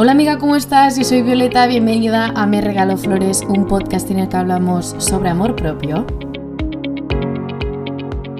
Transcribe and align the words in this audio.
Hola 0.00 0.12
amiga, 0.12 0.38
¿cómo 0.38 0.54
estás? 0.54 0.96
Yo 0.96 1.02
soy 1.02 1.22
Violeta, 1.22 1.66
bienvenida 1.66 2.26
a 2.26 2.46
Me 2.46 2.60
Regalo 2.60 2.96
Flores, 2.96 3.42
un 3.42 3.66
podcast 3.66 4.08
en 4.12 4.20
el 4.20 4.28
que 4.28 4.36
hablamos 4.36 4.94
sobre 4.98 5.28
amor 5.28 5.56
propio. 5.56 6.06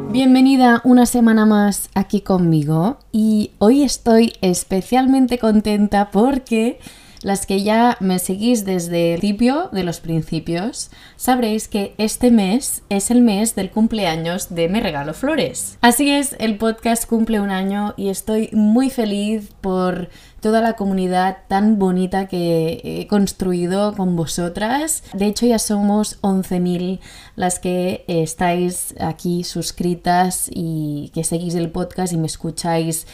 Bienvenida 0.08 0.80
una 0.84 1.04
semana 1.04 1.46
más 1.46 1.90
aquí 1.96 2.20
conmigo 2.20 3.00
y 3.10 3.50
hoy 3.58 3.82
estoy 3.82 4.34
especialmente 4.40 5.40
contenta 5.40 6.12
porque 6.12 6.78
las 7.22 7.46
que 7.46 7.64
ya 7.64 7.96
me 7.98 8.20
seguís 8.20 8.64
desde 8.64 9.14
el 9.14 9.20
principio 9.20 9.68
de 9.72 9.82
los 9.82 9.98
principios, 9.98 10.90
sabréis 11.16 11.66
que 11.66 11.94
este 11.98 12.30
mes 12.30 12.84
es 12.88 13.10
el 13.10 13.20
mes 13.20 13.56
del 13.56 13.70
cumpleaños 13.70 14.54
de 14.54 14.68
Me 14.68 14.80
Regalo 14.80 15.12
Flores. 15.12 15.78
Así 15.80 16.10
es, 16.10 16.36
el 16.38 16.56
podcast 16.56 17.06
cumple 17.06 17.40
un 17.40 17.50
año 17.50 17.94
y 17.96 18.10
estoy 18.10 18.50
muy 18.52 18.90
feliz 18.90 19.50
por 19.60 20.08
toda 20.40 20.60
la 20.60 20.74
comunidad 20.74 21.38
tan 21.48 21.78
bonita 21.78 22.26
que 22.26 22.80
he 22.84 23.06
construido 23.06 23.94
con 23.94 24.16
vosotras. 24.16 25.02
De 25.12 25.26
hecho, 25.26 25.46
ya 25.46 25.58
somos 25.58 26.20
11.000 26.22 27.00
las 27.36 27.58
que 27.58 28.04
estáis 28.08 28.94
aquí 29.00 29.44
suscritas 29.44 30.50
y 30.52 31.10
que 31.14 31.24
seguís 31.24 31.54
el 31.54 31.70
podcast 31.70 32.12
y 32.12 32.16
me 32.16 32.26
escucháis 32.26 33.06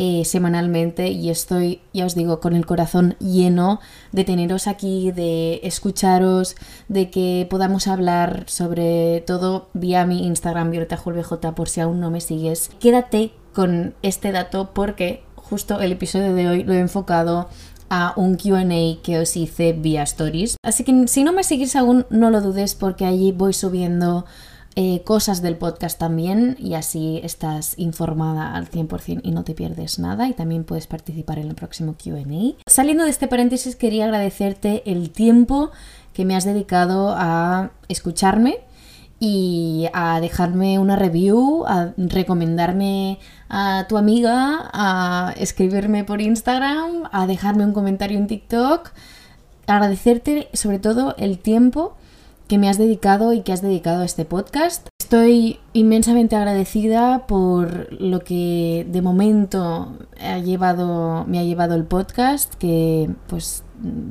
eh, 0.00 0.24
semanalmente 0.24 1.08
y 1.08 1.28
estoy, 1.28 1.80
ya 1.92 2.06
os 2.06 2.14
digo, 2.14 2.38
con 2.38 2.54
el 2.54 2.66
corazón 2.66 3.16
lleno 3.18 3.80
de 4.12 4.22
teneros 4.22 4.68
aquí, 4.68 5.10
de 5.10 5.58
escucharos, 5.64 6.54
de 6.86 7.10
que 7.10 7.48
podamos 7.50 7.88
hablar 7.88 8.44
sobre 8.46 9.24
todo 9.26 9.70
vía 9.74 10.06
mi 10.06 10.24
Instagram 10.24 10.70
VioletaJulvJ 10.70 11.52
por 11.56 11.68
si 11.68 11.80
aún 11.80 11.98
no 11.98 12.12
me 12.12 12.20
sigues. 12.20 12.70
Quédate 12.78 13.32
con 13.52 13.96
este 14.02 14.30
dato 14.30 14.70
porque 14.72 15.24
justo 15.48 15.80
el 15.80 15.92
episodio 15.92 16.34
de 16.34 16.48
hoy 16.48 16.64
lo 16.64 16.74
he 16.74 16.80
enfocado 16.80 17.48
a 17.90 18.12
un 18.16 18.36
QA 18.36 19.02
que 19.02 19.18
os 19.18 19.36
hice 19.36 19.72
vía 19.72 20.02
stories. 20.02 20.56
Así 20.62 20.84
que 20.84 21.08
si 21.08 21.24
no 21.24 21.32
me 21.32 21.44
seguís 21.44 21.74
aún, 21.76 22.06
no 22.10 22.30
lo 22.30 22.40
dudes 22.40 22.74
porque 22.74 23.06
allí 23.06 23.32
voy 23.32 23.54
subiendo 23.54 24.26
eh, 24.76 25.02
cosas 25.02 25.42
del 25.42 25.56
podcast 25.56 25.98
también 25.98 26.56
y 26.58 26.74
así 26.74 27.20
estás 27.24 27.74
informada 27.78 28.54
al 28.54 28.70
100% 28.70 29.20
y 29.24 29.30
no 29.32 29.42
te 29.42 29.54
pierdes 29.54 29.98
nada 29.98 30.28
y 30.28 30.34
también 30.34 30.64
puedes 30.64 30.86
participar 30.86 31.38
en 31.38 31.48
el 31.48 31.54
próximo 31.54 31.94
QA. 31.94 32.22
Saliendo 32.66 33.04
de 33.04 33.10
este 33.10 33.26
paréntesis 33.26 33.74
quería 33.74 34.04
agradecerte 34.04 34.82
el 34.88 35.10
tiempo 35.10 35.70
que 36.12 36.24
me 36.24 36.36
has 36.36 36.44
dedicado 36.44 37.14
a 37.16 37.70
escucharme 37.88 38.60
y 39.20 39.88
a 39.92 40.20
dejarme 40.20 40.78
una 40.78 40.96
review, 40.96 41.64
a 41.66 41.92
recomendarme 41.96 43.18
a 43.48 43.86
tu 43.88 43.96
amiga, 43.96 44.70
a 44.72 45.34
escribirme 45.36 46.04
por 46.04 46.20
Instagram, 46.20 47.08
a 47.10 47.26
dejarme 47.26 47.64
un 47.64 47.72
comentario 47.72 48.18
en 48.18 48.28
TikTok. 48.28 48.90
Agradecerte 49.66 50.48
sobre 50.52 50.78
todo 50.78 51.14
el 51.18 51.38
tiempo 51.38 51.96
que 52.48 52.58
me 52.58 52.68
has 52.68 52.78
dedicado 52.78 53.32
y 53.34 53.42
que 53.42 53.52
has 53.52 53.60
dedicado 53.60 54.02
a 54.02 54.04
este 54.06 54.24
podcast. 54.24 54.88
Estoy 55.00 55.58
inmensamente 55.74 56.36
agradecida 56.36 57.26
por 57.26 57.92
lo 57.92 58.20
que 58.20 58.86
de 58.88 59.02
momento 59.02 59.98
ha 60.20 60.38
llevado, 60.38 61.24
me 61.26 61.38
ha 61.38 61.44
llevado 61.44 61.74
el 61.74 61.84
podcast, 61.84 62.54
que 62.54 63.10
pues 63.26 63.64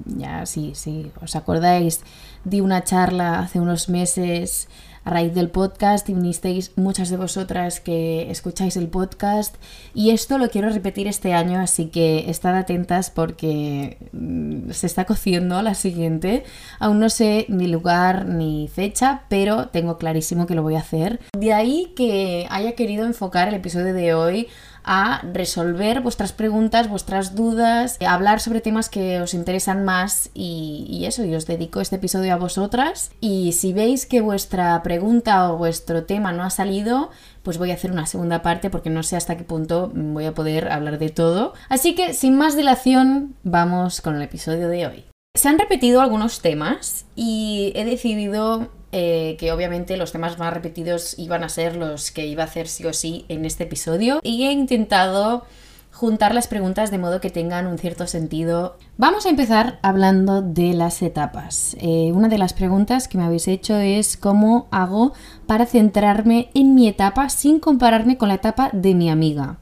ya 0.06 0.46
sí, 0.46 0.72
sí, 0.76 1.12
os 1.22 1.36
acordáis, 1.36 2.02
di 2.46 2.62
una 2.62 2.84
charla 2.84 3.40
hace 3.40 3.60
unos 3.60 3.90
meses 3.90 4.70
a 5.08 5.10
raíz 5.10 5.34
del 5.34 5.50
podcast 5.50 6.10
y 6.10 6.14
vinisteis 6.14 6.74
muchas 6.76 7.10
de 7.10 7.16
vosotras 7.16 7.80
que 7.80 8.30
escucháis 8.30 8.76
el 8.76 8.90
podcast 8.90 9.56
y 9.94 10.10
esto 10.10 10.38
lo 10.38 10.50
quiero 10.50 10.70
repetir 10.70 11.08
este 11.08 11.34
año, 11.34 11.62
así 11.62 11.86
que 11.86 12.30
estad 12.30 12.58
atentas 12.58 13.10
porque 13.10 13.98
mm, 14.12 14.72
se 14.72 14.86
está 14.86 15.06
cociendo 15.06 15.62
la 15.62 15.76
siguiente. 15.76 16.44
Aún 16.80 17.00
no 17.00 17.10
sé 17.10 17.46
ni 17.48 17.68
lugar 17.68 18.26
ni 18.26 18.68
fecha, 18.68 19.22
pero 19.30 19.70
tengo 19.70 19.98
clarísimo 19.98 20.46
que 20.46 20.56
lo 20.56 20.62
voy 20.62 20.76
a 20.76 20.80
hacer. 20.80 21.22
De 21.38 21.54
ahí 21.54 21.94
que 21.96 22.46
haya 22.50 22.74
querido 22.74 23.06
enfocar 23.06 23.48
el 23.48 23.54
episodio 23.54 23.94
de 23.94 24.14
hoy 24.14 24.50
a 24.88 25.22
resolver 25.34 26.02
vuestras 26.02 26.32
preguntas, 26.32 26.90
vuestras 26.90 27.36
dudas, 27.36 27.98
a 28.02 28.14
hablar 28.14 28.40
sobre 28.40 28.62
temas 28.62 28.90
que 28.90 29.20
os 29.22 29.34
interesan 29.34 29.84
más 29.84 30.32
y, 30.34 31.04
eso, 31.06 31.26
y 31.26 31.36
os 31.36 31.46
dedico 31.46 31.82
este 31.82 31.98
episodio 31.98 32.34
a 32.34 32.38
vosotras. 32.38 33.12
Y 33.20 33.52
si 33.52 33.74
veis 33.74 34.06
que 34.06 34.22
vuestra 34.22 34.82
pregunta 34.82 35.52
o 35.52 35.58
vuestro 35.58 36.06
tema 36.06 36.32
no 36.32 36.44
ha 36.44 36.50
salido, 36.50 37.12
pues 37.44 37.58
voy 37.58 37.72
a 37.72 37.76
hacer 37.76 37.92
una 37.92 38.08
segunda 38.08 38.42
parte 38.42 38.70
porque 38.70 38.90
no 38.90 39.04
sé 39.04 39.18
hasta 39.18 39.38
qué 39.38 39.44
punto 39.44 39.92
voy 39.94 40.26
a 40.26 40.34
poder 40.34 40.72
hablar 40.72 40.98
de 40.98 41.10
todo. 41.10 41.54
Así 41.68 41.94
que 41.94 42.14
sin 42.14 42.38
más 42.38 42.56
dilación, 42.56 43.36
vamos 43.44 44.00
con 44.00 44.16
el 44.16 44.22
episodio 44.22 44.70
de 44.70 44.88
hoy. 44.88 45.06
Se 45.36 45.50
han 45.50 45.60
repetido 45.60 46.02
algunos 46.02 46.42
temas 46.42 47.06
y 47.16 47.74
he 47.76 47.86
decidido 47.86 48.70
eh, 49.00 49.38
que 49.38 49.52
obviamente 49.52 49.96
los 49.96 50.12
temas 50.12 50.40
más 50.40 50.52
repetidos 50.52 51.20
iban 51.20 51.44
a 51.44 51.50
ser 51.50 51.76
los 51.76 52.10
que 52.10 52.26
iba 52.26 52.42
a 52.42 52.48
hacer 52.48 52.68
sí 52.68 52.84
o 52.84 52.94
sí 52.94 53.26
en 53.30 53.46
este 53.46 53.66
episodio 53.66 54.20
y 54.24 54.48
he 54.48 54.52
intentado 54.52 55.46
juntar 55.92 56.34
las 56.34 56.48
preguntas 56.48 56.90
de 56.90 56.98
modo 56.98 57.22
que 57.22 57.30
tengan 57.30 57.68
un 57.68 57.78
cierto 57.78 58.08
sentido. 58.08 58.76
Vamos 58.98 59.28
a 59.28 59.30
empezar 59.30 59.78
hablando 59.84 60.42
de 60.42 60.74
las 60.74 61.04
etapas. 61.04 61.78
Eh, 61.80 62.12
una 62.12 62.28
de 62.28 62.40
las 62.40 62.54
preguntas 62.54 63.08
que 63.08 63.20
me 63.20 63.24
habéis 63.24 63.48
hecho 63.48 63.76
es 63.76 64.18
cómo 64.18 64.66
hago 64.72 65.14
para 65.46 65.68
centrarme 65.68 66.50
en 66.56 66.74
mi 66.74 66.88
etapa 66.88 67.30
sin 67.30 67.60
compararme 67.60 68.18
con 68.18 68.30
la 68.30 68.36
etapa 68.36 68.72
de 68.74 68.96
mi 68.96 69.12
amiga. 69.12 69.60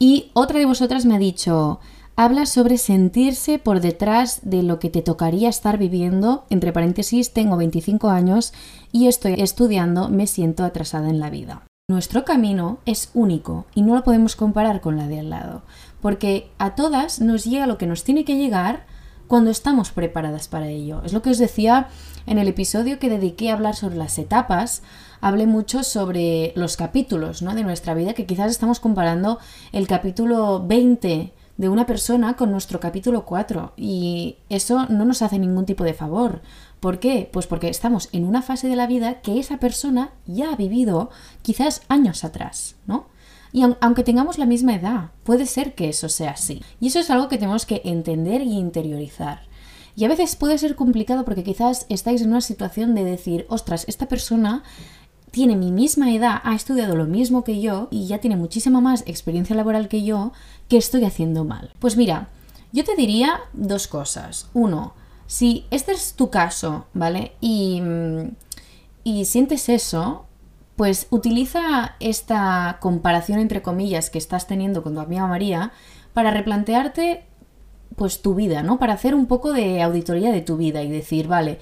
Y 0.00 0.32
otra 0.32 0.58
de 0.58 0.66
vosotras 0.66 1.06
me 1.06 1.14
ha 1.14 1.18
dicho, 1.18 1.78
habla 2.16 2.46
sobre 2.46 2.78
sentirse 2.78 3.58
por 3.58 3.80
detrás 3.80 4.40
de 4.42 4.62
lo 4.62 4.78
que 4.78 4.90
te 4.90 5.02
tocaría 5.02 5.48
estar 5.48 5.78
viviendo. 5.78 6.44
Entre 6.50 6.72
paréntesis, 6.72 7.32
tengo 7.32 7.56
25 7.56 8.08
años 8.08 8.52
y 8.92 9.08
estoy 9.08 9.34
estudiando, 9.34 10.08
me 10.08 10.26
siento 10.26 10.64
atrasada 10.64 11.10
en 11.10 11.20
la 11.20 11.30
vida. 11.30 11.62
Nuestro 11.88 12.24
camino 12.24 12.78
es 12.86 13.10
único 13.12 13.66
y 13.74 13.82
no 13.82 13.94
lo 13.94 14.04
podemos 14.04 14.36
comparar 14.36 14.80
con 14.80 14.96
la 14.96 15.06
de 15.06 15.20
al 15.20 15.30
lado, 15.30 15.62
porque 16.00 16.50
a 16.58 16.74
todas 16.74 17.20
nos 17.20 17.44
llega 17.44 17.66
lo 17.66 17.76
que 17.76 17.86
nos 17.86 18.04
tiene 18.04 18.24
que 18.24 18.38
llegar 18.38 18.86
cuando 19.26 19.50
estamos 19.50 19.90
preparadas 19.90 20.48
para 20.48 20.68
ello. 20.68 21.02
Es 21.04 21.12
lo 21.12 21.20
que 21.20 21.30
os 21.30 21.38
decía 21.38 21.88
en 22.26 22.38
el 22.38 22.48
episodio 22.48 22.98
que 22.98 23.10
dediqué 23.10 23.50
a 23.50 23.54
hablar 23.54 23.74
sobre 23.74 23.96
las 23.96 24.18
etapas, 24.18 24.82
hablé 25.20 25.46
mucho 25.46 25.82
sobre 25.82 26.52
los 26.56 26.76
capítulos 26.76 27.42
¿no? 27.42 27.54
de 27.54 27.64
nuestra 27.64 27.92
vida, 27.92 28.14
que 28.14 28.26
quizás 28.26 28.50
estamos 28.50 28.80
comparando 28.80 29.38
el 29.72 29.86
capítulo 29.86 30.64
20 30.66 31.34
de 31.56 31.68
una 31.68 31.86
persona 31.86 32.34
con 32.34 32.50
nuestro 32.50 32.80
capítulo 32.80 33.24
4 33.24 33.74
y 33.76 34.36
eso 34.48 34.86
no 34.88 35.04
nos 35.04 35.22
hace 35.22 35.38
ningún 35.38 35.66
tipo 35.66 35.84
de 35.84 35.94
favor. 35.94 36.42
¿Por 36.80 36.98
qué? 36.98 37.28
Pues 37.32 37.46
porque 37.46 37.68
estamos 37.68 38.08
en 38.12 38.24
una 38.24 38.42
fase 38.42 38.68
de 38.68 38.76
la 38.76 38.86
vida 38.86 39.20
que 39.20 39.38
esa 39.38 39.58
persona 39.58 40.10
ya 40.26 40.52
ha 40.52 40.56
vivido 40.56 41.10
quizás 41.42 41.82
años 41.88 42.24
atrás, 42.24 42.76
¿no? 42.86 43.06
Y 43.52 43.62
aunque 43.80 44.02
tengamos 44.02 44.36
la 44.36 44.46
misma 44.46 44.74
edad, 44.74 45.10
puede 45.22 45.46
ser 45.46 45.76
que 45.76 45.88
eso 45.88 46.08
sea 46.08 46.32
así. 46.32 46.60
Y 46.80 46.88
eso 46.88 46.98
es 46.98 47.08
algo 47.08 47.28
que 47.28 47.38
tenemos 47.38 47.66
que 47.66 47.82
entender 47.84 48.42
y 48.42 48.58
interiorizar. 48.58 49.42
Y 49.94 50.04
a 50.04 50.08
veces 50.08 50.34
puede 50.34 50.58
ser 50.58 50.74
complicado 50.74 51.24
porque 51.24 51.44
quizás 51.44 51.86
estáis 51.88 52.22
en 52.22 52.30
una 52.30 52.40
situación 52.40 52.96
de 52.96 53.04
decir, 53.04 53.46
ostras, 53.48 53.84
esta 53.86 54.08
persona 54.08 54.64
tiene 55.34 55.56
mi 55.56 55.72
misma 55.72 56.14
edad, 56.14 56.40
ha 56.44 56.54
estudiado 56.54 56.94
lo 56.94 57.06
mismo 57.06 57.42
que 57.42 57.60
yo 57.60 57.88
y 57.90 58.06
ya 58.06 58.18
tiene 58.18 58.36
muchísima 58.36 58.80
más 58.80 59.02
experiencia 59.08 59.56
laboral 59.56 59.88
que 59.88 60.04
yo, 60.04 60.32
¿qué 60.68 60.76
estoy 60.76 61.04
haciendo 61.04 61.44
mal? 61.44 61.72
Pues 61.80 61.96
mira, 61.96 62.28
yo 62.70 62.84
te 62.84 62.94
diría 62.94 63.40
dos 63.52 63.88
cosas. 63.88 64.48
Uno, 64.54 64.94
si 65.26 65.66
este 65.72 65.90
es 65.90 66.14
tu 66.14 66.30
caso, 66.30 66.86
¿vale? 66.94 67.32
Y, 67.40 67.82
y 69.02 69.24
sientes 69.24 69.68
eso, 69.68 70.26
pues 70.76 71.08
utiliza 71.10 71.96
esta 71.98 72.78
comparación 72.80 73.40
entre 73.40 73.60
comillas 73.60 74.10
que 74.10 74.18
estás 74.18 74.46
teniendo 74.46 74.84
con 74.84 74.94
tu 74.94 75.00
amiga 75.00 75.26
María 75.26 75.72
para 76.12 76.30
replantearte 76.30 77.24
pues 77.96 78.22
tu 78.22 78.36
vida, 78.36 78.62
¿no? 78.62 78.78
Para 78.78 78.92
hacer 78.92 79.16
un 79.16 79.26
poco 79.26 79.52
de 79.52 79.82
auditoría 79.82 80.30
de 80.30 80.42
tu 80.42 80.56
vida 80.56 80.82
y 80.84 80.90
decir, 80.90 81.26
vale, 81.26 81.58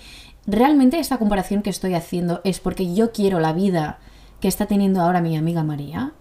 ¿realmente 0.46 0.98
esta 0.98 1.18
comparación 1.18 1.62
que 1.62 1.70
estoy 1.70 1.94
haciendo 1.94 2.40
es 2.44 2.60
porque 2.60 2.94
yo 2.94 3.12
quiero 3.12 3.40
la 3.40 3.52
vida 3.52 3.98
que 4.40 4.48
está 4.48 4.66
teniendo 4.66 5.00
ahora 5.00 5.20
mi 5.20 5.36
amiga 5.36 5.62
María? 5.62 6.12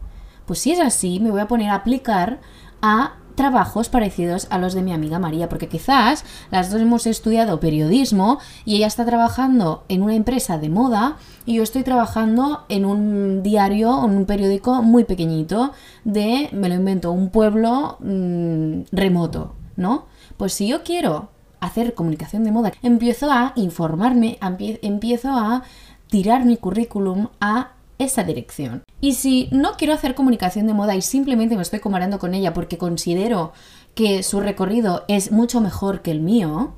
Pues 0.46 0.60
si 0.60 0.72
es 0.72 0.80
así, 0.80 1.20
me 1.20 1.32
voy 1.32 1.42
a 1.42 1.48
poner 1.48 1.70
a 1.70 1.76
aplicar 1.76 2.40
a 2.82 3.16
trabajos 3.36 3.90
parecidos 3.90 4.48
a 4.50 4.58
los 4.58 4.74
de 4.74 4.82
mi 4.82 4.94
amiga 4.94 5.20
María, 5.20 5.50
porque 5.50 5.68
quizás 5.68 6.26
las 6.52 6.70
dos 6.70 6.82
hemos 6.82 7.08
estudiado 7.08 7.60
periodismo 7.60 8.40
y 8.66 8.76
ella 8.76 8.88
está 8.88 9.06
trabajando 9.06 9.84
en 9.88 10.04
una 10.04 10.16
empresa 10.16 10.58
de 10.58 10.70
moda 10.70 11.18
y 11.46 11.56
yo 11.56 11.64
estoy 11.64 11.84
trabajando 11.84 12.66
en 12.70 12.86
un 12.86 13.44
diario, 13.44 14.04
en 14.06 14.12
un 14.12 14.26
periódico 14.26 14.84
muy 14.84 15.06
pequeñito 15.06 15.72
de, 16.04 16.50
me 16.52 16.70
lo 16.70 16.76
invento, 16.76 17.12
un 17.12 17.30
pueblo 17.30 17.98
mm, 18.00 18.84
remoto, 18.92 19.56
¿no? 19.76 20.06
Pues 20.38 20.54
si 20.54 20.68
yo 20.68 20.84
quiero 20.84 21.30
hacer 21.62 21.94
comunicación 21.94 22.44
de 22.44 22.52
moda, 22.52 22.74
empiezo 22.84 23.32
a 23.32 23.54
informarme, 23.56 24.38
empiezo 24.82 25.30
a 25.30 25.64
tirar 26.08 26.44
mi 26.44 26.58
currículum 26.58 27.30
a 27.40 27.72
esa 27.98 28.24
dirección. 28.24 28.84
Y 29.00 29.14
si 29.14 29.48
no 29.52 29.74
quiero 29.78 29.94
hacer 29.94 30.16
comunicación 30.16 30.68
de 30.68 30.74
moda 30.74 30.96
y 30.96 31.02
simplemente 31.02 31.56
me 31.56 31.62
estoy 31.62 31.80
comparando 31.80 32.20
con 32.20 32.34
ella 32.34 32.54
porque 32.54 32.78
considero 32.78 33.54
que 33.96 34.24
su 34.24 34.42
recorrido 34.42 35.06
es 35.08 35.32
mucho 35.32 35.62
mejor 35.62 36.02
que 36.02 36.12
el 36.12 36.20
mío, 36.20 36.74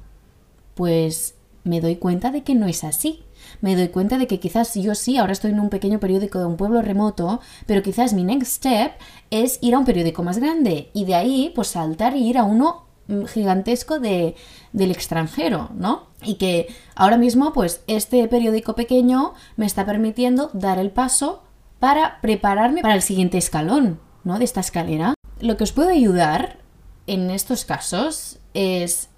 pues 0.76 1.36
me 1.64 1.82
doy 1.82 1.96
cuenta 1.96 2.32
de 2.32 2.44
que 2.44 2.56
no 2.56 2.68
es 2.68 2.84
así. 2.84 3.24
Me 3.62 3.76
doy 3.76 3.90
cuenta 3.90 4.18
de 4.18 4.28
que 4.28 4.40
quizás 4.40 4.74
yo 4.76 4.96
sí, 4.96 5.18
ahora 5.18 5.34
estoy 5.34 5.52
en 5.52 5.60
un 5.60 5.70
pequeño 5.70 6.00
periódico 6.00 6.40
de 6.40 6.46
un 6.46 6.58
pueblo 6.58 6.82
remoto, 6.82 7.40
pero 7.66 7.84
quizás 7.84 8.14
mi 8.14 8.24
next 8.24 8.58
step 8.58 8.94
es 9.30 9.60
ir 9.62 9.76
a 9.76 9.80
un 9.80 9.86
periódico 9.86 10.24
más 10.24 10.40
grande 10.40 10.90
y 10.94 11.06
de 11.06 11.16
ahí 11.16 11.52
pues 11.56 11.70
saltar 11.70 12.16
y 12.16 12.28
ir 12.28 12.38
a 12.38 12.44
uno 12.44 12.84
gigantesco 13.28 14.00
de, 14.00 14.36
del 14.72 14.92
extranjero, 14.92 15.70
¿no? 15.76 16.08
Y 16.22 16.36
que 16.36 16.68
ahora 16.96 17.18
mismo 17.18 17.54
pues 17.54 17.84
este 17.88 18.28
periódico 18.28 18.76
pequeño 18.76 19.34
me 19.58 19.66
está 19.66 19.86
permitiendo 19.86 20.50
dar 20.54 20.80
el 20.80 20.92
paso 20.92 21.44
para 21.80 22.22
prepararme 22.22 22.82
para 22.82 22.96
el 22.96 23.02
siguiente 23.02 23.38
escalón, 23.38 24.00
¿no? 24.24 24.40
De 24.40 24.46
esta 24.46 24.62
escalera. 24.62 25.16
Lo 25.40 25.58
que 25.58 25.66
os 25.66 25.74
puede 25.74 25.94
ayudar 25.94 26.58
en 27.08 27.30
estos 27.30 27.66
casos 27.66 28.40
es 28.54 29.10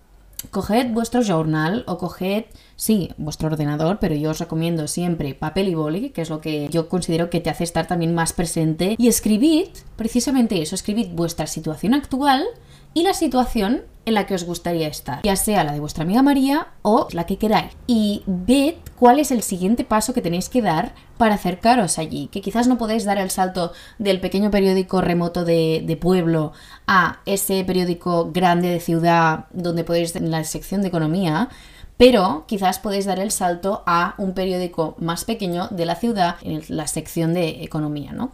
coged 0.52 0.92
vuestro 0.92 1.22
journal 1.22 1.84
o 1.88 1.98
coged, 1.98 2.46
sí, 2.76 3.12
vuestro 3.18 3.48
ordenador, 3.48 4.00
pero 4.00 4.16
yo 4.16 4.32
os 4.32 4.40
recomiendo 4.40 4.88
siempre 4.88 5.34
papel 5.34 5.70
y 5.70 5.76
boli, 5.76 6.10
que 6.10 6.22
es 6.22 6.30
lo 6.30 6.42
que 6.42 6.68
yo 6.70 6.90
considero 6.90 7.30
que 7.30 7.42
te 7.42 7.50
hace 7.50 7.64
estar 7.64 7.88
también 7.88 8.14
más 8.14 8.34
presente, 8.34 8.96
y 8.98 9.08
escribid 9.08 9.68
precisamente 9.96 10.62
eso, 10.62 10.76
escribid 10.76 11.10
vuestra 11.14 11.48
situación 11.48 11.94
actual 11.94 12.46
y 12.94 13.04
la 13.04 13.14
situación 13.14 13.84
en 14.06 14.14
la 14.14 14.26
que 14.26 14.36
os 14.36 14.46
gustaría 14.46 14.88
estar, 14.88 15.22
ya 15.24 15.36
sea 15.36 15.64
la 15.64 15.74
de 15.74 15.80
vuestra 15.80 16.04
amiga 16.04 16.22
María 16.22 16.68
o 16.82 17.08
la 17.12 17.26
que 17.26 17.38
queráis. 17.38 17.72
Y 17.88 18.24
ved 18.26 18.76
cuál 18.98 19.20
es 19.20 19.32
el 19.32 19.42
siguiente 19.42 19.84
paso 19.84 20.14
que 20.14 20.22
tenéis 20.22 20.48
que 20.48 20.62
dar 20.62 20.94
para 21.18 21.36
acercaros 21.36 21.98
allí, 21.98 22.28
que 22.28 22.42
quizás 22.42 22.68
no 22.68 22.78
podéis 22.78 23.04
dar 23.04 23.18
el 23.18 23.32
salto 23.32 23.74
del 23.98 24.20
pequeño 24.20 24.52
periódico 24.52 25.02
remoto 25.02 25.44
de, 25.44 25.98
pueblo 26.00 26.54
a 26.88 27.20
ese 27.26 27.64
periódico 27.64 28.32
grande 28.32 28.70
de 28.70 28.80
ciudad 28.80 29.46
donde 29.52 29.84
podéis 29.84 30.16
en 30.16 30.30
la 30.30 30.44
sección 30.44 30.82
de 30.82 30.90
economía, 30.90 31.50
pero 31.98 32.46
quizás 32.48 32.80
podéis 32.80 33.06
dar 33.06 33.20
el 33.20 33.32
salto 33.32 33.84
a 33.86 34.16
un 34.18 34.34
periódico 34.34 34.96
más 35.00 35.24
pequeño 35.26 35.68
de 35.70 35.86
la 35.86 35.96
ciudad 35.96 36.36
en 36.42 36.62
la 36.68 36.88
sección 36.88 37.34
de 37.34 37.64
economía, 37.64 38.12
¿no? 38.12 38.32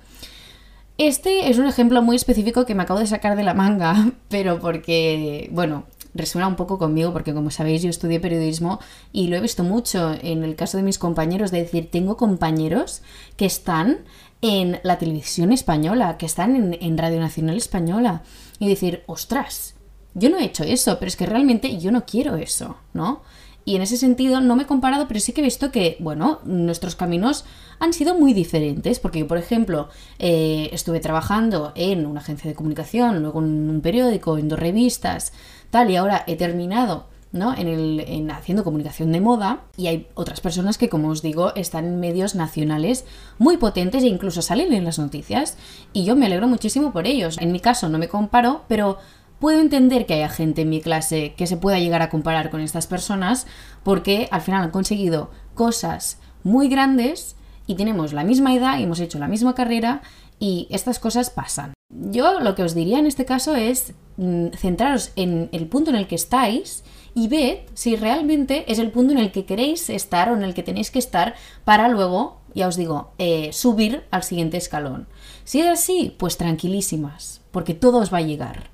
Este 0.98 1.50
es 1.50 1.58
un 1.58 1.68
ejemplo 1.68 2.02
muy 2.02 2.16
específico 2.16 2.66
que 2.66 2.76
me 2.76 2.84
acabo 2.84 3.00
de 3.00 3.08
sacar 3.08 3.36
de 3.36 3.44
la 3.44 3.54
manga, 3.54 4.12
pero 4.30 4.60
porque, 4.60 5.50
bueno, 5.52 5.86
resuena 6.14 6.48
un 6.48 6.56
poco 6.56 6.78
conmigo 6.78 7.14
porque 7.14 7.34
como 7.34 7.52
sabéis 7.52 7.82
yo 7.82 7.90
estudié 7.90 8.20
periodismo 8.20 8.80
y 9.12 9.28
lo 9.28 9.38
he 9.38 9.42
visto 9.42 9.64
mucho 9.64 10.14
en 10.22 10.44
el 10.44 10.56
caso 10.56 10.78
de 10.78 10.84
mis 10.84 11.00
compañeros, 11.00 11.52
de 11.52 11.64
decir, 11.64 11.90
tengo 11.90 12.18
compañeros 12.18 13.02
que 13.38 13.46
están 13.46 14.00
en 14.42 14.80
la 14.84 14.98
televisión 14.98 15.52
española, 15.52 16.18
que 16.18 16.26
están 16.26 16.76
en, 16.80 16.98
Radio 16.98 17.20
Nacional 17.20 17.58
Española 17.58 18.24
y 18.60 18.68
decir, 18.68 19.04
ostras, 19.06 19.76
yo 20.14 20.30
no 20.30 20.38
he 20.38 20.46
hecho 20.46 20.64
eso, 20.64 20.98
pero 21.00 21.08
es 21.08 21.16
que 21.16 21.26
realmente 21.26 21.78
yo 21.78 21.92
no 21.92 22.06
quiero 22.06 22.36
eso, 22.36 22.78
¿no? 22.94 23.22
Y 23.64 23.76
en 23.76 23.82
ese 23.82 23.98
sentido 23.98 24.42
no 24.42 24.56
me 24.56 24.64
he 24.64 24.66
comparado, 24.66 25.08
pero 25.08 25.20
sí 25.20 25.34
que 25.34 25.42
he 25.42 25.44
visto 25.44 25.72
que, 25.72 25.98
bueno, 26.00 26.40
nuestros 26.46 26.96
caminos 26.96 27.46
han 27.80 27.94
sido 27.94 28.16
muy 28.16 28.34
diferentes, 28.34 29.00
porque 29.00 29.20
yo, 29.20 29.28
por 29.28 29.38
ejemplo, 29.38 29.90
eh, 30.20 30.70
estuve 30.72 31.00
trabajando 31.00 31.72
en 31.76 32.06
una 32.06 32.22
agencia 32.22 32.50
de 32.50 32.56
comunicación, 32.56 33.22
luego 33.22 33.40
en 33.40 33.70
un 33.70 33.82
periódico, 33.82 34.38
en 34.38 34.50
dos 34.50 34.60
revistas, 34.60 35.34
tal, 35.70 35.92
y 35.92 35.96
ahora 35.96 36.24
he 36.28 36.36
terminado 36.36 37.06
¿no? 37.32 37.56
En, 37.58 37.68
el, 37.68 38.04
en 38.08 38.30
haciendo 38.30 38.64
comunicación 38.64 39.12
de 39.12 39.22
moda 39.22 39.62
y 39.78 39.88
hay 39.88 40.08
otras 40.16 40.42
personas 40.42 40.78
que, 40.78 40.90
como 40.90 41.10
os 41.10 41.22
digo, 41.22 41.54
están 41.56 41.86
en 41.86 42.00
medios 42.00 42.36
nacionales 42.36 43.06
muy 43.38 43.58
potentes 43.58 44.04
e 44.04 44.08
incluso 44.08 44.42
salen 44.42 44.74
en 44.74 44.84
las 44.84 45.00
noticias 45.00 45.58
y 45.94 46.04
yo 46.04 46.16
me 46.16 46.26
alegro 46.26 46.48
muchísimo 46.48 46.92
por 46.92 47.08
ellos. 47.08 47.38
En 47.40 47.52
mi 47.52 47.60
caso 47.60 47.88
no 47.90 47.98
me 47.98 48.10
comparo, 48.10 48.64
pero 48.68 48.98
puedo 49.42 49.60
entender 49.60 50.06
que 50.06 50.14
haya 50.14 50.30
gente 50.30 50.62
en 50.62 50.70
mi 50.70 50.82
clase 50.82 51.34
que 51.36 51.48
se 51.48 51.58
pueda 51.58 51.80
llegar 51.80 52.04
a 52.04 52.10
comparar 52.10 52.52
con 52.52 52.62
estas 52.62 52.86
personas 52.86 53.48
porque 53.84 54.30
al 54.32 54.42
final 54.42 54.64
han 54.64 54.72
conseguido 54.72 55.32
cosas 55.56 56.20
muy 56.44 56.70
grandes 56.70 57.36
y 57.66 57.76
tenemos 57.76 58.14
la 58.14 58.24
misma 58.24 58.54
edad 58.54 58.78
y 58.78 58.84
hemos 58.84 59.00
hecho 59.00 59.18
la 59.18 59.28
misma 59.28 59.56
carrera 59.56 60.04
y 60.40 60.68
estas 60.70 61.00
cosas 61.00 61.32
pasan. 61.32 61.74
Yo 61.90 62.40
lo 62.40 62.54
que 62.54 62.64
os 62.64 62.76
diría 62.76 63.00
en 63.00 63.08
este 63.08 63.26
caso 63.26 63.56
es 63.56 63.94
mm, 64.18 64.50
centraros 64.54 65.12
en 65.16 65.50
el 65.52 65.68
punto 65.68 65.90
en 65.90 65.98
el 65.98 66.08
que 66.08 66.16
estáis 66.16 66.84
y 67.16 67.28
ved 67.28 67.60
si 67.74 67.96
realmente 67.96 68.72
es 68.72 68.78
el 68.78 68.92
punto 68.92 69.12
en 69.12 69.20
el 69.20 69.32
que 69.32 69.46
queréis 69.46 69.90
estar 69.90 70.30
o 70.30 70.36
en 70.36 70.44
el 70.44 70.54
que 70.54 70.64
tenéis 70.64 70.92
que 70.92 71.00
estar 71.00 71.34
para 71.66 71.90
luego, 71.90 72.42
ya 72.54 72.68
os 72.68 72.76
digo, 72.76 73.12
eh, 73.18 73.50
subir 73.54 74.04
al 74.12 74.22
siguiente 74.22 74.58
escalón. 74.58 75.08
Si 75.46 75.62
es 75.62 75.68
así, 75.68 76.16
pues 76.18 76.38
tranquilísimas, 76.38 77.42
porque 77.52 77.74
todo 77.74 77.98
os 77.98 78.14
va 78.14 78.20
a 78.20 78.22
llegar. 78.22 78.71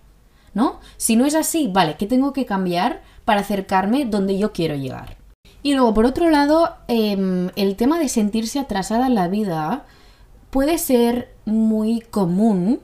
¿No? 0.57 0.80
Si 0.98 1.15
no 1.15 1.25
es 1.25 1.36
así, 1.36 1.69
vale, 1.71 1.95
¿qué 1.98 2.07
tengo 2.07 2.33
que 2.33 2.48
cambiar 2.48 3.04
para 3.25 3.42
acercarme 3.42 4.06
donde 4.06 4.39
yo 4.39 4.51
quiero 4.51 4.75
llegar? 4.75 5.15
Y 5.62 5.75
luego, 5.75 5.94
por 5.94 6.06
otro 6.06 6.30
lado, 6.30 6.75
em, 6.88 7.50
el 7.56 7.75
tema 7.75 8.00
de 8.00 8.09
sentirse 8.09 8.59
atrasada 8.59 9.06
en 9.06 9.15
la 9.15 9.27
vida 9.27 9.86
puede 10.50 10.80
ser 10.80 11.30
muy 11.45 12.01
común, 12.01 12.80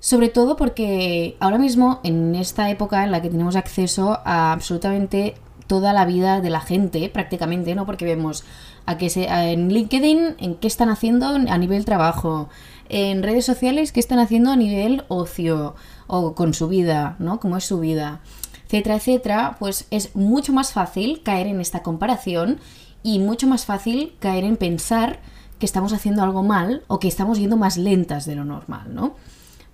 sobre 0.00 0.30
todo 0.30 0.56
porque 0.56 1.36
ahora 1.40 1.58
mismo, 1.58 2.00
en 2.04 2.34
esta 2.34 2.70
época 2.70 3.04
en 3.04 3.12
la 3.12 3.20
que 3.20 3.28
tenemos 3.28 3.54
acceso 3.54 4.18
a 4.24 4.52
absolutamente 4.52 5.34
toda 5.66 5.92
la 5.92 6.06
vida 6.06 6.40
de 6.40 6.50
la 6.50 6.60
gente, 6.60 7.10
prácticamente, 7.10 7.74
¿no? 7.74 7.84
Porque 7.84 8.06
vemos 8.06 8.44
a 8.86 8.96
que 8.96 9.10
se, 9.10 9.26
en 9.26 9.68
LinkedIn 9.68 10.36
en 10.38 10.54
qué 10.54 10.66
están 10.66 10.88
haciendo 10.88 11.26
a 11.26 11.58
nivel 11.58 11.84
trabajo, 11.84 12.48
en 12.90 13.22
redes 13.22 13.46
sociales 13.46 13.92
qué 13.92 14.00
están 14.00 14.18
haciendo 14.18 14.50
a 14.50 14.56
nivel 14.56 15.04
ocio, 15.08 15.76
o 16.10 16.34
con 16.34 16.52
su 16.54 16.68
vida, 16.68 17.16
¿no? 17.18 17.40
Como 17.40 17.56
es 17.56 17.64
su 17.64 17.80
vida, 17.80 18.20
etcétera, 18.66 18.96
etcétera, 18.96 19.56
pues 19.58 19.86
es 19.90 20.14
mucho 20.14 20.52
más 20.52 20.72
fácil 20.72 21.22
caer 21.22 21.46
en 21.46 21.60
esta 21.60 21.82
comparación 21.82 22.58
y 23.02 23.18
mucho 23.18 23.46
más 23.46 23.64
fácil 23.64 24.14
caer 24.18 24.44
en 24.44 24.56
pensar 24.56 25.20
que 25.58 25.66
estamos 25.66 25.92
haciendo 25.92 26.22
algo 26.22 26.42
mal 26.42 26.82
o 26.88 26.98
que 26.98 27.08
estamos 27.08 27.38
yendo 27.38 27.56
más 27.56 27.76
lentas 27.76 28.26
de 28.26 28.34
lo 28.34 28.44
normal, 28.44 28.94
¿no? 28.94 29.14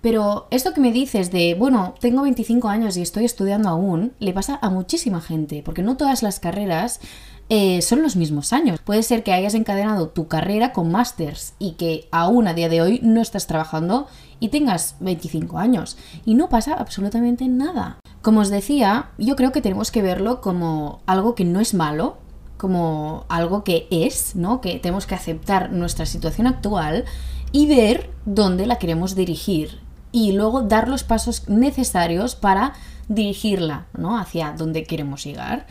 Pero 0.01 0.47
esto 0.51 0.73
que 0.73 0.81
me 0.81 0.91
dices 0.91 1.31
de, 1.31 1.55
bueno, 1.55 1.95
tengo 1.99 2.21
25 2.21 2.69
años 2.69 2.97
y 2.97 3.01
estoy 3.01 3.25
estudiando 3.25 3.69
aún, 3.69 4.13
le 4.19 4.31
pasa 4.31 4.59
a 4.61 4.69
muchísima 4.69 5.21
gente, 5.21 5.63
porque 5.65 5.81
no 5.81 5.97
todas 5.97 6.21
las 6.21 6.39
carreras 6.39 6.99
eh, 7.49 7.81
son 7.81 8.03
los 8.03 8.15
mismos 8.15 8.53
años. 8.53 8.79
Puede 8.83 9.03
ser 9.03 9.23
que 9.23 9.33
hayas 9.33 9.53
encadenado 9.53 10.09
tu 10.09 10.27
carrera 10.27 10.71
con 10.71 10.91
másters 10.91 11.53
y 11.59 11.71
que 11.73 12.07
aún 12.11 12.47
a 12.47 12.53
día 12.53 12.69
de 12.69 12.81
hoy 12.81 12.99
no 13.01 13.21
estás 13.21 13.47
trabajando 13.47 14.07
y 14.39 14.49
tengas 14.49 14.95
25 14.99 15.57
años 15.57 15.97
y 16.25 16.35
no 16.35 16.49
pasa 16.49 16.73
absolutamente 16.73 17.47
nada. 17.47 17.99
Como 18.21 18.41
os 18.41 18.49
decía, 18.49 19.11
yo 19.17 19.35
creo 19.35 19.51
que 19.51 19.61
tenemos 19.61 19.91
que 19.91 20.01
verlo 20.01 20.41
como 20.41 21.01
algo 21.05 21.35
que 21.35 21.45
no 21.45 21.59
es 21.59 21.73
malo, 21.73 22.17
como 22.57 23.25
algo 23.29 23.63
que 23.63 23.87
es, 23.91 24.35
¿no? 24.35 24.61
Que 24.61 24.79
tenemos 24.79 25.05
que 25.05 25.15
aceptar 25.15 25.71
nuestra 25.71 26.05
situación 26.05 26.47
actual 26.47 27.05
y 27.51 27.67
ver 27.67 28.11
dónde 28.25 28.65
la 28.65 28.79
queremos 28.79 29.15
dirigir 29.15 29.79
y 30.11 30.31
luego 30.31 30.63
dar 30.63 30.87
los 30.87 31.03
pasos 31.03 31.47
necesarios 31.47 32.35
para 32.35 32.73
dirigirla, 33.07 33.87
¿no? 33.97 34.17
Hacia 34.17 34.53
dónde 34.53 34.83
queremos 34.83 35.23
llegar 35.23 35.67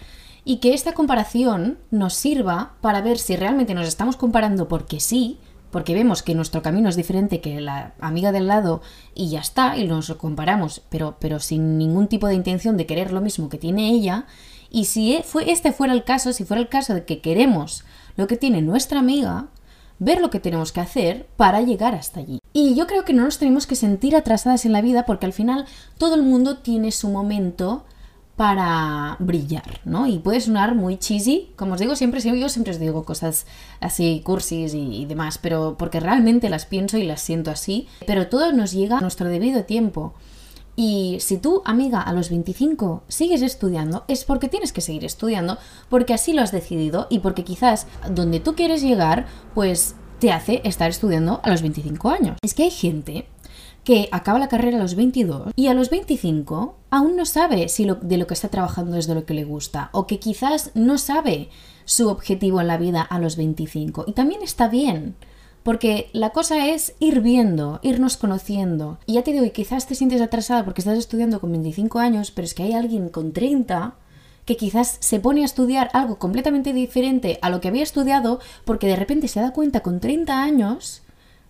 y 0.47 0.59
que 0.59 0.75
esta 0.75 0.95
comparación 0.95 1.77
nos 1.91 2.15
sirva 2.15 2.75
para 2.81 3.01
ver 3.01 3.19
si 3.19 3.35
realmente 3.35 3.75
nos 3.75 3.89
estamos 3.89 4.17
comparando 4.17 4.69
porque 4.69 5.01
sí, 5.01 5.41
porque 5.77 5.93
vemos 5.93 6.23
que 6.23 6.35
nuestro 6.35 6.63
camino 6.63 6.89
es 6.89 6.97
diferente 6.97 7.43
que 7.43 7.61
la 7.61 7.93
amiga 8.01 8.33
del 8.33 8.47
lado 8.47 8.81
y 9.15 9.29
ya 9.29 9.41
está, 9.41 9.77
y 9.77 9.87
nos 9.87 10.11
comparamos, 10.15 10.81
pero, 10.89 11.19
pero 11.21 11.39
sin 11.39 11.77
ningún 11.77 12.09
tipo 12.09 12.29
de 12.29 12.35
intención 12.35 12.79
de 12.79 12.87
querer 12.87 13.13
lo 13.13 13.21
mismo 13.21 13.51
que 13.51 13.59
tiene 13.59 13.91
ella. 13.91 14.25
Y 14.71 14.87
si 14.87 15.17
e, 15.17 15.23
fue, 15.23 15.51
este 15.51 15.73
fuera 15.73 15.93
el 15.93 16.03
caso, 16.03 16.33
si 16.33 16.47
fuera 16.47 16.63
el 16.63 16.71
caso 16.71 16.95
de 16.95 17.05
que 17.05 17.21
queremos 17.21 17.85
lo 18.17 18.27
que 18.27 18.39
tiene 18.39 18.63
nuestra 18.63 19.01
amiga, 19.01 19.49
ver 19.99 20.23
lo 20.23 20.31
que 20.31 20.41
tenemos 20.41 20.73
que 20.73 20.81
hacer 20.81 21.27
para 21.37 21.61
llegar 21.61 21.95
hasta 21.95 22.21
allí. 22.21 22.39
Y 22.55 22.75
yo 22.75 22.87
creo 22.87 23.05
que 23.05 23.13
no 23.13 23.25
nos 23.25 23.37
tenemos 23.37 23.67
que 23.67 23.77
sentir 23.77 24.17
atrasadas 24.17 24.65
en 24.65 24.73
la 24.73 24.81
vida 24.81 25.05
porque 25.05 25.27
al 25.27 25.35
final 25.35 25.67
todo 25.99 26.15
el 26.15 26.23
mundo 26.23 26.57
tiene 26.57 26.91
su 26.91 27.11
momento 27.11 27.85
para 28.37 29.17
brillar, 29.19 29.81
¿no? 29.85 30.07
Y 30.07 30.19
puede 30.19 30.41
sonar 30.41 30.75
muy 30.75 30.99
cheesy, 30.99 31.49
como 31.57 31.75
os 31.75 31.81
digo 31.81 31.97
siempre, 31.97 32.21
yo 32.21 32.49
siempre 32.51 32.73
os 32.73 32.79
digo 32.79 33.05
cosas 33.05 33.47
así 33.81 34.21
cursis 34.25 34.75
y, 34.75 35.07
demás, 35.07 35.39
pero 35.39 35.77
porque 35.79 36.01
realmente 36.01 36.51
las 36.51 36.67
pienso 36.67 36.99
y 36.99 37.05
las 37.05 37.23
siento 37.23 37.51
así, 37.51 37.89
pero 38.07 38.29
todo 38.29 38.53
nos 38.53 38.73
llega 38.73 38.99
a 38.99 39.01
nuestro 39.01 39.29
debido 39.29 39.65
tiempo. 39.65 40.13
Y 40.79 41.17
si 41.21 41.39
tú, 41.39 41.63
amiga, 41.65 42.03
a 42.03 42.13
los 42.13 42.29
25 42.29 43.05
sigues 43.09 43.41
estudiando, 43.41 44.05
es 44.09 44.27
porque 44.27 44.51
tienes 44.51 44.75
que 44.75 44.83
seguir 44.83 45.07
estudiando, 45.07 45.57
porque 45.89 46.13
así 46.13 46.35
lo 46.35 46.43
has 46.43 46.53
decidido 46.53 47.07
y 47.09 47.21
porque 47.21 47.45
quizás 47.45 47.87
donde 48.11 48.41
tú 48.41 48.55
quieres 48.55 48.83
llegar, 48.83 49.25
pues 49.55 49.95
te 50.19 50.33
hace 50.33 50.61
estar 50.65 50.91
estudiando 50.91 51.41
a 51.43 51.51
los 51.51 51.63
25 51.63 52.11
años. 52.11 52.37
Es 52.43 52.53
que 52.53 52.65
hay 52.65 52.71
gente 52.71 53.27
que 53.87 54.09
acaba 54.11 54.41
la 54.41 54.49
carrera 54.49 54.79
a 54.79 54.83
los 54.83 54.97
22 54.97 55.53
y 55.55 55.69
a 55.69 55.75
los 55.75 55.91
25 55.91 56.75
aún 56.91 57.15
no 57.15 57.25
sabe 57.25 57.69
si 57.69 57.85
lo, 57.85 57.95
de 57.95 58.19
lo 58.19 58.27
que 58.27 58.35
está 58.35 58.49
trabajando 58.49 58.97
es 58.97 59.07
de 59.07 59.15
lo 59.15 59.25
que 59.25 59.33
le 59.33 59.45
gusta 59.45 59.91
o 59.93 60.09
que 60.09 60.19
quizás 60.19 60.73
no 60.75 60.99
sabe 60.99 61.51
su 61.85 62.09
objetivo 62.09 62.61
en 62.61 62.67
la 62.67 62.79
vida 62.79 63.01
a 63.01 63.21
los 63.21 63.37
25 63.37 64.05
y 64.09 64.13
también 64.13 64.43
está 64.43 64.67
bien 64.67 65.15
Porque 65.63 66.11
la 66.13 66.31
cosa 66.31 66.67
es 66.67 66.95
ir 66.99 67.21
viendo, 67.21 67.81
irnos 67.83 68.17
conociendo. 68.17 68.99
Y 69.07 69.15
ya 69.15 69.23
te 69.23 69.33
digo, 69.33 69.45
y 69.45 69.51
quizás 69.51 69.87
te 69.87 69.95
sientes 69.95 70.21
atrasada 70.21 70.65
porque 70.65 70.81
estás 70.81 70.99
estudiando 70.99 71.41
con 71.41 71.51
25 71.51 71.99
años, 71.99 72.31
pero 72.31 72.45
es 72.45 72.55
que 72.55 72.65
hay 72.65 72.73
alguien 72.73 73.09
con 73.09 73.33
30 73.33 73.95
que 74.45 74.57
quizás 74.57 74.97
se 75.01 75.21
pone 75.21 75.43
a 75.43 75.45
estudiar 75.45 75.91
algo 75.93 76.19
completamente 76.19 76.73
diferente 76.73 77.39
a 77.43 77.51
lo 77.51 77.61
que 77.61 77.69
había 77.69 77.83
estudiado 77.83 78.41
porque 78.65 78.87
de 78.87 78.97
repente 78.97 79.29
se 79.29 79.41
da 79.41 79.53
cuenta 79.53 79.81
con 79.81 79.99
30 79.99 80.41
años 80.41 81.03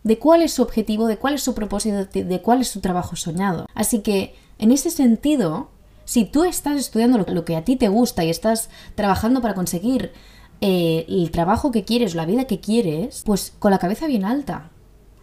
de 0.06 0.20
cuál 0.20 0.40
es 0.42 0.52
su 0.52 0.62
objetivo, 0.62 1.08
de 1.08 1.18
cuál 1.18 1.34
es 1.34 1.42
su 1.42 1.52
propósito, 1.52 2.04
de 2.04 2.40
cuál 2.40 2.60
es 2.60 2.68
su 2.68 2.80
trabajo 2.80 3.16
soñado. 3.16 3.66
Así 3.74 4.02
que, 4.02 4.36
en 4.60 4.70
ese 4.70 4.90
sentido, 4.90 5.70
si 6.04 6.24
tú 6.24 6.44
estás 6.44 6.78
estudiando 6.78 7.18
lo 7.18 7.44
que 7.44 7.56
a 7.56 7.64
ti 7.64 7.74
te 7.74 7.88
gusta 7.88 8.24
y 8.24 8.30
estás 8.30 8.70
trabajando 8.94 9.42
para 9.42 9.54
conseguir 9.54 10.12
eh, 10.60 11.06
el 11.08 11.32
trabajo 11.32 11.72
que 11.72 11.82
quieres, 11.82 12.14
la 12.14 12.24
vida 12.24 12.44
que 12.44 12.60
quieres, 12.60 13.24
pues 13.26 13.52
con 13.58 13.72
la 13.72 13.80
cabeza 13.80 14.06
bien 14.06 14.24
alta. 14.24 14.70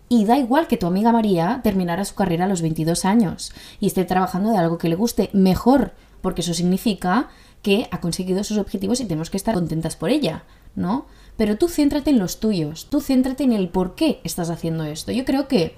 Y 0.10 0.26
da 0.26 0.38
igual 0.38 0.68
que 0.68 0.76
tu 0.76 0.86
amiga 0.86 1.14
María 1.14 1.62
terminara 1.64 2.04
su 2.04 2.16
carrera 2.16 2.44
a 2.44 2.50
los 2.50 2.62
22 2.62 3.06
años 3.06 3.54
y 3.80 3.88
esté 3.88 4.04
trabajando 4.04 4.52
de 4.52 4.58
algo 4.58 4.78
que 4.78 4.90
le 4.90 4.96
guste 4.96 5.30
mejor, 5.32 5.94
porque 6.20 6.42
eso 6.42 6.54
significa 6.54 7.30
que 7.62 7.88
ha 7.90 8.02
conseguido 8.02 8.44
sus 8.44 8.58
objetivos 8.58 9.00
y 9.00 9.06
tenemos 9.06 9.30
que 9.30 9.38
estar 9.38 9.56
contentas 9.56 9.96
por 9.96 10.10
ella, 10.10 10.44
¿no? 10.76 11.06
Pero 11.38 11.58
tú 11.58 11.68
céntrate 11.68 12.12
en 12.12 12.20
los 12.20 12.40
tuyos, 12.40 12.88
tú 12.90 13.02
céntrate 13.02 13.44
en 13.44 13.54
el 13.54 13.70
por 13.70 13.96
qué 13.96 14.20
estás 14.24 14.50
haciendo 14.50 14.84
esto. 14.84 15.12
Yo 15.12 15.26
creo 15.26 15.48
que 15.48 15.76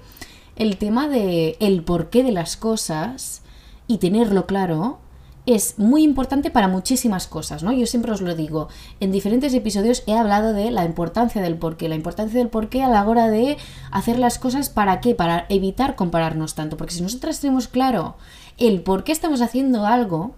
el 0.56 0.76
tema 0.76 1.08
de 1.08 1.56
el 1.60 1.82
porqué 1.82 2.22
de 2.22 2.32
las 2.32 2.56
cosas 2.56 3.42
y 3.86 3.98
tenerlo 3.98 4.46
claro 4.46 4.98
es 5.46 5.78
muy 5.78 6.02
importante 6.02 6.50
para 6.50 6.66
muchísimas 6.66 7.28
cosas, 7.28 7.62
¿no? 7.62 7.72
Yo 7.72 7.86
siempre 7.86 8.10
os 8.10 8.20
lo 8.20 8.34
digo, 8.34 8.68
en 8.98 9.12
diferentes 9.12 9.54
episodios 9.54 10.02
he 10.08 10.14
hablado 10.16 10.52
de 10.52 10.72
la 10.72 10.84
importancia 10.84 11.40
del 11.40 11.56
porqué, 11.56 11.88
la 11.88 11.94
importancia 11.94 12.38
del 12.38 12.48
porqué 12.48 12.82
a 12.82 12.88
la 12.88 13.06
hora 13.06 13.28
de 13.28 13.56
hacer 13.92 14.18
las 14.18 14.40
cosas 14.40 14.70
para 14.70 15.00
qué, 15.00 15.14
para 15.14 15.46
evitar 15.48 15.94
compararnos 15.94 16.56
tanto, 16.56 16.76
porque 16.76 16.94
si 16.94 17.02
nosotras 17.02 17.40
tenemos 17.40 17.68
claro 17.68 18.16
el 18.58 18.82
por 18.82 19.04
qué 19.04 19.12
estamos 19.12 19.40
haciendo 19.40 19.86
algo, 19.86 20.34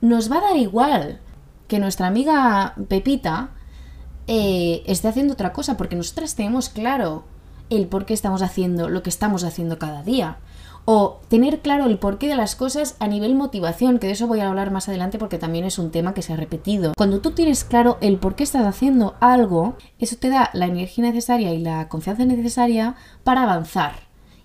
nos 0.00 0.32
va 0.32 0.38
a 0.38 0.42
dar 0.42 0.56
igual 0.56 1.20
que 1.68 1.78
nuestra 1.78 2.06
amiga 2.06 2.74
Pepita 2.88 3.50
eh, 4.32 4.84
esté 4.86 5.08
haciendo 5.08 5.32
otra 5.32 5.52
cosa, 5.52 5.76
porque 5.76 5.96
nosotras 5.96 6.36
tenemos 6.36 6.68
claro 6.68 7.24
el 7.68 7.88
por 7.88 8.06
qué 8.06 8.14
estamos 8.14 8.42
haciendo 8.42 8.88
lo 8.88 9.02
que 9.02 9.10
estamos 9.10 9.42
haciendo 9.42 9.76
cada 9.80 10.04
día 10.04 10.38
o 10.84 11.20
tener 11.28 11.60
claro 11.60 11.86
el 11.86 11.98
porqué 11.98 12.28
de 12.28 12.36
las 12.36 12.54
cosas 12.54 12.94
a 13.00 13.08
nivel 13.08 13.34
motivación, 13.34 13.98
que 13.98 14.06
de 14.06 14.12
eso 14.12 14.28
voy 14.28 14.38
a 14.38 14.48
hablar 14.48 14.70
más 14.70 14.88
adelante 14.88 15.18
porque 15.18 15.36
también 15.36 15.64
es 15.64 15.80
un 15.80 15.90
tema 15.90 16.14
que 16.14 16.22
se 16.22 16.32
ha 16.32 16.36
repetido. 16.36 16.92
Cuando 16.96 17.20
tú 17.20 17.32
tienes 17.32 17.64
claro 17.64 17.98
el 18.00 18.18
por 18.18 18.36
qué 18.36 18.44
estás 18.44 18.64
haciendo 18.64 19.16
algo, 19.18 19.74
eso 19.98 20.16
te 20.16 20.28
da 20.28 20.50
la 20.52 20.66
energía 20.66 21.04
necesaria 21.04 21.52
y 21.52 21.58
la 21.58 21.88
confianza 21.88 22.24
necesaria 22.24 22.94
para 23.24 23.42
avanzar 23.42 23.94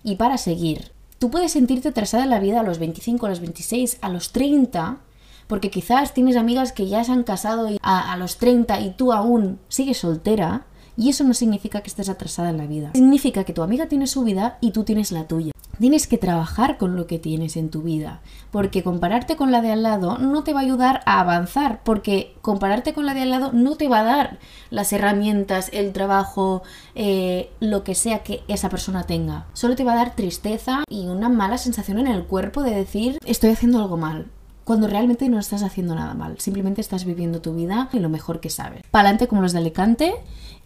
y 0.02 0.16
para 0.16 0.36
seguir. 0.36 0.90
Tú 1.20 1.30
puedes 1.30 1.52
sentirte 1.52 1.90
atrasada 1.90 2.24
en 2.24 2.30
la 2.30 2.40
vida 2.40 2.58
a 2.58 2.64
los 2.64 2.80
25, 2.80 3.26
a 3.26 3.28
los 3.28 3.40
26, 3.40 3.98
a 4.00 4.08
los 4.08 4.32
30, 4.32 4.98
porque 5.46 5.70
quizás 5.70 6.14
tienes 6.14 6.36
amigas 6.36 6.72
que 6.72 6.88
ya 6.88 7.04
se 7.04 7.12
han 7.12 7.22
casado 7.22 7.68
a, 7.82 8.12
a 8.12 8.16
los 8.16 8.38
30 8.38 8.80
y 8.80 8.90
tú 8.90 9.12
aún 9.12 9.58
sigues 9.68 9.98
soltera, 9.98 10.66
y 10.96 11.10
eso 11.10 11.24
no 11.24 11.34
significa 11.34 11.82
que 11.82 11.88
estés 11.88 12.08
atrasada 12.08 12.50
en 12.50 12.56
la 12.56 12.66
vida. 12.66 12.92
Significa 12.94 13.44
que 13.44 13.52
tu 13.52 13.62
amiga 13.62 13.86
tiene 13.86 14.06
su 14.06 14.24
vida 14.24 14.58
y 14.60 14.70
tú 14.70 14.84
tienes 14.84 15.12
la 15.12 15.26
tuya. 15.26 15.52
Tienes 15.78 16.06
que 16.06 16.16
trabajar 16.16 16.78
con 16.78 16.96
lo 16.96 17.06
que 17.06 17.18
tienes 17.18 17.58
en 17.58 17.68
tu 17.68 17.82
vida, 17.82 18.22
porque 18.50 18.82
compararte 18.82 19.36
con 19.36 19.52
la 19.52 19.60
de 19.60 19.72
al 19.72 19.82
lado 19.82 20.16
no 20.16 20.42
te 20.42 20.54
va 20.54 20.60
a 20.60 20.62
ayudar 20.62 21.02
a 21.04 21.20
avanzar, 21.20 21.82
porque 21.84 22.34
compararte 22.40 22.94
con 22.94 23.04
la 23.04 23.12
de 23.12 23.20
al 23.20 23.30
lado 23.30 23.52
no 23.52 23.76
te 23.76 23.88
va 23.88 24.00
a 24.00 24.04
dar 24.04 24.38
las 24.70 24.94
herramientas, 24.94 25.68
el 25.74 25.92
trabajo, 25.92 26.62
eh, 26.94 27.50
lo 27.60 27.84
que 27.84 27.94
sea 27.94 28.20
que 28.20 28.42
esa 28.48 28.70
persona 28.70 29.04
tenga. 29.04 29.48
Solo 29.52 29.76
te 29.76 29.84
va 29.84 29.92
a 29.92 29.96
dar 29.96 30.16
tristeza 30.16 30.82
y 30.88 31.08
una 31.08 31.28
mala 31.28 31.58
sensación 31.58 31.98
en 31.98 32.06
el 32.06 32.24
cuerpo 32.24 32.62
de 32.62 32.74
decir 32.74 33.18
estoy 33.26 33.50
haciendo 33.50 33.78
algo 33.78 33.98
mal, 33.98 34.30
cuando 34.66 34.88
realmente 34.88 35.28
no 35.28 35.38
estás 35.38 35.62
haciendo 35.62 35.94
nada 35.94 36.12
mal, 36.14 36.40
simplemente 36.40 36.80
estás 36.80 37.04
viviendo 37.04 37.40
tu 37.40 37.54
vida 37.54 37.88
y 37.92 38.00
lo 38.00 38.08
mejor 38.08 38.40
que 38.40 38.50
sabes. 38.50 38.82
Pa'lante 38.90 39.28
como 39.28 39.40
los 39.40 39.52
de 39.52 39.60
Alicante 39.60 40.14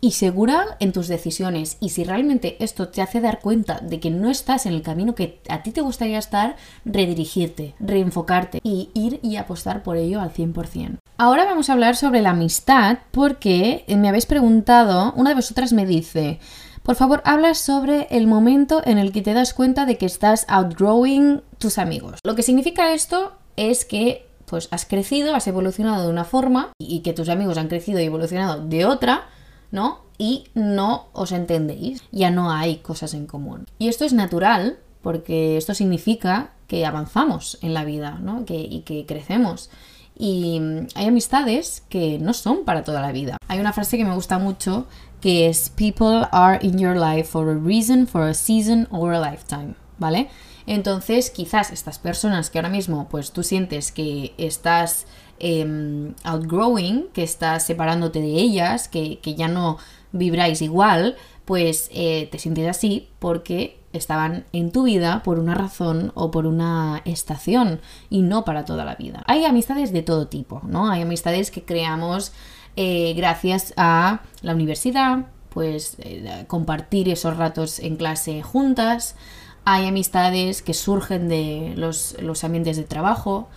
y 0.00 0.12
segura 0.12 0.78
en 0.80 0.92
tus 0.92 1.06
decisiones. 1.06 1.76
Y 1.80 1.90
si 1.90 2.04
realmente 2.04 2.56
esto 2.64 2.88
te 2.88 3.02
hace 3.02 3.20
dar 3.20 3.40
cuenta 3.40 3.80
de 3.80 4.00
que 4.00 4.10
no 4.10 4.30
estás 4.30 4.64
en 4.64 4.72
el 4.72 4.80
camino 4.80 5.14
que 5.14 5.42
a 5.50 5.62
ti 5.62 5.70
te 5.70 5.82
gustaría 5.82 6.18
estar, 6.18 6.56
redirigirte, 6.86 7.74
reenfocarte 7.78 8.60
y 8.62 8.88
ir 8.94 9.20
y 9.22 9.36
apostar 9.36 9.82
por 9.82 9.98
ello 9.98 10.22
al 10.22 10.32
100%. 10.32 10.96
Ahora 11.18 11.44
vamos 11.44 11.68
a 11.68 11.74
hablar 11.74 11.94
sobre 11.94 12.22
la 12.22 12.30
amistad 12.30 13.00
porque 13.10 13.84
me 13.86 14.08
habéis 14.08 14.24
preguntado, 14.24 15.12
una 15.14 15.28
de 15.28 15.36
vosotras 15.36 15.74
me 15.74 15.84
dice, 15.84 16.40
por 16.82 16.96
favor, 16.96 17.20
habla 17.26 17.54
sobre 17.54 18.06
el 18.10 18.26
momento 18.26 18.80
en 18.86 18.96
el 18.96 19.12
que 19.12 19.20
te 19.20 19.34
das 19.34 19.52
cuenta 19.52 19.84
de 19.84 19.98
que 19.98 20.06
estás 20.06 20.46
outgrowing 20.48 21.42
tus 21.58 21.76
amigos. 21.76 22.20
Lo 22.24 22.34
que 22.34 22.42
significa 22.42 22.94
esto 22.94 23.32
es 23.68 23.84
que 23.84 24.26
pues 24.46 24.68
has 24.72 24.84
crecido, 24.84 25.34
has 25.34 25.46
evolucionado 25.46 26.04
de 26.04 26.10
una 26.10 26.24
forma 26.24 26.72
y 26.78 27.00
que 27.00 27.12
tus 27.12 27.28
amigos 27.28 27.56
han 27.56 27.68
crecido 27.68 28.00
y 28.00 28.04
evolucionado 28.04 28.66
de 28.66 28.84
otra 28.84 29.28
¿no? 29.70 30.00
Y 30.18 30.44
no 30.54 31.08
os 31.12 31.32
entendéis, 31.32 32.02
ya 32.12 32.30
no 32.30 32.50
hay 32.50 32.76
cosas 32.76 33.14
en 33.14 33.26
común. 33.26 33.66
Y 33.78 33.88
esto 33.88 34.04
es 34.04 34.12
natural, 34.12 34.78
porque 35.02 35.56
esto 35.56 35.74
significa 35.74 36.52
que 36.66 36.84
avanzamos 36.84 37.58
en 37.62 37.74
la 37.74 37.84
vida, 37.84 38.18
¿no? 38.20 38.44
Que, 38.44 38.58
y 38.58 38.80
que 38.80 39.06
crecemos. 39.06 39.70
Y 40.18 40.60
hay 40.94 41.06
amistades 41.06 41.82
que 41.88 42.18
no 42.18 42.34
son 42.34 42.64
para 42.64 42.84
toda 42.84 43.00
la 43.00 43.12
vida. 43.12 43.38
Hay 43.48 43.58
una 43.58 43.72
frase 43.72 43.96
que 43.96 44.04
me 44.04 44.14
gusta 44.14 44.38
mucho 44.38 44.86
que 45.22 45.48
es 45.48 45.70
People 45.70 46.26
are 46.32 46.58
in 46.62 46.78
your 46.78 46.96
life 46.96 47.30
for 47.30 47.48
a 47.48 47.54
reason, 47.54 48.06
for 48.06 48.28
a 48.28 48.34
season 48.34 48.86
or 48.90 49.14
a 49.14 49.20
lifetime, 49.20 49.74
¿vale? 49.98 50.28
Entonces, 50.70 51.30
quizás 51.30 51.70
estas 51.70 51.98
personas 51.98 52.48
que 52.48 52.58
ahora 52.58 52.68
mismo, 52.68 53.08
pues 53.08 53.32
tú 53.32 53.42
sientes 53.42 53.92
que 53.92 54.34
estás 54.38 55.06
Em, 55.42 56.12
outgrowing, 56.22 57.08
que 57.14 57.22
estás 57.22 57.64
separándote 57.64 58.20
de 58.20 58.28
ellas, 58.28 58.88
que, 58.88 59.18
ya 59.24 59.48
no 59.48 59.78
vibráis 60.12 60.60
igual, 60.60 61.16
pues 61.46 61.88
eh, 61.94 62.28
te 62.30 62.38
sientes 62.38 62.68
así 62.68 63.08
porque 63.18 63.80
estaban 63.94 64.44
en 64.52 64.70
tu 64.70 64.82
vida 64.82 65.22
por 65.22 65.38
una 65.38 65.54
razón 65.54 66.12
o 66.14 66.30
por 66.30 66.44
una 66.44 67.00
estación 67.06 67.80
y 68.10 68.20
no 68.20 68.44
para 68.44 68.66
toda 68.66 68.84
la 68.84 68.96
vida. 68.96 69.22
Hay 69.26 69.46
amistades 69.46 69.94
de 69.94 70.02
todo 70.02 70.28
tipo, 70.28 70.60
¿no? 70.64 70.90
Hay 70.90 71.00
amistades 71.00 71.50
que 71.50 71.62
creamos 71.62 72.32
eh, 72.76 73.14
gracias 73.16 73.72
a 73.78 74.20
la 74.42 74.52
universidad, 74.52 75.24
pues 75.48 75.96
eh, 76.00 76.44
compartir 76.48 77.08
esos 77.08 77.38
ratos 77.38 77.78
en 77.78 77.96
clase 77.96 78.42
juntas. 78.42 79.16
Hay 79.64 79.86
amistades 79.86 80.62
que 80.62 80.74
surgen 80.74 81.28
de 81.28 81.74
los, 81.76 82.16
los 82.20 82.44
ambientes 82.44 82.76
de 82.76 82.84
trabajo, 82.84 83.48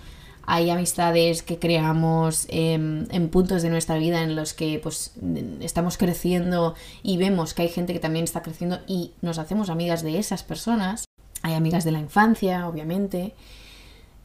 hay 0.46 0.70
amistades 0.70 1.42
que 1.42 1.58
creamos 1.58 2.46
en 2.50 3.30
puntos 3.30 3.62
de 3.62 3.70
nuestra 3.70 3.98
vida 3.98 4.24
en 4.24 4.36
los 4.36 4.54
que 4.54 4.80
pues 4.84 5.14
estamos 5.62 5.98
creciendo 5.98 6.76
y 7.02 7.18
vemos 7.18 7.54
que 7.54 7.62
hay 7.62 7.70
gente 7.70 7.94
que 7.94 8.00
también 8.00 8.26
está 8.26 8.42
creciendo 8.42 8.80
y 8.86 9.12
nos 9.22 9.40
hacemos 9.40 9.70
amigas 9.70 10.04
de 10.04 10.20
esas 10.20 10.44
personas. 10.44 11.06
Hay 11.44 11.54
amigas 11.54 11.86
de 11.86 11.92
la 11.92 12.00
infancia, 12.00 12.68
obviamente, 12.68 13.34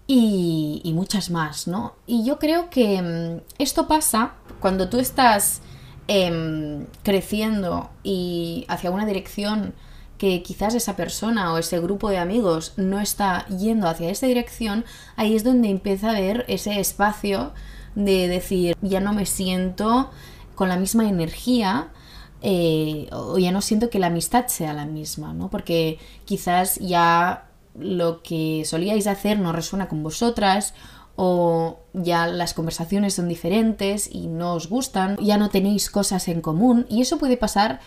y, 0.08 0.80
y 0.84 0.92
muchas 0.92 1.30
más, 1.30 1.68
¿no? 1.68 1.94
Y 2.06 2.24
yo 2.24 2.38
creo 2.38 2.70
que 2.70 3.00
mm, 3.00 3.40
esto 3.58 3.86
pasa 3.86 4.34
cuando 4.60 4.88
tú 4.88 4.98
estás 4.98 5.60
em, 6.08 6.86
creciendo 7.04 7.90
y 8.02 8.64
hacia 8.68 8.90
una 8.90 9.06
dirección 9.06 9.74
que 10.18 10.42
quizás 10.42 10.74
esa 10.74 10.96
persona 10.96 11.52
o 11.52 11.58
ese 11.58 11.80
grupo 11.80 12.10
de 12.10 12.18
amigos 12.18 12.74
no 12.76 13.00
está 13.00 13.46
yendo 13.46 13.88
hacia 13.88 14.10
esa 14.10 14.26
dirección, 14.26 14.84
ahí 15.16 15.34
es 15.34 15.44
donde 15.44 15.70
empieza 15.70 16.08
a 16.08 16.16
haber 16.16 16.44
ese 16.48 16.80
espacio 16.80 17.52
de 17.94 18.28
decir, 18.28 18.76
ya 18.82 19.00
no 19.00 19.12
me 19.12 19.26
siento 19.26 20.10
con 20.54 20.68
la 20.68 20.76
misma 20.76 21.08
energía 21.08 21.88
eh, 22.42 23.08
o 23.12 23.38
ya 23.38 23.52
no 23.52 23.62
siento 23.62 23.90
que 23.90 23.98
la 23.98 24.08
amistad 24.08 24.46
sea 24.48 24.72
la 24.72 24.86
misma, 24.86 25.32
¿no? 25.32 25.50
Porque 25.50 25.98
quizás 26.24 26.76
ya 26.76 27.48
lo 27.78 28.22
que 28.22 28.64
solíais 28.64 29.06
hacer 29.06 29.38
no 29.38 29.52
resuena 29.52 29.88
con 29.88 30.02
vosotras 30.02 30.74
o 31.16 31.80
ya 31.94 32.26
las 32.26 32.54
conversaciones 32.54 33.14
son 33.14 33.28
diferentes 33.28 34.08
y 34.12 34.28
no 34.28 34.54
os 34.54 34.68
gustan, 34.68 35.16
ya 35.16 35.36
no 35.36 35.48
tenéis 35.48 35.90
cosas 35.90 36.28
en 36.28 36.40
común 36.40 36.86
y 36.88 37.02
eso 37.02 37.18
puede 37.18 37.36
pasar 37.36 37.80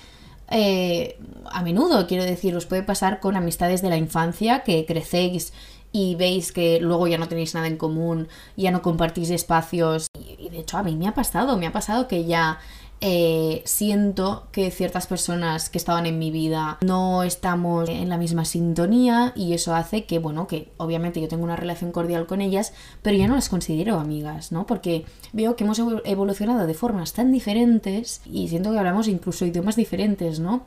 eh, 0.51 1.17
a 1.49 1.63
menudo, 1.63 2.07
quiero 2.07 2.23
decir, 2.23 2.55
os 2.55 2.65
puede 2.65 2.83
pasar 2.83 3.19
con 3.19 3.35
amistades 3.35 3.81
de 3.81 3.89
la 3.89 3.97
infancia 3.97 4.63
que 4.63 4.85
crecéis 4.85 5.53
y 5.91 6.15
veis 6.15 6.51
que 6.51 6.79
luego 6.79 7.07
ya 7.07 7.17
no 7.17 7.27
tenéis 7.27 7.53
nada 7.53 7.67
en 7.67 7.77
común, 7.77 8.27
ya 8.55 8.71
no 8.71 8.81
compartís 8.81 9.29
espacios. 9.29 10.07
Y, 10.17 10.49
de 10.49 10.59
hecho 10.59 10.77
a 10.77 10.83
mí 10.83 10.95
me 10.95 11.07
ha 11.07 11.13
pasado, 11.13 11.57
me 11.57 11.67
ha 11.67 11.71
pasado 11.71 12.07
que 12.07 12.25
ya 12.25 12.59
eh, 13.03 13.63
siento 13.65 14.47
que 14.51 14.69
ciertas 14.69 15.07
personas 15.07 15.71
que 15.71 15.79
estaban 15.79 16.05
en 16.05 16.19
mi 16.19 16.29
vida 16.29 16.77
no 16.81 17.23
estamos 17.23 17.89
en 17.89 18.09
la 18.09 18.17
misma 18.17 18.45
sintonía 18.45 19.33
y 19.35 19.53
eso 19.53 19.73
hace 19.73 20.05
que, 20.05 20.19
bueno, 20.19 20.45
que 20.45 20.71
obviamente 20.77 21.19
yo 21.19 21.27
tengo 21.27 21.43
una 21.43 21.55
relación 21.55 21.91
cordial 21.91 22.27
con 22.27 22.41
ellas, 22.41 22.73
pero 23.01 23.17
ya 23.17 23.27
no 23.27 23.33
las 23.33 23.49
considero 23.49 23.99
amigas, 23.99 24.51
¿no? 24.51 24.67
Porque 24.67 25.05
veo 25.33 25.55
que 25.55 25.63
hemos 25.63 25.81
evolucionado 26.05 26.67
de 26.67 26.73
formas 26.75 27.13
tan 27.13 27.31
diferentes 27.31 28.21
y 28.25 28.49
siento 28.49 28.71
que 28.71 28.77
hablamos 28.77 29.07
incluso 29.07 29.47
idiomas 29.47 29.75
diferentes, 29.75 30.39
¿no? 30.39 30.63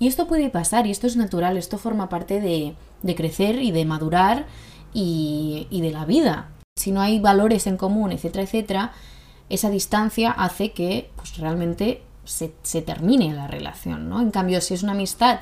Y 0.00 0.08
esto 0.08 0.26
puede 0.26 0.50
pasar 0.50 0.86
y 0.88 0.90
esto 0.90 1.06
es 1.06 1.16
natural, 1.16 1.56
esto 1.56 1.78
forma 1.78 2.08
parte 2.08 2.40
de, 2.40 2.74
de 3.02 3.14
crecer 3.14 3.62
y 3.62 3.70
de 3.70 3.84
madurar 3.84 4.46
y, 4.92 5.68
y 5.70 5.80
de 5.80 5.92
la 5.92 6.04
vida. 6.04 6.50
Si 6.76 6.90
no 6.90 7.00
hay 7.00 7.20
valores 7.20 7.68
en 7.68 7.76
común, 7.76 8.10
etcétera, 8.10 8.42
etcétera, 8.42 8.92
esa 9.50 9.70
distancia 9.70 10.30
hace 10.30 10.72
que 10.72 11.10
pues, 11.16 11.38
realmente 11.38 12.02
se, 12.24 12.52
se, 12.62 12.82
termine 12.82 13.32
la 13.32 13.46
relación, 13.46 14.08
¿no? 14.08 14.20
En 14.20 14.30
cambio, 14.30 14.60
si 14.60 14.74
es 14.74 14.82
una 14.82 14.92
amistad 14.92 15.40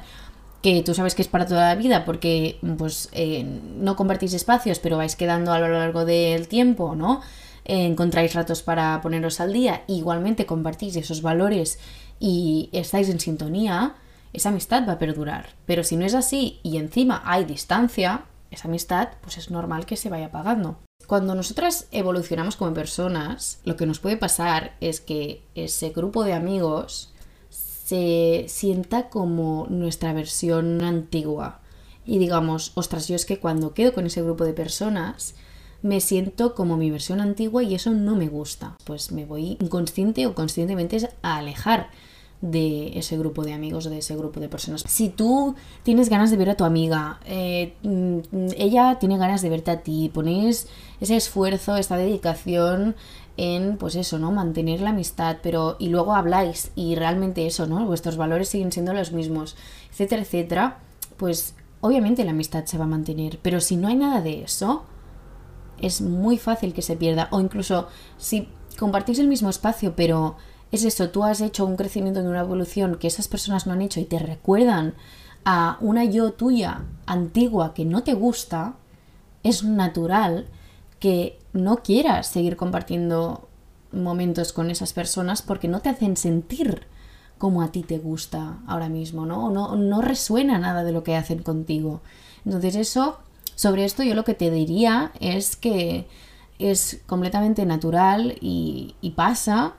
que 0.62 0.82
tú 0.82 0.94
sabes 0.94 1.14
que 1.14 1.22
es 1.22 1.28
para 1.28 1.46
toda 1.46 1.68
la 1.68 1.74
vida 1.74 2.04
porque 2.04 2.58
pues 2.76 3.08
eh, 3.12 3.44
no 3.44 3.94
compartís 3.94 4.32
espacios, 4.34 4.78
pero 4.78 4.96
vais 4.96 5.14
quedando 5.14 5.52
a 5.52 5.58
lo 5.58 5.68
largo 5.68 6.04
del 6.04 6.48
tiempo, 6.48 6.96
¿no? 6.96 7.20
Eh, 7.64 7.86
encontráis 7.86 8.34
ratos 8.34 8.62
para 8.62 9.00
poneros 9.00 9.40
al 9.40 9.52
día, 9.52 9.82
igualmente 9.86 10.46
compartís 10.46 10.96
esos 10.96 11.22
valores 11.22 11.78
y 12.18 12.68
estáis 12.72 13.08
en 13.08 13.20
sintonía, 13.20 13.94
esa 14.32 14.48
amistad 14.48 14.88
va 14.88 14.94
a 14.94 14.98
perdurar. 14.98 15.50
Pero 15.66 15.84
si 15.84 15.96
no 15.96 16.04
es 16.04 16.14
así 16.14 16.58
y 16.62 16.78
encima 16.78 17.22
hay 17.24 17.44
distancia, 17.44 18.24
esa 18.50 18.68
amistad 18.68 19.10
pues 19.20 19.38
es 19.38 19.50
normal 19.50 19.86
que 19.86 19.96
se 19.96 20.08
vaya 20.08 20.26
apagando. 20.26 20.78
Cuando 21.06 21.36
nosotras 21.36 21.86
evolucionamos 21.92 22.56
como 22.56 22.74
personas, 22.74 23.60
lo 23.64 23.76
que 23.76 23.86
nos 23.86 24.00
puede 24.00 24.16
pasar 24.16 24.76
es 24.80 25.00
que 25.00 25.42
ese 25.54 25.90
grupo 25.90 26.24
de 26.24 26.32
amigos 26.32 27.12
se 27.48 28.46
sienta 28.48 29.08
como 29.08 29.68
nuestra 29.70 30.12
versión 30.12 30.82
antigua. 30.82 31.60
Y 32.04 32.18
digamos, 32.18 32.72
ostras, 32.74 33.06
yo 33.06 33.14
es 33.14 33.24
que 33.24 33.38
cuando 33.38 33.72
quedo 33.72 33.92
con 33.92 34.06
ese 34.06 34.22
grupo 34.22 34.44
de 34.44 34.52
personas, 34.52 35.36
me 35.80 36.00
siento 36.00 36.56
como 36.56 36.76
mi 36.76 36.90
versión 36.90 37.20
antigua 37.20 37.62
y 37.62 37.76
eso 37.76 37.90
no 37.90 38.16
me 38.16 38.26
gusta. 38.26 38.76
Pues 38.84 39.12
me 39.12 39.24
voy 39.24 39.56
inconsciente 39.60 40.26
o 40.26 40.34
conscientemente 40.34 41.08
a 41.22 41.36
alejar 41.36 41.90
de 42.40 42.98
ese 42.98 43.16
grupo 43.16 43.44
de 43.44 43.54
amigos 43.54 43.86
o 43.86 43.90
de 43.90 43.98
ese 43.98 44.16
grupo 44.16 44.40
de 44.40 44.48
personas. 44.48 44.84
Si 44.86 45.08
tú 45.08 45.54
tienes 45.82 46.08
ganas 46.08 46.30
de 46.30 46.36
ver 46.36 46.50
a 46.50 46.56
tu 46.56 46.64
amiga, 46.64 47.20
eh, 47.24 47.74
mm, 47.82 48.18
ella 48.56 48.98
tiene 48.98 49.18
ganas 49.18 49.42
de 49.42 49.48
verte 49.48 49.70
a 49.70 49.82
ti, 49.82 50.10
pones 50.12 50.68
ese 51.00 51.16
esfuerzo, 51.16 51.76
esta 51.76 51.96
dedicación 51.96 52.94
en, 53.36 53.76
pues 53.76 53.96
eso, 53.96 54.18
¿no? 54.18 54.32
Mantener 54.32 54.80
la 54.80 54.90
amistad, 54.90 55.38
pero 55.42 55.76
y 55.78 55.88
luego 55.88 56.14
habláis 56.14 56.72
y 56.74 56.94
realmente 56.94 57.46
eso, 57.46 57.66
¿no? 57.66 57.84
Vuestros 57.86 58.16
valores 58.16 58.48
siguen 58.48 58.72
siendo 58.72 58.92
los 58.92 59.12
mismos, 59.12 59.56
etcétera, 59.90 60.22
etcétera, 60.22 60.78
pues 61.16 61.54
obviamente 61.80 62.24
la 62.24 62.30
amistad 62.30 62.64
se 62.64 62.78
va 62.78 62.84
a 62.84 62.88
mantener, 62.88 63.38
pero 63.42 63.60
si 63.60 63.76
no 63.76 63.88
hay 63.88 63.96
nada 63.96 64.20
de 64.20 64.42
eso, 64.42 64.84
es 65.80 66.00
muy 66.00 66.38
fácil 66.38 66.72
que 66.72 66.82
se 66.82 66.96
pierda 66.96 67.28
o 67.30 67.40
incluso 67.40 67.88
si 68.16 68.48
compartís 68.78 69.18
el 69.18 69.28
mismo 69.28 69.50
espacio, 69.50 69.94
pero 69.94 70.36
es 70.72 70.84
eso, 70.84 71.10
tú 71.10 71.24
has 71.24 71.40
hecho 71.40 71.64
un 71.64 71.76
crecimiento 71.76 72.22
de 72.22 72.28
una 72.28 72.40
evolución 72.40 72.96
que 72.96 73.06
esas 73.06 73.28
personas 73.28 73.66
no 73.66 73.72
han 73.72 73.82
hecho 73.82 74.00
y 74.00 74.04
te 74.04 74.18
recuerdan 74.18 74.94
a 75.44 75.78
una 75.80 76.04
yo 76.04 76.32
tuya 76.32 76.82
antigua 77.06 77.72
que 77.72 77.84
no 77.84 78.02
te 78.02 78.14
gusta, 78.14 78.74
es 79.42 79.62
natural 79.62 80.46
que 80.98 81.38
no 81.52 81.76
quieras 81.78 82.26
seguir 82.26 82.56
compartiendo 82.56 83.48
momentos 83.92 84.52
con 84.52 84.70
esas 84.70 84.92
personas 84.92 85.42
porque 85.42 85.68
no 85.68 85.80
te 85.80 85.88
hacen 85.88 86.16
sentir 86.16 86.86
como 87.38 87.62
a 87.62 87.70
ti 87.70 87.82
te 87.82 87.98
gusta 87.98 88.58
ahora 88.66 88.88
mismo, 88.88 89.26
¿no? 89.26 89.50
No, 89.50 89.76
no 89.76 90.02
resuena 90.02 90.58
nada 90.58 90.84
de 90.84 90.92
lo 90.92 91.04
que 91.04 91.16
hacen 91.16 91.42
contigo. 91.42 92.00
Entonces 92.44 92.74
eso, 92.76 93.18
sobre 93.54 93.84
esto 93.84 94.02
yo 94.02 94.14
lo 94.14 94.24
que 94.24 94.34
te 94.34 94.50
diría 94.50 95.12
es 95.20 95.54
que 95.54 96.08
es 96.58 97.02
completamente 97.06 97.66
natural 97.66 98.36
y, 98.40 98.96
y 99.00 99.10
pasa 99.10 99.74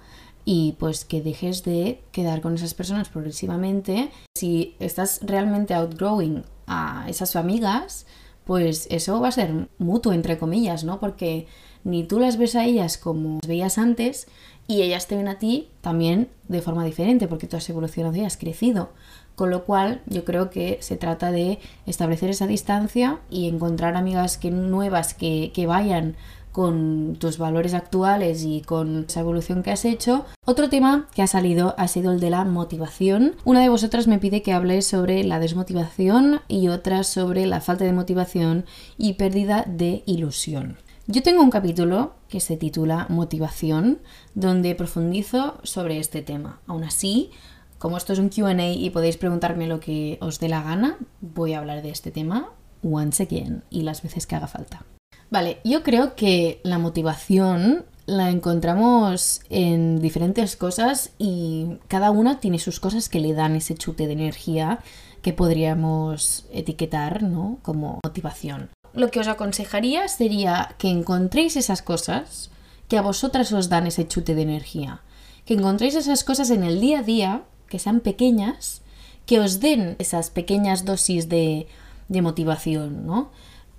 y 0.50 0.78
pues 0.80 1.04
que 1.04 1.22
dejes 1.22 1.66
de 1.66 2.00
quedar 2.14 2.40
con 2.40 2.56
esas 2.56 2.74
personas 2.74 3.10
progresivamente. 3.10 4.12
Si 4.34 4.76
estás 4.80 5.20
realmente 5.22 5.74
outgrowing 5.74 6.46
a 6.68 7.06
esas 7.10 7.36
amigas, 7.36 8.06
pues 8.46 8.88
eso 8.90 9.20
va 9.20 9.28
a 9.28 9.34
ser 9.34 9.68
mutuo, 9.78 10.14
entre 10.14 10.38
comillas, 10.38 10.86
¿no? 10.86 11.02
Porque 11.02 11.48
ni 11.84 12.06
tú 12.06 12.18
las 12.22 12.38
ves 12.38 12.56
a 12.56 12.64
ellas 12.64 12.98
como 12.98 13.40
las 13.42 13.50
veías 13.50 13.78
antes 13.78 14.28
y 14.68 14.84
ellas 14.84 15.08
te 15.08 15.18
ven 15.18 15.28
a 15.28 15.38
ti 15.38 15.68
también 15.82 16.30
de 16.48 16.62
forma 16.62 16.86
diferente 16.86 17.28
porque 17.28 17.48
tú 17.48 17.58
has 17.58 17.70
evolucionado 17.70 18.16
y 18.16 18.24
has 18.24 18.38
crecido. 18.38 18.94
Con 19.36 19.50
lo 19.50 19.66
cual 19.66 20.02
yo 20.06 20.24
creo 20.24 20.50
que 20.50 20.78
se 20.80 20.96
trata 20.96 21.30
de 21.30 21.60
establecer 21.86 22.30
esa 22.30 22.48
distancia 22.48 23.20
y 23.30 23.50
encontrar 23.50 23.98
amigas 23.98 24.38
que, 24.38 24.50
nuevas 24.50 25.14
que, 25.14 25.52
que 25.54 25.68
vayan 25.68 26.16
con 26.58 27.18
tus 27.20 27.38
valores 27.38 27.76
actuales 27.76 28.44
y 28.44 28.62
con 28.62 29.06
esa 29.08 29.20
evolución 29.20 29.62
que 29.62 29.70
has 29.70 29.86
hecho. 29.86 30.26
Otro 30.44 30.70
tema 30.70 31.08
que 31.14 31.22
ha 31.22 31.28
salido 31.28 31.76
ha 31.78 31.88
sido 31.88 32.12
el 32.12 32.20
de 32.20 32.32
la 32.32 32.46
motivación. 32.46 33.36
Una 33.46 33.62
de 33.62 33.70
vosotras 33.70 34.08
me 34.08 34.18
pide 34.18 34.42
que 34.42 34.54
hable 34.54 34.82
sobre 34.82 35.24
la 35.24 35.38
desmotivación 35.38 36.42
y 36.48 36.70
otra 36.70 37.04
sobre 37.04 37.46
la 37.46 37.62
falta 37.62 37.86
de 37.86 37.94
motivación 37.94 38.66
y 38.98 39.14
pérdida 39.14 39.66
de 39.68 40.02
ilusión. 40.08 40.78
Yo 41.06 41.22
tengo 41.22 41.44
un 41.44 41.52
capítulo 41.52 42.16
que 42.28 42.40
se 42.40 42.58
titula 42.58 43.06
Motivación, 43.08 44.00
donde 44.34 44.74
profundizo 44.74 45.60
sobre 45.62 46.00
este 46.00 46.24
tema. 46.24 46.60
Aún 46.66 46.84
así, 46.84 47.30
como 47.78 47.98
esto 47.98 48.14
es 48.14 48.20
un 48.20 48.30
QA 48.30 48.72
y 48.72 48.90
podéis 48.90 49.18
preguntarme 49.18 49.68
lo 49.68 49.80
que 49.80 50.18
os 50.22 50.40
dé 50.40 50.50
la 50.50 50.64
gana, 50.64 50.98
voy 51.22 51.54
a 51.54 51.60
hablar 51.60 51.84
de 51.84 51.92
este 51.92 52.10
tema 52.10 52.50
once 52.82 53.22
again 53.22 53.64
y 53.70 53.84
las 53.84 54.02
veces 54.02 54.26
que 54.26 54.36
haga 54.36 54.48
falta. 54.48 54.84
Vale, 55.30 55.60
yo 55.64 55.84
creo 55.84 56.16
que 56.16 56.62
la 56.64 56.78
motivación 56.78 57.86
la 58.06 58.30
encontramos 58.30 59.42
en 59.50 60.00
diferentes 60.00 60.56
cosas 60.56 61.12
y 61.20 61.78
cada 61.90 62.12
una 62.12 62.40
tiene 62.40 62.60
sus 62.60 62.80
cosas 62.80 63.10
que 63.10 63.20
le 63.20 63.34
dan 63.34 63.56
ese 63.56 63.76
chute 63.76 64.08
de 64.08 64.14
energía 64.14 64.80
que 65.22 65.34
podríamos 65.34 66.46
etiquetar 66.54 67.24
¿no? 67.24 67.60
como 67.64 68.00
motivación. 68.04 68.70
Lo 68.94 69.12
que 69.12 69.20
os 69.20 69.28
aconsejaría 69.28 70.08
sería 70.08 70.76
que 70.78 70.90
encontréis 70.90 71.58
esas 71.58 71.82
cosas 71.82 72.50
que 72.88 72.98
a 72.98 73.02
vosotras 73.02 73.52
os 73.52 73.68
dan 73.68 73.88
ese 73.88 74.08
chute 74.08 74.36
de 74.36 74.44
energía. 74.44 75.02
Que 75.46 75.56
encontréis 75.56 75.96
esas 75.96 76.24
cosas 76.24 76.50
en 76.50 76.64
el 76.64 76.80
día 76.80 77.00
a 77.00 77.04
día, 77.04 77.44
que 77.68 77.80
sean 77.80 78.00
pequeñas, 78.00 78.82
que 79.26 79.40
os 79.42 79.60
den 79.60 79.98
esas 80.00 80.30
pequeñas 80.30 80.86
dosis 80.86 81.28
de, 81.28 81.68
de 82.08 82.22
motivación, 82.22 83.06
¿no? 83.06 83.30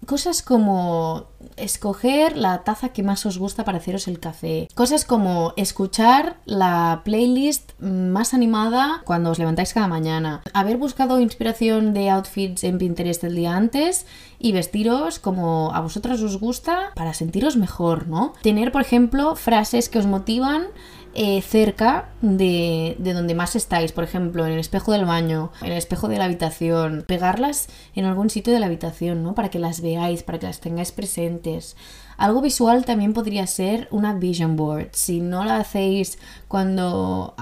Cosas 0.07 0.43
como 0.43 1.27
escoger 1.57 2.37
la 2.37 2.65
taza 2.65 2.91
que 2.91 3.03
más 3.03 3.27
os 3.27 3.39
gusta 3.39 3.65
para 3.65 3.79
haceros 3.79 4.09
el 4.09 4.21
café. 4.21 4.69
Cosas 4.75 5.05
como 5.05 5.53
escuchar 5.57 6.39
la 6.45 7.03
playlist 7.05 7.73
más 7.81 8.35
animada 8.35 9.03
cuando 9.05 9.31
os 9.31 9.39
levantáis 9.39 9.75
cada 9.75 9.89
mañana. 9.89 10.43
Haber 10.55 10.77
buscado 10.77 11.21
inspiración 11.21 11.95
de 11.95 12.11
outfits 12.11 12.65
en 12.65 12.79
Pinterest 12.79 13.25
el 13.25 13.35
día 13.35 13.57
antes 13.57 14.07
y 14.39 14.53
vestiros 14.53 15.19
como 15.19 15.75
a 15.75 15.81
vosotras 15.81 16.21
os 16.23 16.39
gusta 16.39 16.93
para 16.95 17.15
sentiros 17.15 17.57
mejor, 17.57 18.07
¿no? 18.09 18.33
Tener, 18.43 18.73
por 18.73 18.83
ejemplo, 18.83 19.37
frases 19.37 19.89
que 19.89 19.99
os 19.99 20.07
motivan 20.07 20.69
eh, 21.21 21.43
cerca 21.43 22.11
de, 22.23 22.95
de, 23.01 23.13
donde 23.13 23.35
más 23.35 23.57
estáis, 23.57 23.91
por 23.91 24.05
ejemplo, 24.05 24.47
en 24.47 24.53
el 24.53 24.61
espejo 24.61 24.93
del 24.93 25.05
baño, 25.05 25.51
en 25.63 25.73
el 25.73 25.79
espejo 25.79 26.07
de 26.07 26.17
la 26.17 26.27
habitación, 26.27 27.05
pegarlas 27.09 27.67
en 27.97 28.05
algún 28.05 28.31
sitio 28.31 28.53
de 28.53 28.61
la 28.61 28.67
habitación, 28.67 29.25
¿no? 29.25 29.35
Para 29.35 29.49
que 29.49 29.59
las 29.59 29.81
veáis, 29.81 30.23
para 30.23 30.39
que 30.39 30.47
las 30.47 30.61
tengáis 30.61 30.93
presentes. 30.93 31.75
Algo 32.19 32.41
visual 32.41 32.85
también 32.85 33.15
podría 33.15 33.49
ser 33.49 33.89
una 33.91 34.15
vision 34.15 34.55
board. 34.55 34.91
Si 34.93 35.21
no 35.21 35.45
la 35.45 35.57
hacéis 35.57 36.21
cuando 36.47 37.35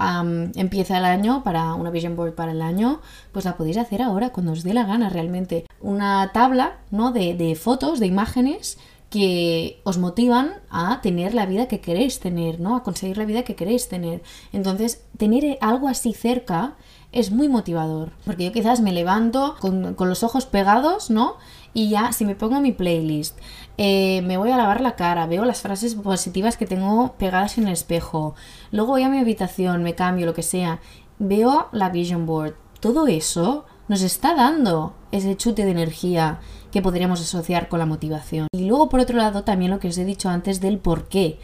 empieza 0.55 0.97
el 0.97 1.05
año, 1.05 1.43
para 1.43 1.75
una 1.75 1.91
vision 1.91 2.15
board 2.15 2.33
para 2.33 2.53
el 2.53 2.63
año, 2.63 3.01
pues 3.31 3.45
la 3.45 3.57
podéis 3.57 3.77
hacer 3.77 4.01
ahora, 4.01 4.29
cuando 4.29 4.53
os 4.53 4.63
dé 4.63 4.73
la 4.73 4.85
gana 4.85 5.09
realmente. 5.09 5.67
Una 5.81 6.31
tabla, 6.33 6.77
¿no? 6.89 7.11
De, 7.11 7.35
de 7.35 7.53
fotos, 7.53 7.99
de 7.99 8.07
imágenes 8.07 8.79
que 9.09 9.79
os 9.83 9.97
motivan 9.97 10.55
a 10.69 11.01
tener 11.01 11.33
la 11.33 11.45
vida 11.45 11.67
que 11.67 11.79
queréis 11.79 12.19
tener, 12.19 12.59
¿no? 12.59 12.75
A 12.75 12.83
conseguir 12.83 13.17
la 13.17 13.25
vida 13.25 13.43
que 13.43 13.55
queréis 13.55 13.87
tener. 13.87 14.21
Entonces, 14.51 15.05
tener 15.17 15.57
algo 15.61 15.87
así 15.87 16.13
cerca 16.13 16.75
es 17.13 17.31
muy 17.31 17.47
motivador. 17.47 18.11
Porque 18.25 18.45
yo 18.45 18.51
quizás 18.51 18.81
me 18.81 18.91
levanto 18.91 19.55
con, 19.59 19.93
con 19.93 20.09
los 20.09 20.23
ojos 20.23 20.45
pegados, 20.45 21.09
¿no? 21.09 21.37
Y 21.73 21.89
ya, 21.89 22.11
si 22.11 22.25
me 22.25 22.35
pongo 22.35 22.59
mi 22.59 22.71
playlist, 22.71 23.37
eh, 23.77 24.21
me 24.23 24.37
voy 24.37 24.49
a 24.51 24.57
lavar 24.57 24.81
la 24.81 24.95
cara, 24.95 25.27
veo 25.27 25.45
las 25.45 25.61
frases 25.61 25.95
positivas 25.95 26.57
que 26.57 26.65
tengo 26.65 27.13
pegadas 27.19 27.57
en 27.59 27.67
el 27.67 27.73
espejo, 27.73 28.33
luego 28.71 28.93
voy 28.93 29.03
a 29.03 29.09
mi 29.09 29.19
habitación, 29.19 29.83
me 29.83 29.93
cambio, 29.93 30.25
lo 30.25 30.33
que 30.33 30.41
sea, 30.41 30.79
veo 31.19 31.67
la 31.71 31.89
vision 31.89 32.25
board. 32.25 32.55
Todo 32.79 33.05
eso 33.05 33.65
nos 33.87 34.01
está 34.01 34.33
dando 34.33 34.95
ese 35.11 35.37
chute 35.37 35.65
de 35.65 35.71
energía 35.71 36.39
que 36.71 36.81
podríamos 36.81 37.21
asociar 37.21 37.69
con 37.69 37.79
la 37.79 37.85
motivación. 37.85 38.47
Y 38.51 38.65
luego, 38.65 38.89
por 38.89 38.99
otro 38.99 39.17
lado, 39.17 39.43
también 39.43 39.71
lo 39.71 39.79
que 39.79 39.87
os 39.87 39.97
he 39.97 40.05
dicho 40.05 40.29
antes 40.29 40.61
del 40.61 40.79
por 40.79 41.07
qué. 41.07 41.39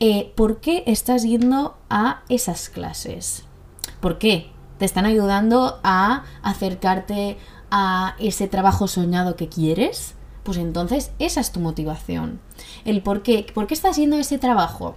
Eh, 0.00 0.32
¿Por 0.36 0.60
qué 0.60 0.84
estás 0.86 1.24
yendo 1.24 1.76
a 1.90 2.22
esas 2.28 2.68
clases? 2.68 3.44
¿Por 4.00 4.18
qué? 4.18 4.50
¿Te 4.78 4.84
están 4.84 5.06
ayudando 5.06 5.80
a 5.82 6.24
acercarte 6.42 7.36
a 7.70 8.14
ese 8.20 8.46
trabajo 8.46 8.86
soñado 8.86 9.34
que 9.34 9.48
quieres? 9.48 10.14
Pues 10.44 10.56
entonces 10.56 11.10
esa 11.18 11.40
es 11.40 11.50
tu 11.50 11.58
motivación. 11.58 12.40
El 12.84 13.02
por 13.02 13.22
qué. 13.22 13.44
¿Por 13.52 13.66
qué 13.66 13.74
estás 13.74 13.96
yendo 13.96 14.16
a 14.16 14.20
ese 14.20 14.38
trabajo? 14.38 14.96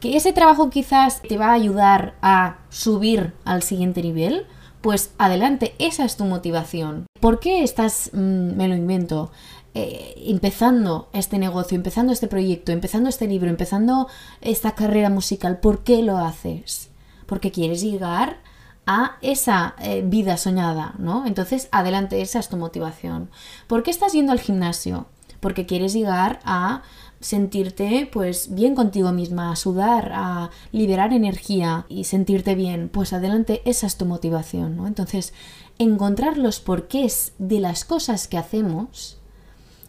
Que 0.00 0.16
ese 0.16 0.32
trabajo 0.32 0.70
quizás 0.70 1.22
te 1.22 1.38
va 1.38 1.50
a 1.50 1.54
ayudar 1.54 2.16
a 2.20 2.58
subir 2.68 3.32
al 3.44 3.62
siguiente 3.62 4.02
nivel 4.02 4.46
pues 4.82 5.12
adelante, 5.16 5.74
esa 5.78 6.04
es 6.04 6.16
tu 6.16 6.24
motivación. 6.24 7.06
¿Por 7.20 7.40
qué 7.40 7.62
estás, 7.62 8.10
mm, 8.12 8.56
me 8.56 8.68
lo 8.68 8.74
invento, 8.74 9.30
eh, 9.74 10.14
empezando 10.26 11.08
este 11.12 11.38
negocio, 11.38 11.76
empezando 11.76 12.12
este 12.12 12.26
proyecto, 12.26 12.72
empezando 12.72 13.08
este 13.08 13.26
libro, 13.26 13.48
empezando 13.48 14.08
esta 14.40 14.74
carrera 14.74 15.08
musical? 15.08 15.60
¿Por 15.60 15.84
qué 15.84 16.02
lo 16.02 16.18
haces? 16.18 16.90
Porque 17.26 17.52
quieres 17.52 17.80
llegar 17.80 18.40
a 18.84 19.18
esa 19.22 19.76
eh, 19.78 20.02
vida 20.04 20.36
soñada, 20.36 20.94
¿no? 20.98 21.26
Entonces, 21.26 21.68
adelante, 21.70 22.20
esa 22.20 22.40
es 22.40 22.48
tu 22.48 22.56
motivación. 22.56 23.30
¿Por 23.68 23.84
qué 23.84 23.92
estás 23.92 24.12
yendo 24.12 24.32
al 24.32 24.40
gimnasio? 24.40 25.06
Porque 25.38 25.64
quieres 25.64 25.92
llegar 25.92 26.40
a 26.44 26.82
sentirte 27.22 28.08
pues 28.12 28.54
bien 28.54 28.74
contigo 28.74 29.12
misma, 29.12 29.52
a 29.52 29.56
sudar, 29.56 30.12
a 30.14 30.50
liberar 30.72 31.12
energía 31.12 31.86
y 31.88 32.04
sentirte 32.04 32.54
bien, 32.54 32.88
pues 32.88 33.12
adelante, 33.12 33.62
esa 33.64 33.86
es 33.86 33.96
tu 33.96 34.04
motivación, 34.04 34.76
¿no? 34.76 34.86
Entonces, 34.86 35.32
encontrar 35.78 36.36
los 36.36 36.60
porqués 36.60 37.32
de 37.38 37.60
las 37.60 37.84
cosas 37.84 38.28
que 38.28 38.38
hacemos 38.38 39.18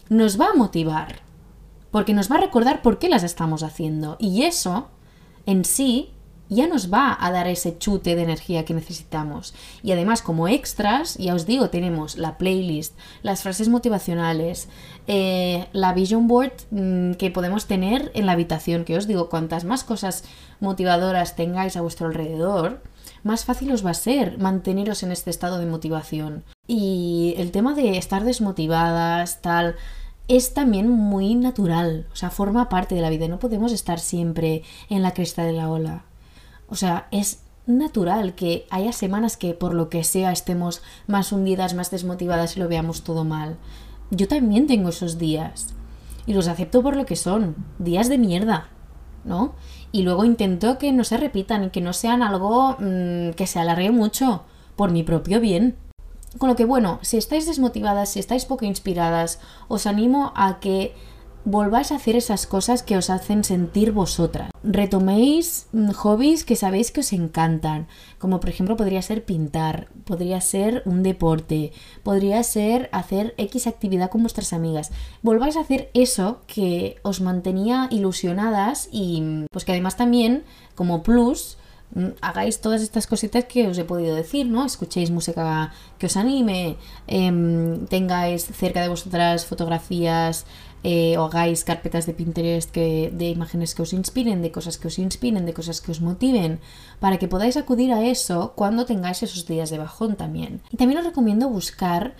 nos 0.09 0.39
va 0.39 0.47
a 0.49 0.55
motivar, 0.55 1.21
porque 1.91 2.13
nos 2.13 2.31
va 2.31 2.37
a 2.37 2.41
recordar 2.41 2.81
por 2.81 2.99
qué 2.99 3.09
las 3.09 3.23
estamos 3.23 3.63
haciendo 3.63 4.15
y 4.19 4.43
eso 4.43 4.87
en 5.45 5.65
sí 5.65 6.11
ya 6.49 6.67
nos 6.67 6.93
va 6.93 7.17
a 7.19 7.31
dar 7.31 7.47
ese 7.47 7.77
chute 7.77 8.15
de 8.15 8.23
energía 8.23 8.65
que 8.65 8.73
necesitamos. 8.73 9.53
Y 9.81 9.91
además, 9.91 10.21
como 10.21 10.47
extras, 10.47 11.15
ya 11.17 11.33
os 11.33 11.45
digo, 11.45 11.69
tenemos 11.69 12.17
la 12.17 12.37
playlist, 12.37 12.93
las 13.21 13.41
frases 13.41 13.69
motivacionales, 13.69 14.67
eh, 15.07 15.67
la 15.73 15.93
vision 15.93 16.27
board 16.27 16.53
mm, 16.71 17.13
que 17.13 17.31
podemos 17.31 17.65
tener 17.65 18.11
en 18.13 18.25
la 18.25 18.33
habitación, 18.33 18.85
que 18.85 18.97
os 18.97 19.07
digo, 19.07 19.29
cuantas 19.29 19.63
más 19.63 19.83
cosas 19.83 20.23
motivadoras 20.59 21.35
tengáis 21.35 21.75
a 21.77 21.81
vuestro 21.81 22.07
alrededor, 22.07 22.81
más 23.23 23.45
fácil 23.45 23.71
os 23.71 23.85
va 23.85 23.91
a 23.91 23.95
ser 23.95 24.37
manteneros 24.37 25.03
en 25.03 25.11
este 25.11 25.29
estado 25.29 25.57
de 25.57 25.65
motivación. 25.65 26.43
Y 26.67 27.35
el 27.37 27.51
tema 27.51 27.73
de 27.73 27.97
estar 27.97 28.23
desmotivadas, 28.23 29.41
tal, 29.41 29.75
es 30.27 30.53
también 30.53 30.89
muy 30.89 31.35
natural, 31.35 32.07
o 32.13 32.15
sea, 32.15 32.29
forma 32.29 32.69
parte 32.69 32.95
de 32.95 33.01
la 33.01 33.09
vida, 33.09 33.27
no 33.27 33.39
podemos 33.39 33.73
estar 33.73 33.99
siempre 33.99 34.63
en 34.89 35.01
la 35.01 35.13
cresta 35.13 35.43
de 35.43 35.53
la 35.53 35.69
ola. 35.69 36.05
O 36.73 36.75
sea, 36.75 37.07
es 37.11 37.43
natural 37.67 38.33
que 38.33 38.65
haya 38.71 38.93
semanas 38.93 39.37
que 39.37 39.53
por 39.53 39.75
lo 39.75 39.89
que 39.89 40.03
sea 40.03 40.31
estemos 40.31 40.81
más 41.05 41.31
hundidas, 41.31 41.75
más 41.75 41.91
desmotivadas 41.91 42.57
y 42.57 42.61
lo 42.61 42.67
veamos 42.67 43.03
todo 43.03 43.23
mal. 43.23 43.57
Yo 44.09 44.27
también 44.27 44.65
tengo 44.65 44.89
esos 44.89 45.19
días. 45.19 45.67
Y 46.25 46.33
los 46.33 46.47
acepto 46.47 46.81
por 46.81 46.95
lo 46.95 47.05
que 47.05 47.15
son. 47.15 47.55
Días 47.77 48.09
de 48.09 48.17
mierda. 48.17 48.69
¿No? 49.23 49.53
Y 49.91 50.01
luego 50.01 50.25
intento 50.25 50.79
que 50.79 50.91
no 50.91 51.03
se 51.03 51.17
repitan 51.17 51.65
y 51.65 51.69
que 51.69 51.79
no 51.79 51.93
sean 51.93 52.23
algo 52.23 52.75
mm, 52.79 53.33
que 53.35 53.45
se 53.45 53.59
alargue 53.59 53.91
mucho. 53.91 54.41
Por 54.75 54.89
mi 54.89 55.03
propio 55.03 55.39
bien. 55.39 55.75
Con 56.39 56.49
lo 56.49 56.55
que 56.55 56.65
bueno, 56.65 56.97
si 57.03 57.17
estáis 57.17 57.45
desmotivadas, 57.45 58.09
si 58.09 58.19
estáis 58.19 58.45
poco 58.45 58.65
inspiradas, 58.65 59.39
os 59.67 59.85
animo 59.85 60.33
a 60.35 60.59
que 60.59 60.95
volváis 61.45 61.91
a 61.91 61.95
hacer 61.95 62.15
esas 62.15 62.47
cosas 62.47 62.83
que 62.83 62.97
os 62.97 63.09
hacen 63.09 63.43
sentir 63.43 63.91
vosotras. 63.91 64.49
Retoméis 64.63 65.67
mm, 65.71 65.91
hobbies 65.91 66.43
que 66.45 66.55
sabéis 66.55 66.91
que 66.91 67.01
os 67.01 67.13
encantan, 67.13 67.87
como 68.17 68.39
por 68.39 68.49
ejemplo 68.49 68.77
podría 68.77 69.01
ser 69.01 69.25
pintar, 69.25 69.87
podría 70.05 70.39
ser 70.41 70.83
un 70.85 71.03
deporte, 71.03 71.73
podría 72.03 72.41
ser 72.43 72.89
hacer 72.91 73.33
X 73.37 73.67
actividad 73.67 74.09
con 74.09 74.21
vuestras 74.21 74.53
amigas. 74.53 74.91
Volváis 75.21 75.57
a 75.57 75.61
hacer 75.61 75.89
eso 75.93 76.41
que 76.47 76.97
os 77.03 77.21
mantenía 77.21 77.87
ilusionadas 77.91 78.87
y 78.91 79.21
mm, 79.21 79.45
pues 79.51 79.65
que 79.65 79.73
además 79.73 79.97
también 79.97 80.43
como 80.75 81.03
plus 81.03 81.57
hagáis 82.21 82.59
todas 82.59 82.81
estas 82.81 83.07
cositas 83.07 83.45
que 83.45 83.67
os 83.67 83.77
he 83.77 83.85
podido 83.85 84.15
decir, 84.15 84.45
¿no? 84.47 84.65
Escuchéis 84.65 85.11
música 85.11 85.71
que 85.99 86.07
os 86.07 86.17
anime, 86.17 86.77
em, 87.07 87.85
tengáis 87.85 88.45
cerca 88.45 88.81
de 88.81 88.89
vosotras 88.89 89.45
fotografías 89.45 90.45
eh, 90.83 91.15
o 91.17 91.23
hagáis 91.23 91.63
carpetas 91.63 92.05
de 92.05 92.13
Pinterest 92.13 92.69
que, 92.71 93.09
de 93.13 93.29
imágenes 93.29 93.73
que 93.73 93.83
os 93.83 93.93
inspiren, 93.93 94.41
de 94.41 94.51
cosas 94.51 94.77
que 94.77 94.87
os 94.87 94.99
inspiren, 94.99 95.45
de 95.45 95.53
cosas 95.53 95.79
que 95.79 95.91
os 95.91 96.01
motiven, 96.01 96.59
para 96.99 97.17
que 97.17 97.29
podáis 97.29 97.55
acudir 97.55 97.93
a 97.93 98.03
eso 98.03 98.53
cuando 98.55 98.85
tengáis 98.85 99.23
esos 99.23 99.45
días 99.45 99.69
de 99.69 99.77
bajón 99.77 100.15
también. 100.15 100.61
Y 100.71 100.77
también 100.77 100.99
os 100.99 101.05
recomiendo 101.05 101.47
buscar 101.47 102.15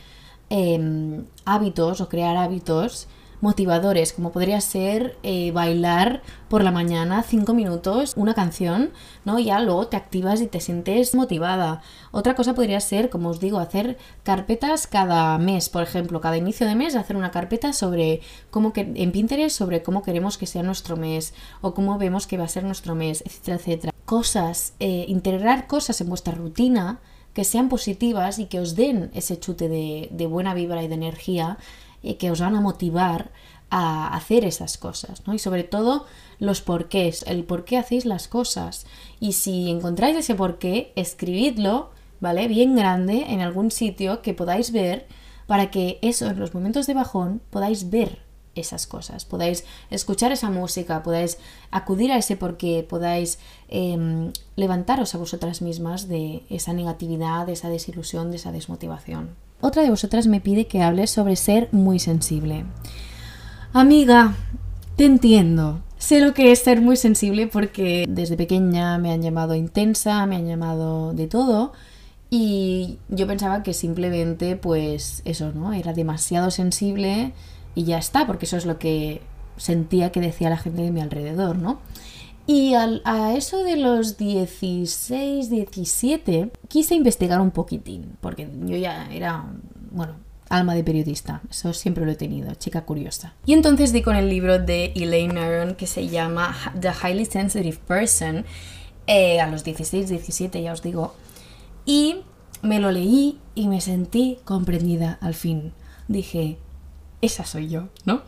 em, 0.50 1.26
hábitos 1.46 2.00
o 2.00 2.08
crear 2.08 2.38
hábitos 2.38 3.08
motivadores, 3.44 4.14
como 4.14 4.32
podría 4.32 4.62
ser 4.62 5.18
eh, 5.22 5.52
bailar 5.52 6.22
por 6.48 6.64
la 6.64 6.72
mañana 6.72 7.24
cinco 7.24 7.54
minutos 7.54 8.14
una 8.16 8.34
canción, 8.34 8.92
¿no? 9.26 9.38
Ya 9.38 9.60
luego 9.60 9.88
te 9.88 9.98
activas 9.98 10.40
y 10.40 10.48
te 10.48 10.62
sientes 10.62 11.14
motivada. 11.14 11.82
Otra 12.12 12.36
cosa 12.36 12.56
podría 12.56 12.80
ser, 12.80 13.10
como 13.10 13.30
os 13.30 13.42
digo, 13.42 13.60
hacer 13.60 13.98
carpetas 14.24 14.88
cada 14.88 15.38
mes, 15.40 15.68
por 15.68 15.84
ejemplo, 15.84 16.22
cada 16.22 16.38
inicio 16.38 16.66
de 16.66 16.76
mes 16.76 16.96
hacer 16.96 17.18
una 17.18 17.32
carpeta 17.32 17.74
sobre 17.74 18.22
cómo 18.50 18.72
que 18.72 18.90
en 18.96 19.12
Pinterest 19.12 19.58
sobre 19.58 19.84
cómo 19.84 20.04
queremos 20.04 20.38
que 20.38 20.48
sea 20.48 20.64
nuestro 20.64 20.96
mes 20.96 21.34
o 21.60 21.74
cómo 21.74 21.98
vemos 21.98 22.28
que 22.28 22.38
va 22.38 22.46
a 22.46 22.48
ser 22.48 22.64
nuestro 22.64 22.96
mes, 22.96 23.24
etcétera, 23.26 23.58
etcétera. 23.58 23.94
Cosas, 24.06 24.74
eh, 24.80 25.04
integrar 25.10 25.68
cosas 25.68 26.00
en 26.00 26.08
vuestra 26.08 26.34
rutina 26.34 27.02
que 27.34 27.44
sean 27.44 27.68
positivas 27.68 28.40
y 28.40 28.46
que 28.46 28.62
os 28.62 28.76
den 28.76 29.12
ese 29.14 29.38
chute 29.38 29.68
de, 29.68 30.08
de 30.12 30.28
buena 30.28 30.54
vibra 30.54 30.82
y 30.82 30.88
de 30.88 30.96
energía 30.96 31.58
que 32.20 32.32
os 32.32 32.42
van 32.42 32.56
a 32.56 32.62
motivar 32.62 33.32
a 33.70 34.16
hacer 34.16 34.46
esas 34.46 34.78
cosas, 34.78 35.26
¿no? 35.26 35.34
Y 35.34 35.40
sobre 35.40 35.64
todo 35.64 36.06
los 36.38 36.62
porqués, 36.62 37.24
el 37.26 37.44
por 37.44 37.66
qué 37.66 37.78
hacéis 37.78 38.06
las 38.06 38.28
cosas. 38.28 38.86
Y 39.20 39.34
si 39.34 39.72
encontráis 39.72 40.16
ese 40.16 40.36
porqué, 40.36 40.94
escribidlo, 40.96 41.90
¿vale? 42.20 42.48
Bien 42.48 42.76
grande 42.76 43.26
en 43.30 43.42
algún 43.42 43.72
sitio 43.72 44.22
que 44.22 44.36
podáis 44.36 44.72
ver 44.72 45.08
para 45.48 45.72
que 45.72 45.98
eso, 46.04 46.28
en 46.28 46.40
los 46.40 46.54
momentos 46.54 46.86
de 46.86 46.94
bajón, 46.94 47.42
podáis 47.50 47.90
ver 47.90 48.22
esas 48.54 48.86
cosas, 48.86 49.26
podáis 49.26 49.66
escuchar 49.90 50.32
esa 50.32 50.52
música, 50.52 51.02
podáis 51.02 51.40
acudir 51.72 52.12
a 52.12 52.18
ese 52.18 52.38
porqué, 52.38 52.86
podáis 52.88 53.40
em, 53.70 54.32
levantaros 54.56 55.16
a 55.16 55.18
vosotras 55.18 55.64
mismas 55.64 56.08
de 56.08 56.44
esa 56.52 56.74
negatividad, 56.74 57.48
de 57.48 57.54
esa 57.54 57.70
desilusión, 57.70 58.30
de 58.30 58.38
esa 58.38 58.52
desmotivación 58.52 59.36
otra 59.64 59.82
de 59.82 59.90
vosotras 59.90 60.28
me 60.28 60.42
pide 60.42 60.68
que 60.68 60.82
hable 60.82 61.08
sobre 61.08 61.38
ser 61.38 61.70
muy 61.72 61.98
sensible. 61.98 62.66
Amiga, 63.72 64.36
te 64.98 65.06
entiendo. 65.06 65.82
Sé 65.98 66.20
lo 66.20 66.34
que 66.34 66.52
es 66.52 66.60
ser 66.60 66.82
muy 66.82 66.98
sensible 66.98 67.48
porque 67.48 68.06
desde 68.10 68.36
pequeña 68.36 68.98
me 68.98 69.14
han 69.14 69.22
llamado 69.22 69.56
intensa, 69.56 70.26
me 70.26 70.36
han 70.36 70.46
llamado 70.46 71.14
de 71.14 71.28
todo 71.28 71.72
y 72.30 73.00
yo 73.08 73.26
pensaba 73.26 73.64
que 73.64 73.74
simplemente 73.74 74.58
pues 74.58 75.22
eso, 75.24 75.54
¿no? 75.54 75.72
Era 75.72 75.94
demasiado 75.94 76.52
sensible 76.52 77.32
y 77.74 77.86
ya 77.86 77.98
está, 77.98 78.28
porque 78.28 78.46
eso 78.46 78.58
es 78.58 78.66
lo 78.66 78.78
que 78.78 79.22
sentía 79.56 80.12
que 80.12 80.20
decía 80.20 80.50
la 80.50 80.58
gente 80.58 80.82
de 80.82 80.92
mi 80.92 81.00
alrededor, 81.00 81.58
¿no? 81.58 81.80
Y 82.46 82.74
a 82.74 83.34
eso 83.36 83.64
de 83.64 83.78
los 83.78 84.18
16, 84.18 85.50
17, 85.50 86.52
quise 86.68 86.96
investigar 86.96 87.40
un 87.40 87.52
poquitín, 87.52 88.18
porque 88.20 88.50
yo 88.66 88.76
ya 88.76 89.08
era, 89.12 89.46
bueno, 89.92 90.16
alma 90.50 90.76
de 90.76 90.84
periodista, 90.84 91.42
eso 91.50 91.74
siempre 91.74 92.06
lo 92.06 92.12
he 92.12 92.16
tenido, 92.16 92.54
chica 92.56 92.82
curiosa. 92.82 93.34
Y 93.46 93.54
entonces 93.54 93.94
di 93.94 94.02
con 94.02 94.18
el 94.18 94.30
libro 94.30 94.60
de 94.60 94.92
Elaine 94.96 95.40
Aron 95.40 95.76
que 95.76 95.88
se 95.88 96.08
llama 96.08 96.56
The 96.80 96.90
Highly 96.90 97.26
Sensitive 97.26 97.78
Person, 97.88 98.46
eh, 99.08 99.40
a 99.40 99.48
los 99.48 99.64
16, 99.64 100.10
17 100.10 100.62
ya 100.62 100.74
os 100.74 100.82
digo, 100.82 101.16
y 101.86 102.24
me 102.62 102.80
lo 102.80 102.92
leí 102.92 103.40
y 103.56 103.68
me 103.68 103.82
sentí 103.82 104.40
comprendida 104.44 105.18
al 105.22 105.34
fin. 105.34 105.74
Dije, 106.08 106.58
esa 107.22 107.46
soy 107.46 107.70
yo, 107.70 107.90
¿no? 108.06 108.22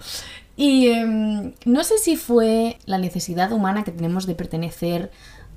Y 0.58 0.88
em, 0.88 1.54
no 1.66 1.84
sé 1.84 1.98
si 1.98 2.16
fue 2.16 2.78
la 2.86 2.98
necesidad 2.98 3.52
humana 3.52 3.84
que 3.84 3.92
tenemos 3.92 4.26
de 4.26 4.36
pertenecer 4.36 5.12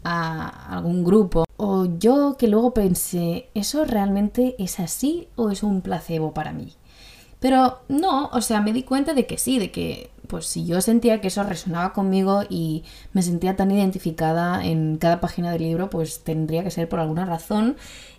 a 0.05 0.75
algún 0.75 1.05
grupo 1.05 1.45
o 1.57 1.87
yo 1.99 2.37
que 2.39 2.49
luego 2.49 2.73
pensé, 2.73 3.49
¿eso 3.55 3.85
realmente 3.85 4.55
es 4.59 4.81
así 4.81 5.29
o 5.37 5.51
es 5.51 5.63
un 5.63 5.83
placebo 5.83 6.33
para 6.33 6.53
mí? 6.53 6.75
Pero 7.41 7.81
no, 7.89 8.27
o 8.33 8.41
sea, 8.41 8.61
me 8.61 8.73
di 8.73 8.83
cuenta 8.83 9.15
de 9.15 9.27
que 9.27 9.39
sí, 9.39 9.59
de 9.59 9.71
que 9.71 10.11
pues 10.29 10.47
si 10.47 10.67
yo 10.67 10.81
sentía 10.81 11.21
que 11.21 11.29
eso 11.29 11.43
resonaba 11.43 11.93
conmigo 11.93 12.43
y 12.49 12.85
me 13.13 13.23
sentía 13.23 13.57
tan 13.57 13.71
identificada 13.71 14.65
en 14.65 14.99
cada 14.99 15.21
página 15.21 15.51
del 15.53 15.63
libro, 15.63 15.91
pues 15.91 16.23
tendría 16.23 16.63
que 16.63 16.71
ser 16.71 16.89
por 16.89 17.01
alguna 17.01 17.25
razón 17.25 17.77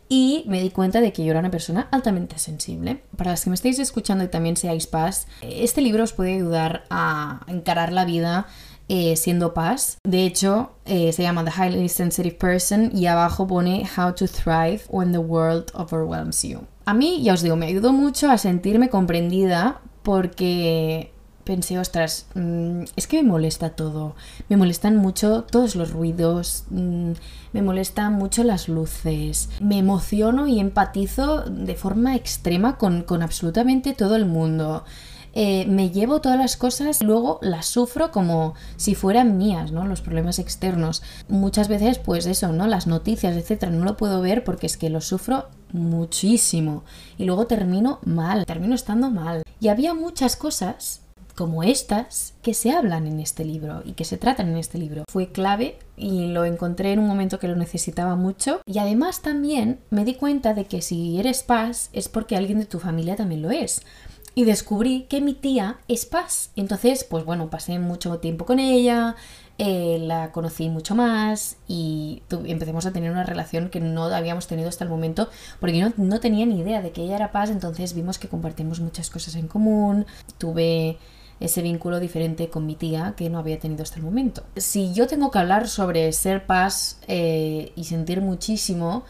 y 0.10 0.44
me 0.48 0.62
di 0.62 0.72
cuenta 0.72 1.00
de 1.00 1.14
que 1.14 1.24
yo 1.24 1.32
era 1.32 1.40
una 1.40 1.52
persona 1.52 1.88
altamente 1.92 2.40
sensible. 2.40 3.04
Para 3.16 3.32
las 3.32 3.44
que 3.44 3.52
me 3.52 3.56
estáis 3.56 3.78
escuchando 3.78 4.24
y 4.24 4.28
también 4.28 4.58
seáis 4.58 4.88
paz, 4.88 5.28
este 5.42 5.82
libro 5.82 6.04
os 6.04 6.14
puede 6.14 6.34
ayudar 6.34 6.84
a 6.90 7.46
encarar 7.48 7.94
la 7.94 8.06
vida 8.06 8.48
eh, 8.90 9.16
siendo 9.16 9.54
paz. 9.54 10.00
De 10.04 10.26
hecho, 10.26 10.72
eh, 10.86 11.14
se 11.14 11.22
llama 11.22 11.46
The 11.46 11.52
Highly 11.52 11.90
Sensitive 11.90 12.36
Person 12.36 12.90
y 12.92 13.06
abajo 13.06 13.46
pone 13.46 13.88
How 13.96 14.16
to 14.16 14.28
Thrive 14.28 14.82
When 14.90 15.12
the 15.12 15.20
World 15.20 15.72
Overwhelms 15.76 16.42
You. 16.42 16.62
A 16.86 16.96
mí, 16.96 17.22
ya 17.22 17.36
os 17.36 17.44
digo, 17.44 17.56
me 17.56 17.68
ayudó 17.68 17.94
mucho 17.94 18.32
a 18.32 18.40
sentirme 18.40 18.90
comprendida 18.90 19.82
porque 20.02 21.14
pensé, 21.50 21.80
ostras, 21.80 22.28
mm, 22.36 22.84
es 22.96 23.08
que 23.08 23.24
me 23.24 23.28
molesta 23.28 23.72
todo. 23.72 24.14
Me 24.50 24.56
molestan 24.56 24.98
mucho 24.98 25.46
todos 25.50 25.76
los 25.76 25.90
ruidos, 25.90 26.66
mm, 26.70 27.14
me 27.54 27.62
molestan 27.64 28.14
mucho 28.14 28.44
las 28.44 28.70
luces. 28.70 29.50
Me 29.60 29.80
emociono 29.80 30.48
y 30.48 30.60
empatizo 30.60 31.42
de 31.42 31.74
forma 31.74 32.16
extrema 32.16 32.78
con, 32.78 33.02
con 33.02 33.24
absolutamente 33.24 33.96
todo 33.96 34.16
el 34.16 34.28
mundo. 34.28 34.84
Eh, 35.34 35.66
me 35.68 35.90
llevo 35.90 36.22
todas 36.22 36.38
las 36.38 36.56
cosas 36.56 37.02
y 37.02 37.06
luego 37.06 37.40
las 37.42 37.66
sufro 37.66 38.12
como 38.12 38.54
si 38.78 38.94
fueran 38.94 39.40
mías, 39.40 39.72
¿no? 39.72 39.88
Los 39.88 40.02
problemas 40.02 40.38
externos. 40.38 41.02
Muchas 41.30 41.68
veces, 41.68 41.98
pues 41.98 42.28
eso, 42.28 42.52
¿no? 42.52 42.68
Las 42.68 42.86
noticias, 42.86 43.36
etcétera, 43.36 43.72
no 43.72 43.86
lo 43.86 43.98
puedo 43.98 44.22
ver 44.22 44.44
porque 44.44 44.68
es 44.68 44.78
que 44.78 44.92
lo 44.92 45.02
sufro 45.02 45.48
muchísimo. 45.74 46.84
Y 47.18 47.26
luego 47.26 47.48
termino 47.48 47.98
mal, 48.06 48.46
termino 48.46 48.76
estando 48.76 49.10
mal. 49.10 49.42
Y 49.60 49.70
había 49.70 49.96
muchas 49.96 50.36
cosas 50.36 51.02
como 51.40 51.64
estas 51.64 52.34
que 52.42 52.54
se 52.54 52.74
hablan 52.74 53.08
en 53.08 53.22
este 53.22 53.46
libro 53.46 53.82
y 53.86 53.94
que 53.94 54.04
se 54.04 54.18
tratan 54.18 54.50
en 54.50 54.58
este 54.58 54.78
libro. 54.78 55.06
Fue 55.10 55.30
clave 55.30 55.80
y 55.96 56.28
lo 56.28 56.44
encontré 56.44 56.92
en 56.92 57.00
un 57.00 57.08
momento 57.08 57.40
que 57.40 57.48
lo 57.48 57.56
necesitaba 57.56 58.18
mucho. 58.18 58.60
Y 58.66 58.78
además 58.80 59.22
también 59.22 59.80
me 59.90 60.04
di 60.04 60.16
cuenta 60.16 60.54
de 60.54 60.66
que 60.66 60.82
si 60.82 61.18
eres 61.18 61.44
paz 61.44 61.92
es 61.94 62.10
porque 62.10 62.36
alguien 62.36 62.60
de 62.60 62.66
tu 62.66 62.78
familia 62.78 63.16
también 63.16 63.42
lo 63.42 63.52
es 63.52 63.84
y 64.36 64.44
descubrí 64.44 65.06
que 65.10 65.22
mi 65.22 65.34
tía 65.34 65.80
es 65.88 66.06
Paz. 66.06 66.52
Entonces, 66.58 67.04
pues 67.04 67.24
bueno, 67.24 67.50
pasé 67.50 67.80
mucho 67.80 68.20
tiempo 68.20 68.46
con 68.46 68.60
ella, 68.60 69.16
eh, 69.58 69.98
la 70.02 70.32
conocí 70.32 70.70
mucho 70.70 70.94
más 70.94 71.58
y 71.68 72.22
empecemos 72.30 72.86
a 72.86 72.92
tener 72.92 73.12
una 73.12 73.24
relación 73.24 73.70
que 73.70 73.80
no 73.80 74.06
habíamos 74.06 74.48
tenido 74.48 74.70
hasta 74.70 74.84
el 74.84 74.90
momento 74.90 75.30
porque 75.60 75.82
no, 75.82 75.94
no 75.98 76.20
tenía 76.20 76.46
ni 76.46 76.60
idea 76.60 76.82
de 76.82 76.92
que 76.92 77.04
ella 77.04 77.16
era 77.16 77.32
Paz, 77.32 77.50
entonces 77.50 77.94
vimos 77.94 78.20
que 78.20 78.28
compartimos 78.28 78.80
muchas 78.80 79.10
cosas 79.10 79.36
en 79.36 79.48
común, 79.48 80.06
tuve 80.38 80.98
ese 81.40 81.62
vínculo 81.62 82.00
diferente 82.00 82.50
con 82.50 82.66
mi 82.66 82.76
tía 82.76 83.14
que 83.16 83.30
no 83.30 83.40
había 83.40 83.60
tenido 83.60 83.84
hasta 83.84 83.98
el 83.98 84.04
momento. 84.04 84.44
Si 84.56 84.94
yo 84.94 85.08
tengo 85.08 85.32
que 85.32 85.40
hablar 85.40 85.68
sobre 85.68 86.12
ser 86.12 86.46
paz 86.46 87.00
eh, 87.08 87.72
y 87.76 87.86
sentir 87.86 88.22
muchísimo, 88.22 89.04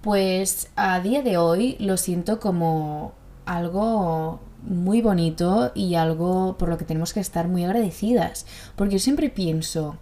pues 0.00 0.68
a 0.76 1.00
día 1.00 1.22
de 1.22 1.36
hoy 1.36 1.76
lo 1.80 1.96
siento 1.96 2.38
como 2.38 3.12
algo 3.46 4.40
muy 4.62 5.02
bonito 5.02 5.72
y 5.74 5.94
algo 5.94 6.56
por 6.58 6.68
lo 6.68 6.78
que 6.78 6.84
tenemos 6.84 7.12
que 7.12 7.20
estar 7.20 7.48
muy 7.48 7.64
agradecidas. 7.64 8.46
Porque 8.76 8.94
yo 8.94 8.98
siempre 8.98 9.30
pienso, 9.30 9.96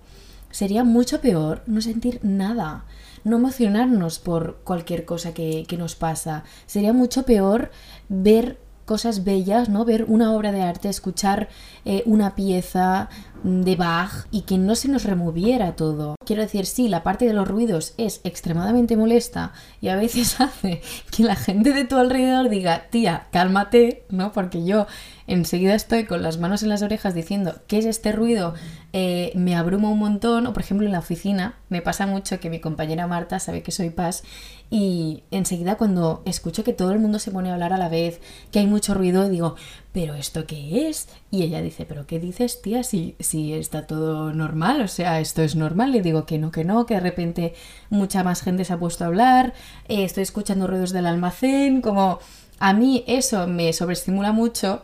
sería 0.51 0.85
mucho 0.85 1.21
peor 1.21 1.63
no 1.67 1.81
sentir 1.81 2.21
nada, 2.23 2.85
no 3.25 3.37
emocionarnos 3.37 4.19
por 4.19 4.57
cualquier 4.65 5.05
cosa 5.05 5.35
que, 5.35 5.65
que 5.67 5.79
nos 5.79 5.95
pasa. 5.95 6.45
Sería 6.67 6.93
mucho 6.93 7.25
peor 7.25 7.71
ver 8.09 8.59
cosas 8.85 9.25
bellas, 9.25 9.69
¿no? 9.69 9.85
Ver 9.85 10.05
una 10.09 10.33
obra 10.33 10.53
de 10.53 10.63
arte, 10.63 10.89
escuchar 10.89 11.49
eh, 11.85 12.03
una 12.07 12.35
pieza 12.35 13.09
de 13.43 13.77
Bach 13.77 14.27
y 14.31 14.43
que 14.43 14.59
no 14.59 14.75
se 14.75 14.89
nos 14.89 15.05
removiera 15.05 15.75
todo. 15.75 16.15
Quiero 16.25 16.43
decir, 16.43 16.67
sí, 16.67 16.89
la 16.89 17.03
parte 17.03 17.27
de 17.27 17.33
los 17.33 17.49
ruidos 17.49 17.95
es 17.97 18.21
extremadamente 18.25 18.97
molesta 18.97 19.53
y 19.81 19.89
a 19.89 19.97
veces 19.97 20.41
hace 20.41 20.81
que 21.11 21.25
la 21.25 21.37
gente 21.37 21.73
de 21.73 21.85
tu 21.85 21.97
alrededor 21.97 22.49
diga, 22.49 22.85
tía, 22.91 23.27
cálmate, 23.33 24.05
¿no? 24.11 24.33
Porque 24.33 24.65
yo 24.65 24.87
enseguida 25.27 25.75
estoy 25.75 26.05
con 26.05 26.23
las 26.23 26.39
manos 26.39 26.63
en 26.63 26.69
las 26.69 26.83
orejas 26.83 27.15
diciendo, 27.15 27.61
¿qué 27.67 27.79
es 27.79 27.87
este 27.87 28.13
ruido? 28.13 28.55
Eh, 28.95 29.33
me 29.35 29.57
abruma 29.57 29.89
un 29.89 29.99
montón, 29.99 30.47
o 30.47 30.53
por 30.53 30.63
ejemplo 30.63 30.87
en 30.87 30.93
la 30.93 30.99
oficina, 30.99 31.55
me 31.71 31.81
pasa 31.81 32.07
mucho 32.07 32.41
que 32.41 32.51
mi 32.51 32.61
compañera 32.61 33.07
Marta 33.07 33.39
sabe 33.39 33.63
que 33.63 33.73
soy 33.73 33.89
paz 33.89 34.23
y 34.69 35.23
enseguida 35.31 35.77
cuando 35.77 36.23
escucho 36.27 36.63
que 36.65 36.73
todo 36.73 36.93
el 36.93 36.99
mundo 36.99 37.19
se 37.19 37.31
pone 37.31 37.51
a 37.51 37.55
hablar 37.55 37.73
a 37.73 37.79
la 37.79 37.89
vez, 37.89 38.21
que 38.51 38.59
hay 38.59 38.67
mucho 38.67 38.95
ruido, 38.95 39.29
digo, 39.29 39.57
¿pero 39.93 40.15
esto 40.15 40.47
qué 40.47 40.89
es? 40.89 41.09
Y 41.31 41.43
ella 41.43 41.63
dice, 41.63 41.85
¿pero 41.85 42.07
qué 42.07 42.19
dices, 42.19 42.61
tía? 42.63 42.83
Si, 42.83 43.15
si 43.21 43.53
está 43.55 43.87
todo 43.87 44.33
normal, 44.33 44.81
o 44.81 44.89
sea, 44.89 45.21
esto 45.21 45.43
es 45.43 45.57
normal. 45.57 45.93
Le 45.93 46.01
digo 46.01 46.25
que 46.25 46.39
no, 46.39 46.51
que 46.51 46.65
no, 46.65 46.87
que 46.87 46.95
de 46.95 47.01
repente 47.01 47.55
mucha 47.91 48.25
más 48.25 48.43
gente 48.43 48.65
se 48.65 48.73
ha 48.73 48.79
puesto 48.79 49.05
a 49.05 49.09
hablar, 49.09 49.53
eh, 49.89 50.05
estoy 50.05 50.23
escuchando 50.23 50.67
ruidos 50.67 50.93
del 50.93 51.07
almacén, 51.07 51.83
como 51.83 52.19
a 52.59 52.73
mí 52.73 53.05
eso 53.07 53.47
me 53.47 53.73
sobreestimula 53.73 54.33
mucho 54.33 54.83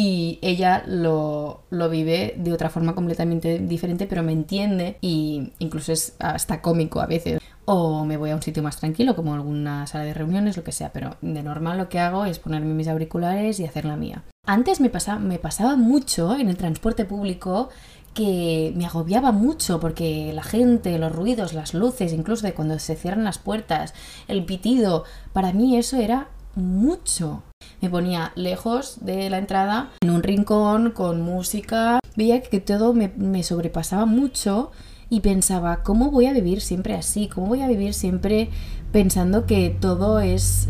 y 0.00 0.38
ella 0.42 0.84
lo, 0.86 1.64
lo, 1.70 1.90
vive 1.90 2.32
de 2.36 2.52
otra 2.52 2.70
forma 2.70 2.94
completamente 2.94 3.58
diferente, 3.58 4.06
pero 4.06 4.22
me 4.22 4.30
entiende 4.30 4.96
y 5.00 5.54
incluso 5.58 5.90
es 5.90 6.14
hasta 6.20 6.62
cómico 6.62 7.00
a 7.00 7.06
veces. 7.06 7.40
O 7.64 8.04
me 8.04 8.16
voy 8.16 8.30
a 8.30 8.36
un 8.36 8.42
sitio 8.42 8.62
más 8.62 8.76
tranquilo, 8.76 9.16
como 9.16 9.34
alguna 9.34 9.88
sala 9.88 10.04
de 10.04 10.14
reuniones, 10.14 10.56
lo 10.56 10.62
que 10.62 10.70
sea, 10.70 10.92
pero 10.92 11.16
de 11.20 11.42
normal 11.42 11.78
lo 11.78 11.88
que 11.88 11.98
hago 11.98 12.26
es 12.26 12.38
ponerme 12.38 12.74
mis 12.74 12.86
auriculares 12.86 13.58
y 13.58 13.64
hacer 13.64 13.86
la 13.86 13.96
mía. 13.96 14.22
Antes 14.46 14.80
me, 14.80 14.88
pasa, 14.88 15.18
me 15.18 15.40
pasaba 15.40 15.74
mucho 15.74 16.36
en 16.36 16.48
el 16.48 16.56
transporte 16.56 17.04
público 17.04 17.68
que 18.14 18.72
me 18.76 18.86
agobiaba 18.86 19.32
mucho 19.32 19.80
porque 19.80 20.32
la 20.32 20.44
gente, 20.44 20.96
los 20.98 21.10
ruidos, 21.10 21.54
las 21.54 21.74
luces, 21.74 22.12
incluso 22.12 22.46
de 22.46 22.54
cuando 22.54 22.78
se 22.78 22.94
cierran 22.94 23.24
las 23.24 23.38
puertas, 23.38 23.94
el 24.28 24.44
pitido, 24.44 25.02
para 25.32 25.52
mí 25.52 25.76
eso 25.76 25.96
era 25.96 26.28
mucho 26.58 27.42
me 27.80 27.90
ponía 27.90 28.32
lejos 28.34 28.98
de 29.00 29.30
la 29.30 29.38
entrada, 29.38 29.90
en 30.00 30.10
un 30.10 30.22
rincón, 30.22 30.90
con 30.90 31.22
música. 31.22 32.00
Veía 32.16 32.42
que 32.42 32.60
todo 32.60 32.92
me, 32.92 33.42
sobrepasaba 33.42 34.04
mucho 34.04 34.72
y 35.08 35.20
pensaba, 35.20 35.82
¿cómo 35.82 36.10
voy 36.10 36.26
a 36.26 36.32
vivir 36.32 36.60
siempre 36.60 36.94
así? 36.94 37.28
¿Cómo 37.28 37.46
voy 37.46 37.62
a 37.62 37.68
vivir 37.68 37.94
siempre 37.94 38.50
pensando 38.92 39.46
que 39.46 39.70
todo 39.80 40.20
es 40.20 40.68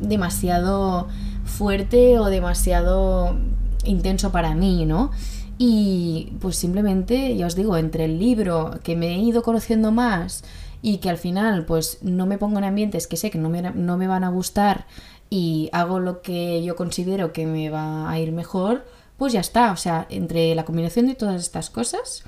demasiado 0.00 1.08
fuerte 1.44 2.18
o 2.18 2.26
demasiado 2.26 3.36
intenso 3.84 4.32
para 4.32 4.54
mí, 4.54 4.86
¿no? 4.86 5.10
Y 5.58 6.32
pues 6.40 6.56
simplemente, 6.56 7.36
ya 7.36 7.46
os 7.46 7.54
digo, 7.54 7.76
entre 7.76 8.06
el 8.06 8.18
libro 8.18 8.78
que 8.82 8.96
me 8.96 9.14
he 9.14 9.18
ido 9.18 9.42
conociendo 9.42 9.92
más 9.92 10.44
y 10.80 10.98
que 10.98 11.10
al 11.10 11.18
final 11.18 11.64
pues 11.64 11.98
no 12.02 12.26
me 12.26 12.38
pongo 12.38 12.58
en 12.58 12.64
ambientes 12.64 13.06
que 13.06 13.16
sé 13.16 13.30
que 13.30 13.38
no 13.38 13.48
me, 13.48 13.62
no 13.62 13.96
me 13.96 14.08
van 14.08 14.24
a 14.24 14.30
gustar 14.30 14.86
y 15.30 15.70
hago 15.72 16.00
lo 16.00 16.20
que 16.20 16.62
yo 16.64 16.76
considero 16.76 17.32
que 17.32 17.46
me 17.46 17.70
va 17.70 18.10
a 18.10 18.18
ir 18.18 18.32
mejor, 18.32 18.84
pues 19.16 19.32
ya 19.32 19.40
está. 19.40 19.72
O 19.72 19.76
sea, 19.76 20.06
entre 20.10 20.54
la 20.54 20.64
combinación 20.64 21.06
de 21.06 21.14
todas 21.14 21.40
estas 21.40 21.70
cosas, 21.70 22.24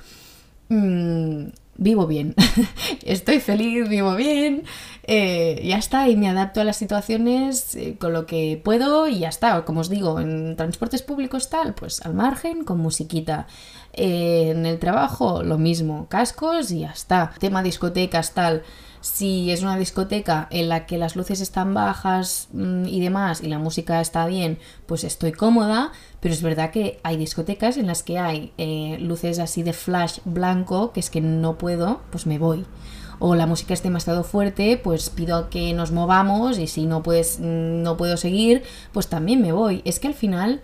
mmm, 0.69 1.47
vivo 1.77 2.07
bien. 2.07 2.35
Estoy 3.03 3.39
feliz, 3.39 3.87
vivo 3.89 4.15
bien, 4.15 4.63
eh, 5.03 5.61
ya 5.63 5.77
está. 5.77 6.09
Y 6.09 6.15
me 6.15 6.29
adapto 6.29 6.61
a 6.61 6.63
las 6.63 6.77
situaciones 6.77 7.75
eh, 7.75 7.97
con 7.97 8.13
lo 8.13 8.25
que 8.25 8.61
puedo 8.63 9.07
y 9.07 9.19
ya 9.19 9.29
está. 9.29 9.63
Como 9.65 9.81
os 9.81 9.89
digo, 9.89 10.19
en 10.19 10.55
transportes 10.55 11.01
públicos 11.01 11.49
tal, 11.49 11.73
pues 11.73 12.01
al 12.05 12.13
margen, 12.13 12.63
con 12.63 12.79
musiquita. 12.79 13.47
Eh, 13.93 14.51
en 14.51 14.65
el 14.65 14.79
trabajo, 14.79 15.43
lo 15.43 15.57
mismo, 15.57 16.07
cascos 16.09 16.71
y 16.71 16.81
ya 16.81 16.91
está. 16.91 17.31
Tema 17.39 17.63
discotecas 17.63 18.33
tal 18.33 18.63
si 19.05 19.51
es 19.51 19.61
una 19.61 19.77
discoteca 19.77 20.47
en 20.49 20.67
la 20.67 20.87
que 20.87 20.97
las 20.97 21.15
luces 21.15 21.39
están 21.39 21.75
bajas 21.75 22.47
mm, 22.53 22.85
y 22.87 22.99
demás 22.99 23.41
y 23.43 23.47
la 23.47 23.59
música 23.59 24.01
está 24.01 24.25
bien, 24.25 24.57
pues 24.87 25.03
estoy 25.03 25.31
cómoda, 25.31 25.91
pero 26.21 26.33
es 26.33 26.41
verdad 26.41 26.71
que 26.71 26.99
hay 27.03 27.15
discotecas 27.15 27.77
en 27.77 27.85
las 27.85 28.01
que 28.01 28.17
hay 28.17 28.51
eh, 28.57 28.97
luces 28.99 29.37
así 29.37 29.61
de 29.61 29.73
flash 29.73 30.17
blanco, 30.25 30.91
que 30.91 31.01
es 31.01 31.11
que 31.11 31.21
no 31.21 31.55
puedo, 31.59 32.01
pues 32.09 32.25
me 32.25 32.39
voy. 32.39 32.65
O 33.19 33.35
la 33.35 33.45
música 33.45 33.75
es 33.75 33.83
demasiado 33.83 34.23
fuerte, 34.23 34.75
pues 34.83 35.11
pido 35.11 35.51
que 35.51 35.71
nos 35.73 35.91
movamos 35.91 36.57
y 36.57 36.65
si 36.65 36.87
no 36.87 37.03
puedes, 37.03 37.39
mm, 37.39 37.83
no 37.83 37.97
puedo 37.97 38.17
seguir, 38.17 38.63
pues 38.91 39.07
también 39.07 39.39
me 39.39 39.51
voy. 39.51 39.83
Es 39.85 39.99
que 39.99 40.07
al 40.07 40.15
final 40.15 40.61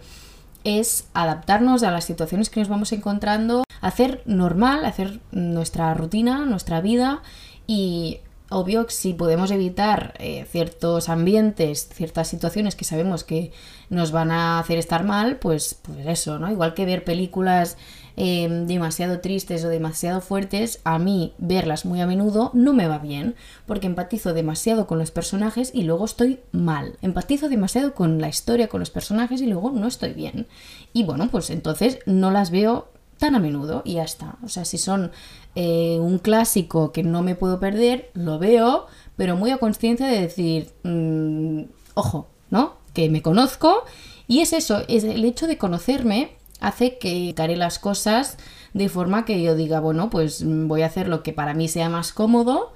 es 0.64 1.06
adaptarnos 1.14 1.84
a 1.84 1.92
las 1.92 2.06
situaciones 2.06 2.50
que 2.50 2.60
nos 2.60 2.70
vamos 2.70 2.92
encontrando, 2.92 3.66
hacer 3.82 4.24
normal, 4.26 4.84
hacer 4.84 5.20
nuestra 5.32 5.94
rutina, 5.94 6.44
nuestra 6.46 6.82
vida 6.82 7.22
y 7.68 8.20
obvio 8.52 8.86
que 8.86 8.94
si 8.94 9.14
podemos 9.14 9.50
evitar 9.50 10.14
eh, 10.20 10.46
ciertos 10.50 11.10
ambientes, 11.10 11.90
ciertas 11.92 12.28
situaciones 12.28 12.76
que 12.76 12.86
sabemos 12.86 13.24
que 13.24 13.52
nos 13.90 14.12
van 14.12 14.32
a 14.32 14.60
hacer 14.60 14.78
estar 14.78 15.04
mal, 15.04 15.38
pues, 15.38 15.80
pues 15.82 16.06
eso, 16.06 16.38
¿no? 16.38 16.52
Igual 16.52 16.74
que 16.74 16.86
ver 16.86 17.04
películas 17.04 17.78
em, 18.18 18.68
demasiado 18.68 19.22
tristes 19.22 19.64
o 19.64 19.70
demasiado 19.70 20.22
fuertes, 20.22 20.82
a 20.84 21.00
mí 21.00 21.34
verlas 21.38 21.86
muy 21.86 22.02
a 22.02 22.08
menudo 22.08 22.52
no 22.54 22.74
me 22.74 22.88
va 22.88 23.00
bien, 23.00 23.36
porque 23.66 23.88
empatizo 23.88 24.34
demasiado 24.34 24.86
con 24.86 25.00
los 25.00 25.12
personajes 25.12 25.72
y 25.74 25.84
luego 25.84 26.06
estoy 26.06 26.42
mal. 26.52 26.98
Empatizo 27.02 27.50
demasiado 27.50 27.94
con 27.94 28.20
la 28.20 28.28
historia, 28.28 28.68
con 28.68 28.82
los 28.82 28.90
personajes 28.90 29.42
y 29.42 29.48
luego 29.48 29.72
no 29.72 29.88
estoy 29.88 30.14
bien. 30.14 30.48
Y 30.94 31.04
bueno, 31.04 31.30
pues 31.32 31.50
entonces 31.50 32.00
no 32.06 32.32
las 32.32 32.52
veo 32.52 32.90
tan 33.22 33.36
a 33.36 33.40
menudo 33.40 33.84
y 33.86 33.94
ya 33.94 34.04
está. 34.04 34.36
O 34.44 34.50
sea, 34.50 34.66
si 34.66 34.80
son 34.80 35.12
eh, 35.54 36.00
un 36.02 36.18
clásico 36.18 36.92
que 36.92 37.04
no 37.04 37.22
me 37.22 37.36
puedo 37.36 37.60
perder, 37.60 38.10
lo 38.16 38.40
veo, 38.40 38.88
pero 39.16 39.36
muy 39.36 39.52
a 39.52 39.60
conciencia 39.60 40.08
de 40.08 40.22
decir, 40.22 40.72
mm, 40.84 41.66
ojo, 41.94 42.28
¿no? 42.50 42.78
Que 42.94 43.10
me 43.10 43.22
conozco 43.22 43.86
y 44.28 44.40
es 44.40 44.54
eso, 44.54 44.82
es 44.88 45.04
el 45.04 45.24
hecho 45.24 45.46
de 45.46 45.60
conocerme 45.60 46.36
hace 46.60 46.98
que 46.98 47.34
haré 47.38 47.56
las 47.56 47.78
cosas 47.78 48.38
de 48.74 48.90
forma 48.90 49.24
que 49.24 49.42
yo 49.44 49.56
diga, 49.56 49.80
bueno, 49.80 50.10
pues 50.10 50.44
voy 50.44 50.82
a 50.82 50.88
hacer 50.88 51.08
lo 51.08 51.22
que 51.22 51.32
para 51.32 51.54
mí 51.54 51.68
sea 51.68 51.90
más 51.90 52.14
cómodo 52.14 52.74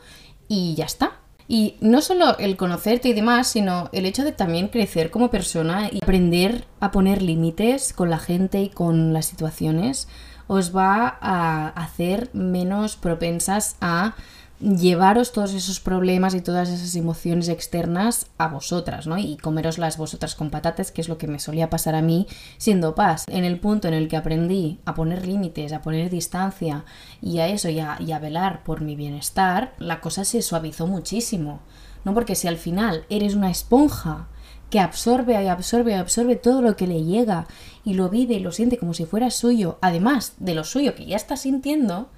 y 0.48 0.76
ya 0.76 0.86
está. 0.86 1.20
Y 1.48 1.76
no 1.80 2.02
solo 2.02 2.38
el 2.38 2.56
conocerte 2.56 3.10
y 3.10 3.14
demás, 3.14 3.48
sino 3.48 3.90
el 3.94 4.06
hecho 4.06 4.24
de 4.24 4.32
también 4.32 4.68
crecer 4.68 5.12
como 5.12 5.30
persona 5.30 5.90
y 5.92 6.04
aprender 6.04 6.66
a 6.80 6.92
poner 6.92 7.22
límites 7.22 7.94
con 7.94 8.10
la 8.10 8.20
gente 8.20 8.62
y 8.62 8.70
con 8.70 9.14
las 9.14 9.26
situaciones 9.28 10.08
os 10.48 10.76
va 10.76 11.18
a 11.22 11.70
hacer 11.70 12.30
menos 12.34 12.96
propensas 12.96 13.76
a 13.82 14.16
llevaros 14.60 15.32
todos 15.32 15.54
esos 15.54 15.80
problemas 15.80 16.34
y 16.34 16.42
todas 16.42 16.70
esas 16.70 16.96
emociones 16.96 17.50
externas 17.50 18.28
a 18.38 18.48
vosotras, 18.48 19.06
¿no? 19.06 19.18
Y 19.18 19.38
comeroslas 19.38 19.98
vosotras 19.98 20.36
con 20.36 20.50
patatas, 20.50 20.92
que 20.92 21.02
es 21.02 21.10
lo 21.10 21.18
que 21.18 21.28
me 21.28 21.40
solía 21.40 21.70
pasar 21.70 21.96
a 21.96 22.02
mí 22.02 22.28
siendo 22.58 22.96
paz. 22.96 23.26
En 23.28 23.44
el 23.44 23.60
punto 23.60 23.88
en 23.88 23.94
el 23.94 24.08
que 24.08 24.18
aprendí 24.18 24.80
a 24.86 24.94
poner 24.94 25.28
límites, 25.28 25.74
a 25.74 25.82
poner 25.82 26.10
distancia 26.10 26.86
y 27.22 27.40
a 27.40 27.48
eso 27.48 27.70
y 27.70 27.80
a, 27.80 27.98
y 28.00 28.12
a 28.12 28.20
velar 28.20 28.64
por 28.64 28.82
mi 28.82 28.96
bienestar, 28.96 29.74
la 29.78 30.00
cosa 30.00 30.24
se 30.24 30.42
suavizó 30.42 30.88
muchísimo. 30.88 31.60
¿No? 32.06 32.14
Porque 32.14 32.36
si 32.36 32.48
al 32.48 32.58
final 32.58 33.04
eres 33.10 33.34
una 33.34 33.50
esponja 33.50 34.28
que 34.70 34.80
absorbe 34.80 35.42
y 35.42 35.48
absorbe 35.48 35.92
y 35.92 35.96
absorbe 35.96 36.36
todo 36.36 36.62
lo 36.62 36.76
que 36.76 36.88
le 36.88 37.04
llega 37.04 37.48
y 37.84 37.94
lo 37.94 38.10
vive 38.10 38.36
y 38.36 38.40
lo 38.40 38.52
siente 38.52 38.78
como 38.78 38.94
si 38.94 39.06
fuera 39.06 39.30
suyo, 39.30 39.78
además 39.82 40.34
de 40.40 40.56
lo 40.56 40.64
suyo 40.64 40.96
que 40.96 41.06
ya 41.06 41.16
está 41.16 41.38
sintiendo, 41.38 42.10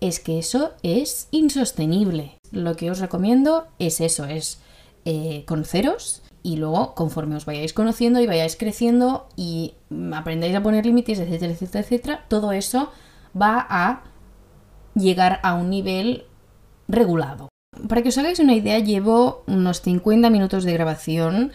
es 0.00 0.18
que 0.18 0.38
eso 0.38 0.72
es 0.82 1.28
insostenible. 1.30 2.38
Lo 2.52 2.76
que 2.76 2.90
os 2.90 2.98
recomiendo 2.98 3.66
es 3.78 4.00
eso, 4.00 4.24
es 4.24 4.60
eh, 5.04 5.44
conoceros 5.46 6.22
y 6.42 6.56
luego 6.56 6.94
conforme 6.94 7.36
os 7.36 7.44
vayáis 7.44 7.72
conociendo 7.72 8.20
y 8.20 8.26
vayáis 8.26 8.56
creciendo 8.56 9.28
y 9.36 9.74
aprendáis 10.14 10.54
a 10.54 10.62
poner 10.62 10.86
límites, 10.86 11.18
etcétera, 11.18 11.52
etcétera, 11.52 11.84
etcétera, 11.84 12.24
todo 12.28 12.52
eso 12.52 12.90
va 13.40 13.66
a 13.68 14.04
llegar 14.94 15.40
a 15.42 15.54
un 15.54 15.70
nivel 15.70 16.24
regulado. 16.88 17.48
Para 17.88 18.02
que 18.02 18.08
os 18.08 18.18
hagáis 18.18 18.40
una 18.40 18.54
idea, 18.54 18.78
llevo 18.78 19.44
unos 19.46 19.80
50 19.82 20.28
minutos 20.30 20.64
de 20.64 20.72
grabación 20.72 21.52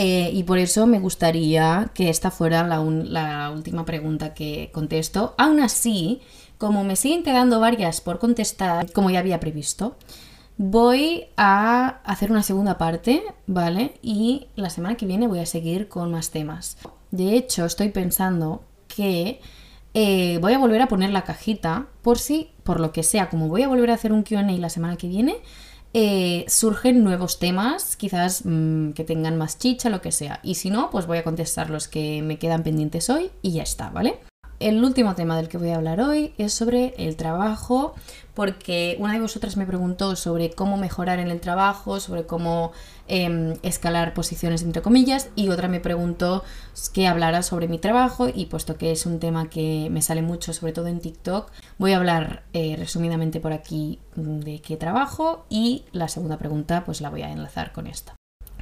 eh, 0.00 0.30
y 0.32 0.44
por 0.44 0.58
eso 0.58 0.86
me 0.86 1.00
gustaría 1.00 1.90
que 1.92 2.08
esta 2.08 2.30
fuera 2.30 2.64
la, 2.64 3.50
última 3.50 3.84
pregunta 3.84 4.32
que 4.32 4.70
contesto. 4.72 5.34
Aún 5.36 5.58
así, 5.58 6.20
como 6.56 6.84
me 6.84 6.94
siguen 6.94 7.24
quedando 7.24 7.58
varias 7.58 8.00
por 8.00 8.20
contestar, 8.20 8.92
como 8.92 9.10
ya 9.10 9.18
había 9.18 9.40
previsto, 9.40 9.96
voy 10.56 11.24
a 11.36 12.00
hacer 12.04 12.30
una 12.30 12.44
segunda 12.44 12.78
parte, 12.78 13.24
¿vale? 13.48 13.94
Y 14.00 14.46
la 14.54 14.70
semana 14.70 14.96
que 14.96 15.04
viene 15.04 15.26
voy 15.26 15.40
a 15.40 15.46
seguir 15.46 15.88
con 15.88 16.12
más 16.12 16.30
temas. 16.30 16.78
De 17.10 17.34
hecho, 17.34 17.64
estoy 17.64 17.88
pensando 17.88 18.62
que 18.86 19.40
eh, 19.94 20.38
voy 20.40 20.52
a 20.52 20.58
volver 20.58 20.80
a 20.80 20.86
poner 20.86 21.10
la 21.10 21.24
cajita 21.24 21.88
por 22.02 22.20
si, 22.20 22.52
por 22.62 22.78
lo 22.78 22.92
que 22.92 23.02
sea, 23.02 23.30
como 23.30 23.48
voy 23.48 23.64
a 23.64 23.68
volver 23.68 23.90
a 23.90 23.94
hacer 23.94 24.12
un 24.12 24.22
QA 24.22 24.42
la 24.42 24.70
semana 24.70 24.96
que 24.96 25.08
viene, 25.08 25.38
eh, 25.94 26.44
surgen 26.48 27.02
nuevos 27.02 27.38
temas, 27.38 27.96
quizás 27.96 28.42
mm, 28.44 28.90
que 28.92 29.04
tengan 29.04 29.36
más 29.38 29.58
chicha, 29.58 29.90
lo 29.90 30.00
que 30.00 30.12
sea. 30.12 30.40
Y 30.42 30.56
si 30.56 30.70
no, 30.70 30.90
pues 30.90 31.06
voy 31.06 31.18
a 31.18 31.24
contestar 31.24 31.70
los 31.70 31.88
que 31.88 32.22
me 32.22 32.38
quedan 32.38 32.62
pendientes 32.62 33.10
hoy 33.10 33.30
y 33.42 33.52
ya 33.52 33.62
está, 33.62 33.90
¿vale? 33.90 34.20
El 34.60 34.82
último 34.82 35.14
tema 35.14 35.36
del 35.36 35.48
que 35.48 35.56
voy 35.56 35.70
a 35.70 35.76
hablar 35.76 36.00
hoy 36.00 36.34
es 36.36 36.52
sobre 36.52 36.92
el 36.98 37.14
trabajo, 37.14 37.94
porque 38.34 38.96
una 38.98 39.12
de 39.12 39.20
vosotras 39.20 39.56
me 39.56 39.66
preguntó 39.66 40.16
sobre 40.16 40.50
cómo 40.50 40.76
mejorar 40.76 41.20
en 41.20 41.28
el 41.28 41.40
trabajo, 41.40 42.00
sobre 42.00 42.26
cómo 42.26 42.72
em, 43.06 43.54
escalar 43.62 44.14
posiciones 44.14 44.62
entre 44.62 44.82
comillas, 44.82 45.28
y 45.36 45.50
otra 45.50 45.68
me 45.68 45.78
preguntó 45.78 46.42
que 46.92 47.06
hablara 47.06 47.44
sobre 47.44 47.68
mi 47.68 47.78
trabajo, 47.78 48.28
y 48.34 48.46
puesto 48.46 48.76
que 48.76 48.90
es 48.90 49.06
un 49.06 49.20
tema 49.20 49.48
que 49.48 49.90
me 49.92 50.02
sale 50.02 50.22
mucho, 50.22 50.52
sobre 50.52 50.72
todo 50.72 50.88
en 50.88 50.98
TikTok, 50.98 51.52
voy 51.78 51.92
a 51.92 51.98
hablar 51.98 52.42
eh, 52.52 52.74
resumidamente 52.76 53.38
por 53.38 53.52
aquí 53.52 54.00
de 54.16 54.60
qué 54.60 54.76
trabajo, 54.76 55.46
y 55.48 55.84
la 55.92 56.08
segunda 56.08 56.36
pregunta 56.36 56.82
pues 56.84 57.00
la 57.00 57.10
voy 57.10 57.22
a 57.22 57.30
enlazar 57.30 57.70
con 57.70 57.86
esta. 57.86 58.16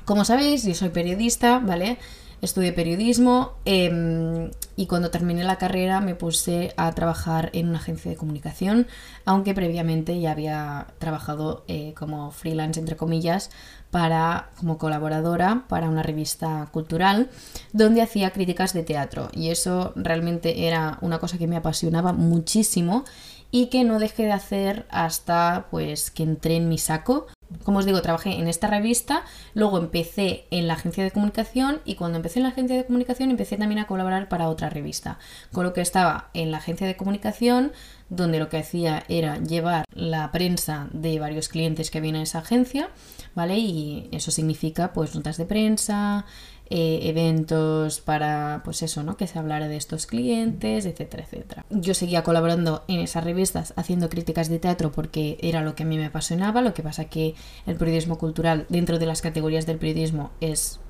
Como 0.05 0.27
sabéis, 0.27 0.63
yo 0.65 0.75
soy 0.75 0.91
periodista, 0.91 1.59
¿vale? 1.59 1.99
Estudié 2.43 2.73
periodismo 2.73 3.55
em, 3.65 4.51
y 4.77 4.87
cuando 4.87 5.11
terminé 5.11 5.45
la 5.45 5.59
carrera 5.59 6.01
me 6.01 6.15
puse 6.15 6.75
a 6.77 6.93
trabajar 6.93 7.51
en 7.53 7.69
una 7.69 7.79
agencia 7.79 8.11
de 8.11 8.17
comunicación, 8.17 8.87
aunque 9.25 9.55
previamente 9.55 10.21
ya 10.21 10.33
había 10.33 10.89
trabajado 10.99 11.65
eh, 11.69 11.95
como 11.97 12.31
freelance, 12.31 12.79
entre 12.79 12.97
comillas, 12.97 13.51
para, 13.91 14.51
como 14.59 14.79
colaboradora 14.79 15.65
para 15.69 15.89
una 15.89 16.03
revista 16.03 16.69
cultural 16.73 17.31
donde 17.73 18.03
hacía 18.03 18.31
críticas 18.31 18.73
de 18.73 18.83
teatro. 18.83 19.29
Y 19.33 19.49
eso 19.49 19.93
realmente 19.97 20.67
era 20.67 20.99
una 21.01 21.19
cosa 21.19 21.39
que 21.39 21.47
me 21.47 21.57
apasionaba 21.57 22.13
muchísimo 22.13 23.05
y 23.51 23.67
que 23.67 23.85
no 23.85 23.99
dejé 23.99 24.25
de 24.25 24.33
hacer 24.33 24.87
hasta 24.91 25.67
pues 25.71 26.11
que 26.11 26.25
entré 26.25 26.57
en 26.57 26.69
mi 26.69 26.79
saco 26.79 27.27
como 27.65 27.79
os 27.79 27.87
digo, 27.87 28.03
trabajé 28.03 28.39
en 28.39 28.49
esta 28.49 28.67
revista, 28.67 29.23
luego 29.55 29.79
empecé 29.79 30.47
en 30.51 30.67
la 30.67 30.75
agencia 30.75 31.05
de 31.05 31.11
comunicación 31.11 31.81
y 31.85 31.95
cuando 31.95 32.17
empecé 32.17 32.41
en 32.41 32.45
la 32.45 32.49
agencia 32.51 32.77
de 32.77 32.85
comunicación 32.85 33.31
empecé 33.31 33.57
también 33.57 33.79
a 33.79 33.87
colaborar 33.87 34.29
para 34.29 34.49
otra 34.49 34.71
revista, 34.71 35.19
con 35.53 35.65
lo 35.65 35.73
que 35.73 35.81
estaba 35.81 36.31
en 36.35 36.51
la 36.51 36.59
agencia 36.59 36.87
de 36.87 36.97
comunicación 36.97 37.73
donde 38.09 38.39
lo 38.39 38.49
que 38.49 38.59
hacía 38.59 39.05
era 39.09 39.39
llevar 39.39 39.85
la 39.93 40.31
prensa 40.33 40.89
de 40.93 41.19
varios 41.19 41.49
clientes 41.49 41.91
que 41.91 42.01
vienen 42.01 42.21
a 42.21 42.25
esa 42.25 42.39
agencia, 42.39 42.91
¿vale? 43.35 43.59
Y 43.59 44.09
eso 44.13 44.31
significa 44.31 44.93
pues 44.93 45.15
notas 45.15 45.37
de 45.37 45.47
prensa, 45.47 46.27
eh, 46.69 47.01
eventos 47.05 48.01
para, 48.01 48.63
pues 48.65 48.83
eso, 48.83 49.03
¿no? 49.05 49.17
Que 49.17 49.27
se 49.27 49.39
hablara 49.39 49.69
de 49.69 49.77
estos 49.77 50.07
clientes, 50.07 50.85
etcétera, 50.85 51.23
etcétera. 51.23 51.65
Yo 51.71 51.95
seguía 51.95 52.25
colaborando 52.25 52.85
en 52.89 53.01
esas 53.01 53.25
revistas 53.25 53.73
haciendo 53.77 54.09
críticas 54.09 54.49
de 54.49 54.59
teatro 54.59 54.91
porque 54.91 55.39
era 55.41 55.63
lo 55.63 55.75
que 55.75 55.85
a 55.85 55.87
mí 55.87 55.97
me 55.97 56.07
apasionaba, 56.07 56.63
lo 56.63 56.75
que 56.75 56.83
pasa 56.83 57.05
que 57.05 57.35
el 57.67 57.77
periodismo 57.77 58.19
cultural 58.19 58.67
dentro 58.69 58.99
de 58.99 59.07
las 59.07 59.23
categorías 59.23 59.67
del 59.67 59.79
periodismo 59.79 60.33
es 60.41 60.81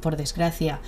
por 0.00 0.16
desgracia, 0.16 0.80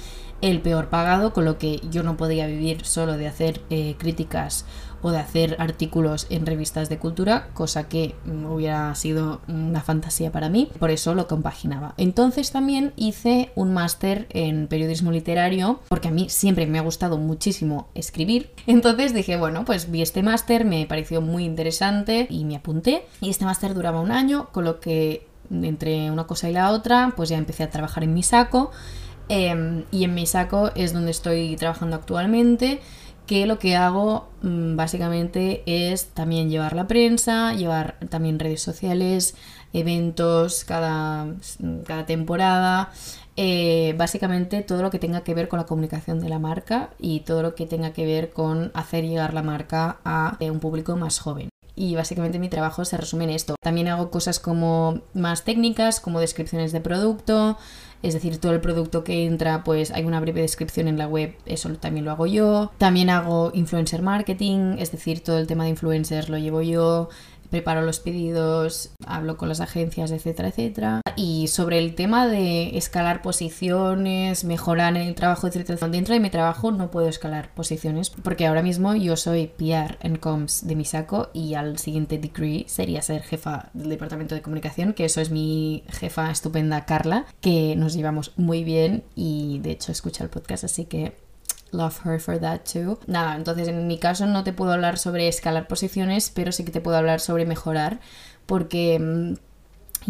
el 0.43 0.61
peor 0.61 0.89
pagado, 0.89 1.33
con 1.33 1.45
lo 1.45 1.59
que 1.59 1.81
yo 1.91 2.03
no 2.03 2.17
podía 2.17 2.47
vivir 2.47 2.85
solo 2.85 3.17
de 3.17 3.27
hacer 3.27 3.61
eh, 3.71 3.97
críticas 3.99 4.65
o 5.03 5.11
de 5.11 5.19
hacer 5.19 5.57
artículos 5.59 6.27
en 6.31 6.47
revistas 6.47 6.89
de 6.89 6.99
cultura, 6.99 7.49
cosa 7.55 7.89
que 7.89 8.15
mm, 8.25 8.47
hubiera 8.47 8.95
sido 8.95 9.41
una 9.47 9.81
fantasía 9.81 10.33
para 10.33 10.49
mí, 10.49 10.71
por 10.79 10.91
eso 10.91 11.15
lo 11.15 11.29
compaginaba. 11.29 11.95
Entonces 11.97 12.51
también 12.51 12.93
hice 12.97 13.51
un 13.55 13.73
máster 13.73 14.27
en 14.31 14.67
periodismo 14.67 15.13
literario, 15.13 15.81
porque 15.89 16.09
a 16.09 16.11
mí 16.11 16.29
siempre 16.29 16.67
me 16.67 16.79
ha 16.79 16.83
gustado 16.83 17.19
muchísimo 17.19 17.89
escribir. 17.95 18.51
Entonces 18.67 19.15
dije, 19.15 19.37
bueno, 19.37 19.65
pues 19.65 19.91
vi 19.91 20.03
este 20.03 20.23
máster, 20.23 20.65
me 20.65 20.87
pareció 20.87 21.21
muy 21.21 21.45
interesante 21.45 22.27
y 22.29 22.45
me 22.45 22.57
apunté. 22.57 23.07
Y 23.21 23.31
este 23.31 23.45
máster 23.45 23.75
duraba 23.75 24.01
un 24.01 24.11
año, 24.11 24.49
con 24.53 24.65
lo 24.65 24.81
que 24.81 25.26
entre 25.51 26.11
una 26.11 26.27
cosa 26.27 26.49
y 26.49 26.53
la 26.53 26.71
otra, 26.71 27.13
pues 27.17 27.29
ya 27.29 27.39
empecé 27.39 27.65
a 27.65 27.71
trabajar 27.71 28.05
en 28.05 28.15
mi 28.15 28.23
saco. 28.23 28.71
Em, 29.29 29.85
y 29.91 30.05
en 30.05 30.15
mi 30.15 30.27
saco 30.27 30.71
es 30.77 30.93
donde 30.93 31.11
estoy 31.11 31.57
trabajando 31.57 31.97
actualmente 31.97 32.81
que 33.27 33.47
lo 33.47 33.59
que 33.59 33.77
hago 33.77 34.29
mm, 34.43 34.77
básicamente 34.77 35.63
es 35.67 36.07
también 36.11 36.49
llevar 36.49 36.75
la 36.75 36.87
prensa, 36.87 37.53
llevar 37.55 37.97
también 38.09 38.39
redes 38.39 38.63
sociales, 38.63 39.35
eventos 39.73 40.65
cada, 40.65 41.27
cada 41.87 42.07
temporada, 42.07 42.91
eh, 43.37 43.95
básicamente 43.99 44.63
todo 44.63 44.83
lo 44.83 44.91
que 44.91 44.99
tenga 44.99 45.23
que 45.23 45.35
ver 45.35 45.49
con 45.49 45.59
la 45.59 45.67
comunicación 45.67 46.21
de 46.21 46.29
la 46.29 46.39
marca 46.39 46.91
y 46.99 47.21
todo 47.21 47.43
lo 47.43 47.55
que 47.55 47.67
tenga 47.67 47.93
que 47.93 48.07
ver 48.07 48.31
con 48.31 48.71
hacer 48.75 49.05
llegar 49.05 49.35
la 49.35 49.43
marca 49.43 49.99
a 50.05 50.37
eh, 50.41 50.51
un 50.51 50.61
público 50.61 50.97
más 50.97 51.19
joven. 51.19 51.51
Y 51.77 51.95
básicamente 51.95 52.39
mi 52.39 52.49
trabajo 52.49 52.85
se 52.85 52.97
resume 52.97 53.25
en 53.25 53.31
esto. 53.31 53.55
También 53.63 53.89
hago 53.89 54.11
cosas 54.11 54.41
como 54.41 55.03
más 55.13 55.45
técnicas, 55.45 56.01
como 56.01 56.21
descripciones 56.21 56.73
de 56.73 56.81
producto, 56.81 57.59
es 58.03 58.15
decir, 58.15 58.39
todo 58.39 58.53
el 58.53 58.61
producto 58.61 59.05
que 59.05 59.27
entra, 59.27 59.65
pues 59.65 59.91
hay 59.91 60.05
una 60.05 60.21
breve 60.21 60.41
descripción 60.41 60.89
en 60.89 60.99
la 60.99 61.09
web, 61.09 61.35
eso 61.45 61.69
también 61.75 62.05
lo 62.05 62.11
hago 62.11 62.27
yo. 62.27 62.71
También 62.79 63.11
hago 63.11 63.51
influencer 63.55 64.03
marketing, 64.03 64.77
es 64.79 64.93
decir, 64.93 65.23
todo 65.23 65.39
el 65.39 65.47
tema 65.47 65.65
de 65.65 65.71
influencers 65.71 66.29
lo 66.29 66.39
llevo 66.39 66.63
yo 66.63 67.09
preparo 67.51 67.83
los 67.83 68.01
pedidos, 68.01 68.91
hablo 69.07 69.37
con 69.37 69.49
las 69.49 69.61
agencias, 69.61 70.11
etcétera, 70.11 70.49
etcétera. 70.49 71.01
Y 71.17 71.49
sobre 71.49 71.79
el 71.79 71.95
tema 71.95 72.27
de 72.27 72.77
escalar 72.77 73.23
posiciones, 73.23 74.45
mejorar 74.45 74.97
el 74.97 75.15
trabajo, 75.15 75.47
etcétera, 75.47 75.89
dentro 75.89 76.15
de 76.15 76.21
mi 76.21 76.31
trabajo 76.31 76.71
no 76.71 76.91
puedo 76.91 77.09
escalar 77.09 77.55
posiciones 77.55 78.11
porque 78.11 78.47
ahora 78.47 78.63
mismo 78.63 78.95
yo 78.95 79.17
soy 79.17 79.47
PR 79.47 79.99
en 80.01 80.17
comms 80.17 80.67
de 80.67 80.77
mi 80.77 80.85
saco 80.85 81.31
y 81.33 81.55
al 81.55 81.79
siguiente 81.79 82.19
degree 82.19 82.65
sería 82.69 83.03
ser 83.03 83.23
jefa 83.23 83.71
del 83.73 83.89
departamento 83.89 84.35
de 84.35 84.43
comunicación, 84.43 84.93
que 84.93 85.05
eso 85.05 85.21
es 85.21 85.31
mi 85.31 85.85
jefa 85.89 86.31
estupenda 86.31 86.85
Carla, 86.85 87.27
que 87.41 87.75
nos 87.77 87.95
llevamos 87.95 88.33
muy 88.37 88.65
bien 88.65 89.05
y 89.15 89.61
de 89.61 89.73
hecho 89.73 89.93
escucha 89.93 90.25
el 90.25 90.31
podcast, 90.31 90.65
así 90.65 90.85
que 90.85 91.26
Love 91.77 92.01
her 92.05 92.21
for 92.21 92.41
that 92.41 92.61
too. 92.61 92.99
Nada, 93.07 93.37
entonces 93.37 93.69
en 93.69 93.87
mi 93.87 93.99
caso 93.99 94.27
no 94.27 94.45
te 94.45 94.53
puedo 94.53 94.73
hablar 94.73 94.99
sobre 94.99 95.29
escalar 95.29 95.69
posiciones, 95.69 96.31
pero 96.35 96.51
sí 96.53 96.65
que 96.65 96.73
te 96.73 96.81
puedo 96.81 96.97
hablar 96.97 97.21
sobre 97.21 97.45
mejorar, 97.45 98.01
porque 98.47 98.99
mm, 98.99 99.35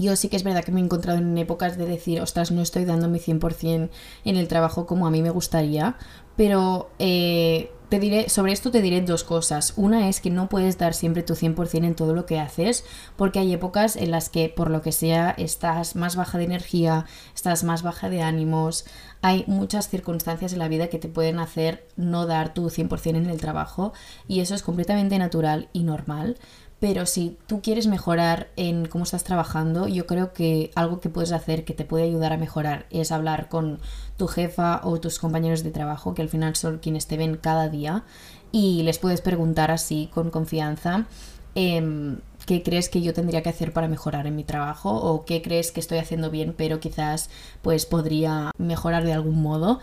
yo 0.01 0.15
sí 0.15 0.29
que 0.29 0.37
es 0.37 0.45
verdad 0.45 0.63
que 0.63 0.73
me 0.73 0.81
he 0.81 0.85
encontrado 0.85 1.19
en 1.19 1.37
épocas 1.37 1.77
de 1.77 1.87
decir, 1.87 2.21
ostras, 2.21 2.53
no 2.53 2.63
estoy 2.63 2.85
dando 2.85 3.09
mi 3.09 3.19
100% 3.19 3.91
en 4.25 4.37
el 4.37 4.47
trabajo 4.47 4.87
como 4.87 5.07
a 5.07 5.11
mí 5.11 5.23
me 5.23 5.31
gustaría, 5.31 5.97
pero 6.37 6.91
eh, 6.99 7.73
te 7.89 8.01
diré, 8.01 8.29
sobre 8.29 8.53
esto 8.53 8.71
te 8.71 8.83
diré 8.83 9.01
dos 9.01 9.23
cosas. 9.23 9.73
Una 9.77 10.09
es 10.09 10.21
que 10.21 10.31
no 10.31 10.49
puedes 10.49 10.77
dar 10.77 10.93
siempre 10.93 11.23
tu 11.23 11.35
100% 11.35 11.85
en 11.85 11.95
todo 11.95 12.15
lo 12.15 12.27
que 12.27 12.39
haces, 12.39 12.85
porque 13.17 13.39
hay 13.39 13.53
épocas 13.53 13.97
en 13.97 14.11
las 14.11 14.29
que, 14.29 14.49
por 14.49 14.71
lo 14.71 14.83
que 14.83 14.93
sea, 14.93 15.35
estás 15.39 15.95
más 15.95 16.17
baja 16.17 16.37
de 16.39 16.45
energía, 16.45 17.07
estás 17.35 17.65
más 17.65 17.83
baja 17.83 18.11
de 18.11 18.23
ánimos. 18.23 18.85
Hay 19.23 19.45
muchas 19.47 19.89
circunstancias 19.89 20.53
en 20.53 20.59
la 20.59 20.69
vida 20.69 20.89
que 20.89 20.99
te 20.99 21.09
pueden 21.09 21.39
hacer 21.39 21.87
no 21.97 22.27
dar 22.27 22.55
tu 22.55 22.71
100% 22.71 23.17
en 23.17 23.31
el 23.31 23.41
trabajo, 23.41 23.93
y 24.29 24.41
eso 24.41 24.55
es 24.55 24.63
completamente 24.63 25.19
natural 25.19 25.69
y 25.73 25.83
normal. 25.83 26.37
Pero 26.79 27.07
si 27.07 27.39
tú 27.47 27.63
quieres 27.63 27.87
mejorar 27.87 28.49
en 28.57 28.87
cómo 28.87 29.05
estás 29.05 29.25
trabajando, 29.25 29.89
yo 29.89 30.07
creo 30.07 30.35
que 30.35 30.71
algo 30.75 31.01
que 31.01 31.09
puedes 31.09 31.33
hacer 31.33 31.65
que 31.65 31.73
te 31.73 31.87
puede 31.87 32.05
ayudar 32.05 32.35
a 32.35 32.37
mejorar 32.37 32.87
es 32.91 33.13
hablar 33.13 33.49
con 33.49 33.81
tu 34.19 34.27
jefa 34.27 34.83
o 34.85 35.01
tus 35.01 35.19
compañeros 35.19 35.63
de 35.63 35.71
trabajo, 35.71 36.15
que 36.15 36.21
al 36.21 36.29
final 36.29 36.55
son 36.55 36.79
quienes 36.79 37.07
te 37.07 37.17
ven 37.17 37.39
cada 37.39 37.69
día, 37.71 38.05
y 38.53 38.83
les 38.83 38.99
puedes 38.99 39.23
preguntar 39.23 39.71
así 39.71 40.11
con 40.13 40.31
confianza. 40.31 41.07
Em, 41.55 42.19
qué 42.47 42.63
crees 42.63 42.89
que 42.89 43.03
yo 43.03 43.13
tendría 43.13 43.43
que 43.43 43.51
hacer 43.51 43.73
para 43.73 43.89
mejorar 43.89 44.27
en 44.27 44.37
mi 44.37 44.45
trabajo 44.45 44.95
o 44.95 45.25
qué 45.25 45.43
crees 45.43 45.73
que 45.73 45.81
estoy 45.81 45.99
haciendo 45.99 46.31
bien 46.31 46.55
pero 46.57 46.81
quizás 46.81 47.29
pues 47.63 47.85
podría 47.87 48.53
mejorar 48.57 49.05
de 49.05 49.13
algún 49.13 49.43
modo 49.43 49.81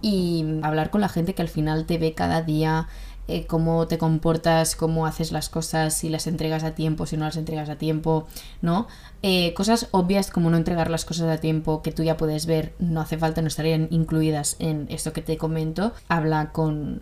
y 0.00 0.44
hablar 0.62 0.90
con 0.90 1.00
la 1.00 1.08
gente 1.08 1.34
que 1.34 1.42
al 1.42 1.48
final 1.48 1.86
te 1.86 1.98
ve 1.98 2.14
cada 2.14 2.40
día 2.42 2.88
eh, 3.26 3.46
cómo 3.46 3.88
te 3.88 3.96
comportas, 3.96 4.76
cómo 4.76 5.06
haces 5.06 5.32
las 5.32 5.48
cosas, 5.48 5.94
si 5.94 6.10
las 6.10 6.26
entregas 6.26 6.62
a 6.62 6.74
tiempo, 6.74 7.06
si 7.06 7.16
no 7.16 7.24
las 7.24 7.38
entregas 7.38 7.70
a 7.70 7.76
tiempo, 7.76 8.26
¿no? 8.60 8.86
Eh, 9.22 9.54
cosas 9.54 9.88
obvias 9.92 10.30
como 10.30 10.50
no 10.50 10.58
entregar 10.58 10.90
las 10.90 11.06
cosas 11.06 11.30
a 11.30 11.40
tiempo 11.40 11.80
que 11.80 11.90
tú 11.90 12.02
ya 12.02 12.18
puedes 12.18 12.44
ver, 12.44 12.74
no 12.78 13.00
hace 13.00 13.16
falta, 13.16 13.40
no 13.40 13.48
estarían 13.48 13.88
incluidas 13.90 14.56
en 14.58 14.86
esto 14.90 15.14
que 15.14 15.22
te 15.22 15.38
comento. 15.38 15.94
Habla 16.08 16.52
con, 16.52 17.00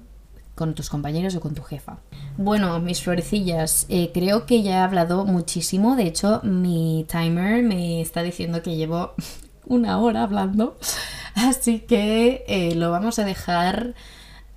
con 0.55 0.74
tus 0.74 0.90
compañeros 0.90 1.34
o 1.34 1.40
con 1.40 1.55
tu 1.55 1.62
jefa. 1.62 1.98
Bueno, 2.36 2.78
mis 2.80 3.03
florecillas, 3.03 3.86
eh, 3.88 4.11
creo 4.12 4.46
que 4.46 4.62
ya 4.62 4.72
he 4.72 4.78
hablado 4.78 5.24
muchísimo. 5.24 5.96
De 5.96 6.05
hecho, 6.05 6.40
mi 6.42 7.07
timer 7.11 7.62
me 7.62 8.00
está 8.00 8.22
diciendo 8.22 8.62
que 8.62 8.76
llevo 8.76 9.14
una 9.66 9.98
hora 9.98 10.22
hablando. 10.22 10.78
Así 11.34 11.80
que 11.80 12.72
lo 12.76 12.90
vamos 12.90 13.18
a 13.18 13.24
dejar 13.24 13.94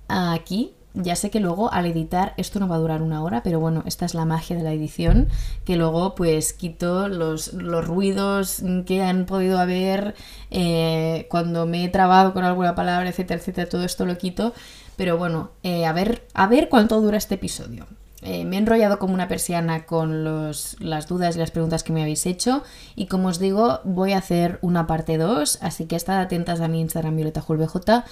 aquí 0.08 0.76
ya 0.96 1.14
sé 1.14 1.30
que 1.30 1.40
luego 1.40 1.72
al 1.72 1.86
editar 1.86 2.32
esto 2.38 2.58
no 2.58 2.68
va 2.68 2.76
a 2.76 2.78
durar 2.78 3.02
una 3.02 3.22
hora, 3.22 3.42
pero 3.42 3.60
bueno, 3.60 3.82
esta 3.86 4.06
es 4.06 4.14
la 4.14 4.24
magia 4.24 4.56
de 4.56 4.62
la 4.62 4.72
edición, 4.72 5.28
que 5.64 5.76
luego 5.76 6.14
pues 6.14 6.54
quito 6.54 7.08
los, 7.08 7.52
ruidos 7.52 8.62
que 8.86 9.02
han 9.02 9.26
podido 9.26 9.58
haber 9.58 10.14
eh, 10.50 11.26
cuando 11.30 11.66
me 11.66 11.84
he 11.84 11.88
trabado 11.88 12.32
con 12.32 12.44
alguna 12.44 12.74
palabra, 12.74 13.08
etcétera, 13.10 13.38
etcétera, 13.38 13.68
todo 13.68 13.84
esto 13.84 14.06
lo 14.06 14.16
quito. 14.16 14.54
Pero 14.96 15.18
bueno, 15.18 15.50
eh, 15.62 15.86
a, 15.86 15.92
ver, 15.92 16.26
a 16.34 16.46
ver 16.46 16.68
cuánto 16.68 17.00
dura 17.00 17.18
este 17.18 17.36
episodio. 17.36 17.86
Eh, 18.22 18.44
me 18.44 18.56
he 18.56 18.58
enrollado 18.58 18.98
como 18.98 19.14
una 19.14 19.28
persiana 19.28 19.84
con 19.84 20.24
los, 20.24 20.76
las 20.80 21.06
dudas 21.06 21.36
y 21.36 21.38
las 21.38 21.50
preguntas 21.50 21.84
que 21.84 21.92
me 21.92 22.02
habéis 22.02 22.26
hecho. 22.26 22.62
Y 22.94 23.06
como 23.06 23.28
os 23.28 23.38
digo, 23.38 23.80
voy 23.84 24.12
a 24.12 24.18
hacer 24.18 24.58
una 24.62 24.86
parte 24.86 25.18
2. 25.18 25.58
Así 25.62 25.86
que 25.86 25.96
estad 25.96 26.20
atentas 26.20 26.60
a 26.60 26.68
mi 26.68 26.80
Instagram 26.80 27.16
VioletaJulBJ 27.16 28.04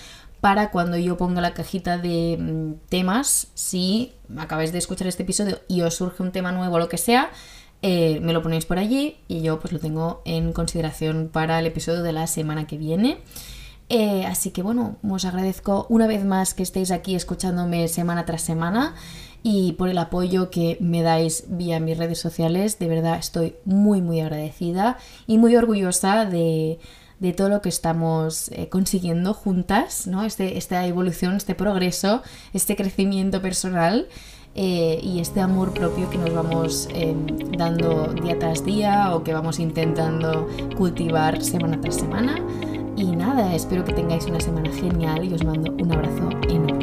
para 0.44 0.70
cuando 0.70 0.98
yo 0.98 1.16
ponga 1.16 1.40
la 1.40 1.54
cajita 1.54 1.96
de 1.96 2.36
mm, 2.38 2.88
temas, 2.90 3.46
si 3.54 4.12
acabáis 4.36 4.72
de 4.72 4.78
escuchar 4.78 5.06
este 5.06 5.22
episodio 5.22 5.60
y 5.68 5.80
os 5.80 5.94
surge 5.94 6.22
un 6.22 6.32
tema 6.32 6.52
nuevo 6.52 6.76
o 6.76 6.78
lo 6.78 6.90
que 6.90 6.98
sea, 6.98 7.30
eh, 7.80 8.20
me 8.20 8.34
lo 8.34 8.42
ponéis 8.42 8.66
por 8.66 8.78
allí 8.78 9.16
y 9.26 9.40
yo 9.40 9.58
pues 9.58 9.72
lo 9.72 9.78
tengo 9.78 10.20
en 10.26 10.52
consideración 10.52 11.30
para 11.32 11.58
el 11.58 11.66
episodio 11.66 12.02
de 12.02 12.12
la 12.12 12.26
semana 12.26 12.66
que 12.66 12.76
viene. 12.76 13.22
Eh, 13.88 14.24
así 14.26 14.50
que 14.50 14.62
bueno, 14.62 14.96
os 15.08 15.24
agradezco 15.24 15.86
una 15.88 16.06
vez 16.06 16.24
más 16.24 16.54
que 16.54 16.62
estéis 16.62 16.90
aquí 16.90 17.14
escuchándome 17.14 17.88
semana 17.88 18.24
tras 18.24 18.42
semana 18.42 18.94
y 19.42 19.72
por 19.72 19.90
el 19.90 19.98
apoyo 19.98 20.50
que 20.50 20.78
me 20.80 21.02
dais 21.02 21.44
vía 21.48 21.80
mis 21.80 21.98
redes 21.98 22.18
sociales. 22.18 22.78
De 22.78 22.88
verdad 22.88 23.18
estoy 23.18 23.56
muy 23.64 24.00
muy 24.00 24.20
agradecida 24.20 24.96
y 25.26 25.36
muy 25.38 25.54
orgullosa 25.54 26.24
de, 26.24 26.78
de 27.20 27.32
todo 27.32 27.50
lo 27.50 27.60
que 27.60 27.68
estamos 27.68 28.48
eh, 28.52 28.68
consiguiendo 28.68 29.34
juntas, 29.34 30.06
¿no? 30.06 30.24
Este, 30.24 30.56
esta 30.56 30.86
evolución, 30.86 31.36
este 31.36 31.54
progreso, 31.54 32.22
este 32.54 32.76
crecimiento 32.76 33.42
personal 33.42 34.08
eh, 34.54 34.98
y 35.02 35.20
este 35.20 35.40
amor 35.40 35.74
propio 35.74 36.08
que 36.08 36.16
nos 36.16 36.32
vamos 36.32 36.88
em, 36.92 37.26
dando 37.58 38.14
día 38.14 38.38
tras 38.38 38.64
día 38.64 39.14
o 39.14 39.24
que 39.24 39.34
vamos 39.34 39.58
intentando 39.58 40.48
cultivar 40.76 41.42
semana 41.42 41.80
tras 41.80 41.96
semana. 41.96 42.36
Y 42.96 43.16
nada, 43.16 43.54
espero 43.54 43.84
que 43.84 43.92
tengáis 43.92 44.26
una 44.26 44.40
semana 44.40 44.70
genial 44.72 45.24
y 45.24 45.34
os 45.34 45.44
mando 45.44 45.72
un 45.72 45.92
abrazo 45.92 46.30
enorme. 46.48 46.73